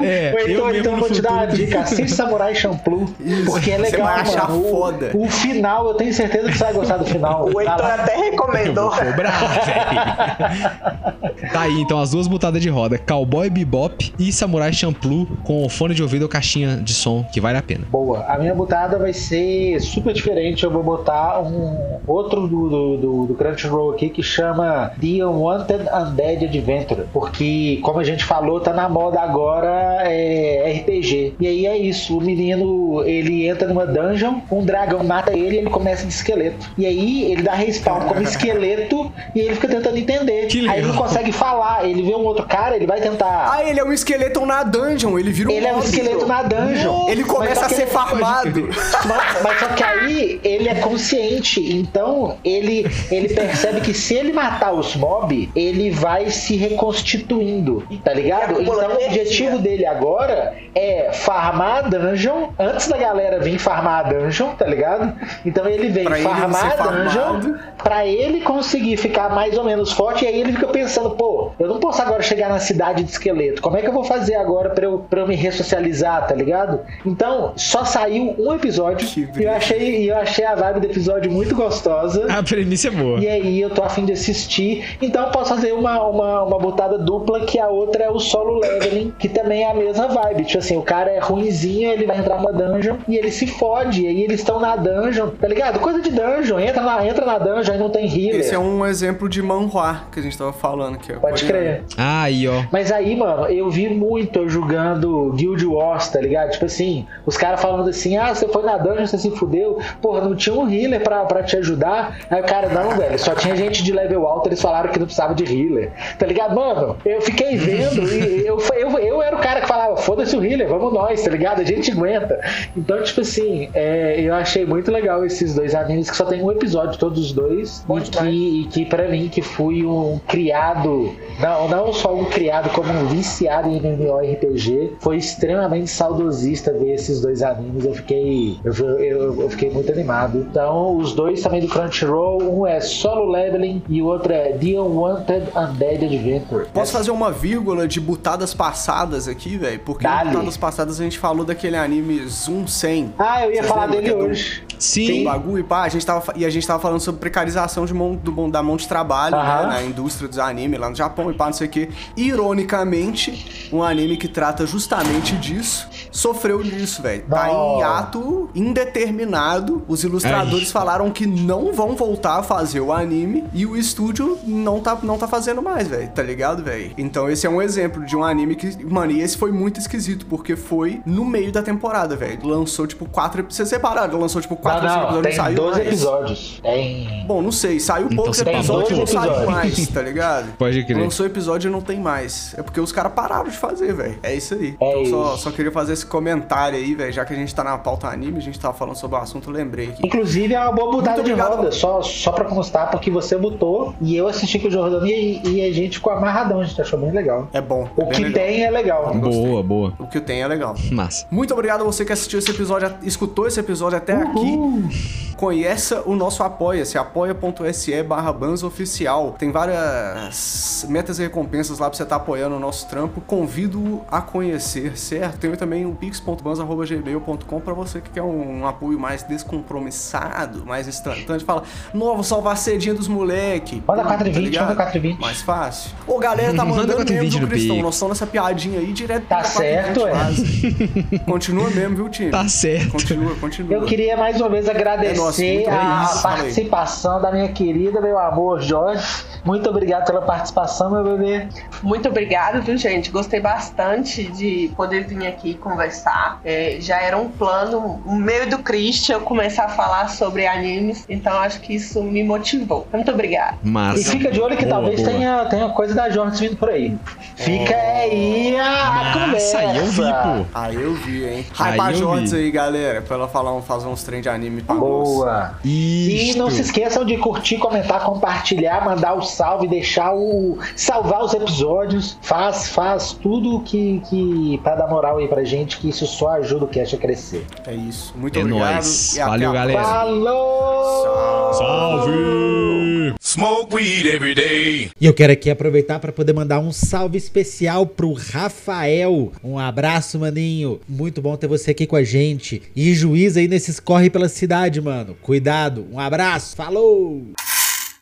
É, 0.02 0.34
Ou 0.34 0.40
então, 0.42 0.52
eu 0.58 0.66
mesmo 0.68 0.80
então 0.80 0.96
vou 0.98 1.10
te 1.10 1.22
dar 1.22 1.32
uma 1.34 1.46
dica, 1.48 1.80
assiste 1.82 2.12
Samurai 2.12 2.56
Champloo, 2.56 3.06
porque 3.46 3.72
é 3.72 3.78
Você 3.78 3.82
legal, 3.92 4.08
vai 4.08 4.22
achar 4.22 4.50
mano. 4.50 4.66
O- 4.66 4.72
foda. 4.72 5.12
O, 5.14 5.28
final, 5.28 5.88
eu 5.90 5.94
tenho 5.96 6.14
certeza 6.14 6.50
que 6.50 6.58
você 6.58 6.64
vai 6.64 6.74
gostar 6.74 6.98
do 6.98 7.06
final. 7.06 7.50
O 7.54 7.60
Heitor 7.60 7.86
até 7.86 8.16
Eu 8.16 8.22
recomendou. 8.32 8.90
vou 8.90 9.00
cobrar, 9.06 9.40
velho. 9.66 11.52
Tá 11.52 11.62
aí, 11.62 11.80
então, 11.82 12.00
as 12.00 12.12
duas 12.12 12.28
butadas 12.28 12.62
de 12.62 12.70
roda. 12.70 12.98
Cowboy 12.98 13.50
Bebop 13.50 14.14
e 14.18 14.32
Samurai 14.32 14.72
Champloo 14.74 15.28
com 15.44 15.66
o 15.66 15.70
fone 15.70 15.94
de 15.94 16.02
ouvido 16.02 16.24
ou 16.24 16.30
caixinha 16.30 16.78
de 16.78 16.94
som, 16.94 17.24
que 17.32 17.40
vale 17.42 17.58
a 17.58 17.62
pena. 17.62 17.86
Boa. 17.92 18.17
A 18.28 18.38
minha 18.38 18.54
botada 18.56 18.98
vai 18.98 19.14
ser 19.14 19.80
super 19.82 20.14
diferente. 20.14 20.64
Eu 20.64 20.72
vou 20.72 20.84
botar 20.84 21.40
um 21.42 22.00
outro 22.08 22.48
do, 22.48 22.70
do, 22.70 22.98
do, 22.98 23.26
do 23.28 23.34
Crunchyroll 23.36 23.92
aqui 23.92 24.10
que 24.10 24.24
chama 24.24 24.92
The 25.00 25.26
Unwanted 25.26 25.84
Undead 25.94 26.46
Adventure. 26.46 27.04
Porque, 27.14 27.80
como 27.84 28.00
a 28.00 28.04
gente 28.04 28.24
falou, 28.24 28.60
tá 28.60 28.74
na 28.74 28.88
moda 28.90 29.20
agora 29.22 30.02
é 30.04 30.82
RPG. 30.82 31.36
E 31.40 31.48
aí 31.48 31.66
é 31.66 31.78
isso. 31.78 32.18
O 32.18 32.22
menino 32.22 33.04
ele 33.04 33.48
entra 33.48 33.68
numa 33.68 33.86
dungeon, 33.86 34.36
um 34.52 34.64
dragão 34.64 35.04
mata 35.04 35.32
ele 35.32 35.56
e 35.56 35.58
ele 35.60 35.70
começa 35.70 36.06
de 36.06 36.14
esqueleto. 36.14 36.70
E 36.78 36.86
aí 36.86 37.32
ele 37.32 37.42
dá 37.42 37.54
respawn 37.54 38.02
como 38.08 38.22
esqueleto 38.22 39.12
e 39.36 39.40
ele 39.42 39.56
fica 39.56 39.68
tentando 39.68 39.98
entender. 39.98 40.48
Que 40.48 40.68
Aí 40.68 40.80
ele 40.80 40.88
não 40.88 40.96
consegue 40.96 41.32
falar. 41.32 41.86
Ele 41.88 42.02
vê 42.04 42.16
um 42.16 42.26
outro 42.26 42.46
cara, 42.46 42.76
ele 42.76 42.88
vai 42.88 43.00
tentar. 43.02 43.52
Ah, 43.54 43.64
ele 43.64 43.80
é 43.80 43.84
um 43.84 43.92
esqueleto 43.94 44.46
na 44.46 44.64
dungeon. 44.64 45.18
Ele 45.20 45.32
vira 45.32 45.50
um 45.50 45.52
Ele 45.52 45.66
é 45.66 45.72
um 45.72 45.76
monstro. 45.76 45.96
esqueleto 45.96 46.26
na 46.26 46.44
dungeon. 46.44 47.10
Ele 47.10 47.24
começa 47.24 47.66
a 47.66 47.70
ser 47.70 47.84
ele- 47.84 47.92
farmado. 48.08 48.70
Mas, 49.06 49.42
mas 49.44 49.60
só 49.60 49.68
que 49.68 49.84
aí 49.84 50.40
ele 50.44 50.70
é 50.70 50.76
consciente, 50.76 51.60
então 51.76 52.38
ele, 52.44 52.86
ele 53.12 53.30
percebe 53.34 53.82
que 53.82 53.94
se 53.94 54.16
ele 54.16 54.34
matar 54.34 54.74
os 54.74 54.96
mob, 54.96 55.50
ele 55.56 55.92
vai 55.92 56.30
se 56.30 56.56
reconstituindo, 56.56 57.84
tá 58.04 58.14
ligado? 58.14 58.62
Então 58.62 58.76
o 58.76 59.06
objetivo 59.06 59.60
dele 59.60 59.86
agora 59.86 60.54
é 60.76 61.12
farmar 61.14 61.78
a 61.78 61.82
dungeon 61.90 62.50
antes 62.60 62.88
da 62.88 62.98
galera 62.98 63.40
vir 63.40 63.58
farmar 63.60 64.06
a 64.06 64.10
dungeon, 64.14 64.50
tá 64.56 64.66
ligado? 64.66 65.14
Então 65.46 65.68
ele 65.68 65.90
vem 65.90 66.06
Pra 66.06 66.20
ele 66.20 66.28
farmar 66.28 66.72
ser 66.72 66.82
a 66.82 66.86
dungeon 66.88 67.12
farmado. 67.42 67.60
pra 67.84 68.06
ele 68.06 68.42
conseguir 68.42 68.98
ficar 68.98 69.30
mais 69.30 69.58
ou 69.58 69.64
menos 69.64 69.92
forte, 69.92 70.26
e 70.26 70.28
aí 70.28 70.40
ele 70.40 70.54
fica 70.54 70.68
pensando, 70.68 71.12
pô, 71.12 71.52
eu 71.60 71.68
não 71.68 71.80
posso 71.80 72.02
agora 72.02 72.22
chegar 72.22 72.50
na 72.50 72.60
cidade 72.60 73.04
de 73.04 73.12
esqueleto, 73.12 73.62
como 73.62 73.78
é 73.78 73.82
que 73.82 73.88
eu 73.88 73.94
vou 73.94 74.04
fazer 74.04 74.36
agora 74.36 74.70
pra 74.70 74.86
eu, 74.86 75.00
pra 75.10 75.22
eu 75.22 75.28
me 75.28 75.36
ressocializar, 75.36 76.28
tá 76.28 76.36
ligado? 76.36 76.82
Então, 77.06 77.54
só 77.56 77.84
saiu 77.98 78.36
um 78.38 78.54
episódio 78.54 79.08
e 79.36 79.44
eu 79.44 79.52
achei, 79.52 80.12
eu 80.12 80.16
achei 80.18 80.46
a 80.46 80.54
vibe 80.54 80.82
do 80.82 80.86
episódio 80.86 81.32
muito 81.32 81.56
gostosa. 81.56 82.28
A 82.30 82.44
premissa 82.44 82.90
é 82.90 82.92
boa. 82.92 83.20
E 83.20 83.28
aí 83.28 83.60
eu 83.60 83.72
tô 83.72 83.82
afim 83.84 84.06
de 84.06 84.14
assistir. 84.14 84.98
Então 85.02 85.26
eu 85.26 85.32
posso 85.32 85.56
fazer 85.56 85.74
uma, 85.74 86.00
uma, 86.04 86.44
uma 86.44 86.60
botada 86.60 86.98
dupla, 86.98 87.42
que 87.42 87.60
a 87.60 87.68
outra 87.68 88.04
é 88.04 88.10
o 88.10 88.20
solo 88.20 88.60
leveling, 88.60 89.12
que 89.18 89.28
também 89.28 89.64
é 89.64 89.72
a 89.72 89.74
mesma 89.74 90.08
vibe. 90.08 90.46
Tipo 90.46 90.60
assim, 90.60 90.78
o 90.78 90.84
cara 90.84 91.10
é 91.10 91.20
ruinzinho, 91.20 91.90
ele 91.92 92.06
vai 92.06 92.20
entrar 92.20 92.38
numa 92.38 92.54
dungeon 92.54 92.98
e 93.08 93.16
ele 93.16 93.32
se 93.32 93.48
fode. 93.48 94.04
E 94.04 94.08
aí 94.08 94.22
eles 94.22 94.42
estão 94.42 94.60
na 94.60 94.76
dungeon, 94.76 95.30
tá 95.30 95.48
ligado? 95.48 95.80
Coisa 95.80 96.00
de 96.00 96.12
dungeon. 96.12 96.60
Entra 96.60 96.84
na, 96.84 97.06
entra 97.08 97.26
na 97.26 97.40
dungeon 97.40 97.74
e 97.74 97.78
não 97.80 97.90
tem 97.90 98.06
healer. 98.06 98.42
Esse 98.42 98.54
é 98.54 98.60
um 98.60 98.86
exemplo 98.86 99.28
de 99.28 99.42
manhua 99.42 100.04
que 100.12 100.20
a 100.20 100.24
gente 100.24 100.38
tava 100.38 100.54
falando 100.54 100.96
aqui. 100.96 101.14
ó. 101.14 101.20
Pode 101.20 101.46
crer. 101.46 101.84
Ah, 101.98 102.24
aí, 102.24 102.48
ó. 102.48 102.64
Mas 102.72 102.92
aí, 102.92 103.16
mano, 103.16 103.48
eu 103.48 103.70
vi 103.72 103.90
muito 103.90 104.38
eu 104.38 104.48
jogando 104.50 105.32
Guild 105.36 105.66
Wars, 105.66 106.10
tá 106.10 106.22
ligado? 106.22 106.52
Tipo 106.52 106.66
assim, 106.66 107.08
os 107.26 107.36
caras 107.36 107.60
falando 107.60 107.87
assim, 107.90 108.18
ah, 108.18 108.34
você 108.34 108.48
foi 108.48 108.64
na 108.64 108.78
dungeon, 108.78 109.06
você 109.06 109.18
se 109.18 109.32
fudeu. 109.32 109.80
Porra, 110.02 110.22
não 110.22 110.36
tinha 110.36 110.56
um 110.56 110.70
healer 110.70 111.02
pra, 111.02 111.26
pra 111.26 111.44
te 111.44 111.58
ajudar. 111.58 112.18
Aí 112.30 112.42
o 112.42 112.46
cara, 112.46 112.70
não, 112.70 112.98
velho, 112.98 113.18
só 113.18 113.34
tinha 113.34 113.56
gente 113.56 113.84
de 113.84 113.92
level 113.92 114.28
alto, 114.28 114.50
eles 114.50 114.62
falaram 114.62 114.90
que 114.90 115.00
não 115.00 115.06
precisava 115.06 115.34
de 115.34 115.44
healer. 115.44 115.92
Tá 116.20 116.26
ligado? 116.26 116.56
Mano, 116.56 116.98
eu 117.06 117.22
fiquei 117.22 117.56
vendo 117.56 118.04
e 118.04 118.46
eu, 118.46 118.60
eu, 118.76 119.00
eu 119.00 119.22
era 119.22 119.36
o 119.36 119.40
cara 119.40 119.62
que 119.62 119.68
falava, 119.68 119.98
foda 119.98 120.18
foda-se 120.18 120.36
o 120.36 120.44
healer, 120.44 120.68
vamos 120.68 120.92
nós, 120.92 121.22
tá 121.22 121.30
ligado? 121.30 121.62
A 121.62 121.64
gente 121.64 121.92
aguenta. 121.92 122.40
Então, 122.76 123.02
tipo 123.04 123.22
assim, 123.22 123.70
é, 123.74 124.20
eu 124.20 124.34
achei 124.34 124.66
muito 124.66 124.92
legal 124.92 125.24
esses 125.24 125.54
dois 125.54 125.76
animes 125.76 126.10
que 126.10 126.18
só 126.18 126.26
tem 126.26 126.42
um 126.42 126.52
episódio, 126.52 126.98
todos 126.98 127.20
os 127.20 127.32
dois. 127.32 127.84
Bom 127.88 128.00
e 128.00 128.02
que, 128.02 128.28
e 128.28 128.66
que 128.66 128.86
pra 128.86 129.08
mim, 129.08 129.30
que 129.30 129.42
fui 129.42 129.86
um 129.86 130.20
criado, 130.28 131.14
não, 131.40 131.68
não 131.68 131.94
só 131.94 132.16
um 132.16 132.26
criado, 132.26 132.70
como 132.72 132.92
um 132.92 133.06
viciado 133.08 133.70
em 133.70 133.78
MMORPG, 133.78 134.96
foi 135.00 135.18
extremamente 135.18 135.90
saudosista 135.90 136.74
ver 136.74 136.96
esses 136.96 137.22
dois 137.22 137.44
animes. 137.44 137.77
Eu 137.86 137.94
fiquei, 137.94 138.60
eu, 138.64 138.74
eu, 138.74 139.42
eu 139.42 139.50
fiquei 139.50 139.70
muito 139.70 139.92
animado. 139.92 140.40
Então, 140.50 140.98
os 140.98 141.14
dois 141.14 141.42
também 141.42 141.62
do 141.62 141.68
Crunchyroll, 141.68 142.42
um 142.60 142.66
é 142.66 142.80
Solo 142.80 143.30
Leveling 143.32 143.82
e 143.90 144.02
o 144.02 144.06
outro 144.06 144.32
é 144.34 144.52
The 144.54 144.80
Unwanted 144.80 145.48
Undead 145.56 146.06
Adventure. 146.06 146.66
Posso 146.74 146.92
fazer 146.92 147.12
uma 147.12 147.32
vírgula 147.32 147.88
de 147.88 148.00
butadas 148.00 148.54
passadas 148.54 149.28
aqui, 149.28 149.58
velho? 149.58 149.80
Porque 149.80 150.04
Dale. 150.04 150.30
em 150.30 150.32
butadas 150.34 150.58
passadas 150.58 151.00
a 151.00 151.04
gente 151.04 151.18
falou 151.20 151.46
daquele 151.46 151.76
anime 151.76 152.26
Zoom 152.28 152.68
100. 152.68 153.14
Ah, 153.18 153.44
eu 153.46 153.52
ia 153.52 153.56
Vocês 153.58 153.68
falar 153.68 153.88
dele 153.88 154.10
é 154.10 154.14
do- 154.16 154.26
hoje. 154.26 154.64
Tem 154.68 154.80
Sim. 154.80 155.22
um 155.22 155.24
bagulho 155.24 155.60
e 155.60 155.64
pá, 155.64 155.82
a 155.84 155.90
gente 155.90 156.06
tava, 156.06 156.34
e 156.36 156.46
a 156.46 156.50
gente 156.52 156.68
tava 156.68 156.80
falando 156.80 157.00
sobre 157.00 157.20
precarização 157.20 157.84
de 157.86 157.96
mão, 157.96 158.14
do, 158.16 158.48
da 158.52 158.62
mão 158.62 158.78
de 158.78 158.88
trabalho, 158.88 159.36
né, 159.36 159.66
na 159.68 159.84
indústria 159.84 160.28
dos 160.28 160.38
animes 160.38 160.80
lá 160.80 160.88
no 160.88 160.96
Japão 160.96 161.32
e 161.32 161.34
pá, 161.34 161.48
não 161.48 161.54
sei 161.54 161.66
o 161.66 161.70
que. 161.70 161.90
Ironicamente, 162.16 163.70
um 163.74 163.82
anime 163.84 164.18
que 164.18 164.28
trata 164.28 164.66
justamente 164.66 165.36
disso, 165.36 165.88
sofreu 166.18 166.64
disso, 166.64 167.02
velho. 167.02 167.24
Tá 167.30 167.50
em 167.50 167.54
Não. 167.54 167.82
ato 167.84 168.50
indeterminado. 168.56 169.84
Os 169.88 170.04
ilustradores 170.04 170.72
falaram 170.72 171.12
que 171.12 171.28
não 171.28 171.72
vão 171.72 171.96
voltar 171.96 172.40
a 172.40 172.44
fazer 172.44 172.80
o 172.80 172.92
anime 172.92 173.44
e 173.54 173.66
o 173.66 173.78
estúdio 173.78 174.38
não 174.44 174.80
tá, 174.80 174.98
não 175.04 175.18
tá 175.18 175.28
fazendo 175.28 175.62
mais, 175.62 175.88
velho. 175.88 176.10
Tá 176.10 176.24
ligado, 176.24 176.64
velho? 176.64 176.92
Então 176.98 177.30
esse 177.30 177.46
é 177.46 177.50
um 177.50 177.62
exemplo 177.62 178.04
de 178.06 178.16
um 178.16 178.24
anime 178.24 178.56
que, 178.56 178.84
mano, 178.84 179.12
e 179.12 179.22
esse 179.22 179.38
foi 179.38 179.52
muito 179.52 179.80
esquisito, 179.80 180.26
porque 180.26 180.56
foi 180.56 181.02
no 181.06 181.24
meio 181.24 181.52
da 181.52 181.62
temporada, 181.62 182.16
velho. 182.16 182.46
Lançou, 182.46 182.88
tipo, 182.88 183.08
quatro... 183.08 183.46
Vocês 183.48 183.70
separaram? 183.70 184.20
Lançou, 184.20 184.42
tipo, 184.42 184.56
Não, 184.56 184.62
quatro 184.62 184.90
cinco 184.90 185.00
não, 185.12 185.20
episódios, 185.20 185.24
tem 185.28 185.36
saiu 185.36 185.56
12 185.56 185.72
mais. 185.72 185.88
episódios. 185.88 186.60
Tem. 186.64 187.26
Bom, 187.28 187.42
não 187.42 187.52
sei, 187.52 187.80
saiu 187.80 188.10
poucos 188.10 188.38
você 188.38 188.44
tem 188.44 188.56
episódios 188.56 188.90
e 188.90 188.94
não 188.94 189.00
12 189.02 189.14
saiu 189.14 189.32
episódios. 189.32 189.54
mais, 189.54 189.88
tá 189.90 190.02
ligado? 190.02 190.58
Pode 190.58 190.84
crer. 190.84 190.98
Lançou 190.98 191.26
episódio 191.26 191.70
e 191.70 191.72
não 191.72 191.82
tem 191.82 192.00
mais. 192.00 192.56
É 192.58 192.64
porque 192.64 192.80
os 192.82 192.92
caras 192.92 193.12
pararam 193.14 193.50
de 193.50 193.58
fazer, 193.58 193.94
velho. 193.94 194.18
É 194.24 194.34
isso 194.36 194.54
aí. 194.56 194.76
É 194.80 195.02
então 195.02 195.06
só, 195.06 195.34
isso. 195.36 195.44
só 195.44 195.52
queria 195.52 195.72
fazer 195.72 195.94
esse 195.94 196.07
comentário 196.08 196.78
aí, 196.78 196.94
velho. 196.96 197.12
Já 197.12 197.26
que 197.26 197.34
a 197.34 197.36
gente 197.36 197.54
tá 197.54 197.64
na 197.64 197.78
pauta 197.78 198.08
anime, 198.08 198.38
a 198.38 198.42
gente 198.42 198.60
tava 198.60 198.74
falando 198.74 198.96
sobre 198.96 199.18
o 199.18 199.20
assunto, 199.22 199.50
eu 199.50 199.54
lembrei 199.54 199.90
aqui. 199.90 200.06
Inclusive 200.06 200.54
é 200.54 200.60
uma 200.60 200.72
boa 200.72 200.92
mudada 200.92 201.22
Muito 201.22 201.36
de 201.36 201.42
roda, 201.42 201.72
só, 201.72 202.02
só 202.02 202.32
pra 202.32 202.46
constar, 202.46 202.90
porque 202.92 203.10
você 203.10 203.38
botou 203.38 203.94
e 204.02 204.16
eu 204.16 204.28
assisti 204.28 204.60
com 204.60 204.68
o 204.68 204.72
Jordano 204.72 205.06
e, 205.06 205.42
e 205.48 205.62
a 205.62 205.74
gente 205.74 205.98
ficou 205.98 206.14
amarradão, 206.14 206.62
a 206.62 206.64
gente 206.64 206.82
achou 206.82 207.00
bem 207.00 207.12
legal. 207.12 207.48
É 207.54 207.62
bom. 207.62 207.90
O 207.96 208.02
é 208.02 208.06
bem 208.06 208.14
que 208.14 208.24
legal. 208.24 208.46
tem 208.46 208.64
é 208.64 208.72
legal. 208.72 209.14
Boa, 209.14 209.64
boa. 209.64 209.94
O 210.00 210.08
que 210.08 210.20
tem 210.20 210.42
é 210.42 210.48
legal. 210.48 210.76
Massa. 210.92 211.26
Muito 211.30 211.54
obrigado 211.54 211.82
a 211.82 211.84
você 211.84 212.06
que 212.06 212.14
assistiu 212.14 212.40
esse 212.40 212.52
episódio, 212.52 212.94
escutou 213.04 213.48
esse 213.48 213.60
episódio 213.60 213.98
até 213.98 214.14
aqui. 214.14 215.18
Conheça 215.38 216.02
o 216.08 216.16
nosso 216.16 216.42
Apoia-se, 216.42 216.98
apoia.se 216.98 218.02
barra 218.02 218.36
oficial. 218.66 219.36
Tem 219.38 219.52
várias 219.52 220.86
metas 220.90 221.20
e 221.20 221.22
recompensas 221.22 221.78
lá 221.78 221.88
pra 221.88 221.96
você 221.96 222.04
estar 222.04 222.16
apoiando 222.16 222.56
o 222.56 222.60
nosso 222.60 222.88
trampo. 222.88 223.22
Convido 223.22 224.02
a 224.10 224.20
conhecer, 224.20 224.98
certo? 224.98 225.38
Tem 225.38 225.52
também 225.56 225.86
o 225.88 225.96
pix.banz.gmail.com 225.96 227.60
pra 227.62 227.74
você 227.74 228.02
que 228.02 228.10
quer 228.10 228.22
um, 228.22 228.66
apoio 228.68 229.00
mais 229.00 229.24
descompromissado, 229.24 230.66
mais 230.66 230.88
instantâneo. 230.88 231.46
Fala, 231.46 231.64
novo, 231.94 232.24
salvar 232.24 232.58
cedinha 232.58 232.94
dos 232.94 233.08
moleque. 233.08 233.84
Manda 233.88 234.04
Pum, 234.04 234.10
4,20, 234.10 234.40
ligado? 234.40 234.70
manda 234.70 234.92
4,20. 234.92 235.20
Mais 235.20 235.42
fácil. 235.42 235.92
Ô, 236.06 236.18
galera, 236.20 236.54
tá 236.54 236.64
Manda 236.66 236.82
mandando 236.82 237.04
4,20 237.06 237.22
mesmo, 237.22 237.42
no 237.42 237.48
Cristão? 237.48 237.76
Pix. 237.76 237.84
Nós 237.86 237.96
estamos 237.96 238.20
nessa 238.20 238.28
piadinha 238.28 238.80
aí 238.80 238.94
direto 238.94 239.24
Tá 239.28 239.38
pra 239.40 239.50
4,20 239.50 239.52
certo, 239.54 240.08
é. 240.08 241.20
Continua 241.26 241.70
mesmo, 241.70 241.96
viu, 241.96 242.10
time? 242.10 242.32
Tá 242.32 242.48
certo. 242.48 242.92
Continua, 242.92 243.36
continua. 243.36 243.74
Eu 243.74 243.86
queria 243.86 244.16
mais 244.18 244.40
uma 244.40 244.50
vez 244.50 244.68
agradecer 244.70 245.14
É 245.14 245.18
nosso, 245.18 245.42
muito 245.42 245.70
a 245.70 245.74
obrigado. 246.04 246.22
participação 246.22 247.22
da 247.22 247.32
minha 247.32 247.48
querida, 247.50 248.02
meu 248.02 248.18
amor, 248.18 248.62
Jorge. 248.62 249.06
Muito 249.46 249.70
obrigado 249.70 250.06
pela 250.06 250.22
participação, 250.22 250.92
meu 250.92 251.04
bebê. 251.04 251.48
Muito 251.82 252.10
obrigada, 252.10 252.60
viu, 252.60 252.78
gente? 252.78 253.10
Gostei 253.12 253.40
bastante 253.40 254.24
de 254.26 254.72
poder 254.76 255.06
vir 255.06 255.26
aqui 255.28 255.54
conversar. 255.78 256.42
É, 256.44 256.78
já 256.80 257.00
era 257.00 257.16
um 257.18 257.30
plano, 257.30 258.02
o 258.06 258.16
meu 258.16 258.44
e 258.44 258.46
do 258.48 258.58
Christian, 258.60 259.16
eu 259.18 259.22
começar 259.22 259.66
a 259.66 259.70
falar 259.70 260.10
sobre 260.10 260.48
animes, 260.48 261.06
então 261.08 261.34
acho 261.40 261.62
que 261.62 261.76
isso 261.76 262.02
me 262.04 262.24
motivou. 262.24 262.88
Muito 262.92 263.12
obrigada. 263.12 263.58
Massa. 263.64 264.00
E 264.00 264.04
fica 264.04 264.32
de 264.32 264.42
olho 264.42 264.58
que 264.58 264.66
Boa, 264.66 264.76
talvez 264.78 265.00
boa. 265.02 265.12
tenha, 265.12 265.46
tenha 265.46 265.70
coisa 265.70 265.94
da 265.94 266.10
Jorge 266.10 266.48
vindo 266.48 266.58
por 266.58 266.70
aí. 266.70 266.98
Fica 267.36 267.76
aí 267.76 268.58
a, 268.58 269.02
a 269.02 269.14
conversa. 269.14 269.60
Aí 269.60 269.78
eu 269.78 269.86
vi, 269.86 270.02
pô. 270.02 270.46
Aí 270.56 270.76
eu 270.76 270.94
vi, 270.96 271.24
hein? 271.26 271.46
Aí 271.60 271.78
Hype 271.78 272.04
a 272.04 272.36
aí, 272.38 272.52
galera, 272.52 273.02
pra 273.02 273.16
ela 273.16 273.28
falar, 273.28 273.54
um- 273.54 273.62
fazer 273.62 273.88
uns 273.88 274.04
trem 274.04 274.22
de 274.22 274.30
anime 274.30 274.62
pra 274.62 274.74
nós. 274.76 274.84
Boa. 274.84 275.54
E 275.64 276.34
não 276.38 276.50
se 276.50 276.62
esqueçam 276.62 277.06
de 277.06 277.18
curtir, 277.18 277.58
comentar, 277.58 278.04
compartilhar, 278.04 278.84
mandar 278.84 279.14
o 279.14 279.22
salve, 279.22 279.68
deixar 279.68 280.14
o. 280.16 280.58
salvar 280.76 281.24
os 281.24 281.34
episódios. 281.34 282.18
Faz, 282.22 282.70
faz 282.70 283.12
tudo 283.14 283.60
que, 283.62 284.02
que. 284.10 284.60
pra 284.64 284.76
dar 284.76 284.88
moral 284.88 285.18
aí 285.18 285.28
pra 285.28 285.44
gente, 285.44 285.67
que 285.76 285.90
isso 285.90 286.08
só 286.08 286.30
ajuda 286.38 286.64
o 286.64 286.68
cast 286.70 286.96
a 286.96 286.98
crescer. 286.98 287.46
É 287.66 287.74
isso. 287.74 288.14
Muito 288.16 288.40
É 288.40 288.42
obrigado. 288.44 288.74
nóis. 288.76 289.16
e 289.16 289.20
Valeu, 289.20 289.52
galera. 289.52 289.84
Falou! 289.84 291.54
Salve! 291.54 293.14
Smoke 293.20 293.76
weed 293.76 294.06
every 294.08 294.34
day. 294.34 294.90
E 295.02 295.06
eu 295.06 295.14
quero 295.14 295.34
aqui 295.34 295.50
aproveitar 295.50 296.00
para 296.00 296.12
poder 296.14 296.32
mandar 296.34 296.60
um 296.60 296.72
salve 296.72 297.18
especial 297.18 297.86
pro 297.86 298.14
Rafael. 298.14 299.32
Um 299.44 299.60
abraço, 299.60 300.18
maninho. 300.18 300.80
Muito 300.88 301.22
bom 301.22 301.36
ter 301.36 301.48
você 301.48 301.72
aqui 301.72 301.86
com 301.86 301.96
a 301.98 302.04
gente. 302.04 302.62
E 302.76 302.94
juiz 302.94 303.36
aí 303.36 303.48
nesses 303.48 303.80
corre 303.80 304.10
pela 304.10 304.30
cidade, 304.30 304.80
mano. 304.80 305.16
Cuidado. 305.22 305.86
Um 305.92 306.00
abraço. 306.00 306.56
Falou! 306.56 307.28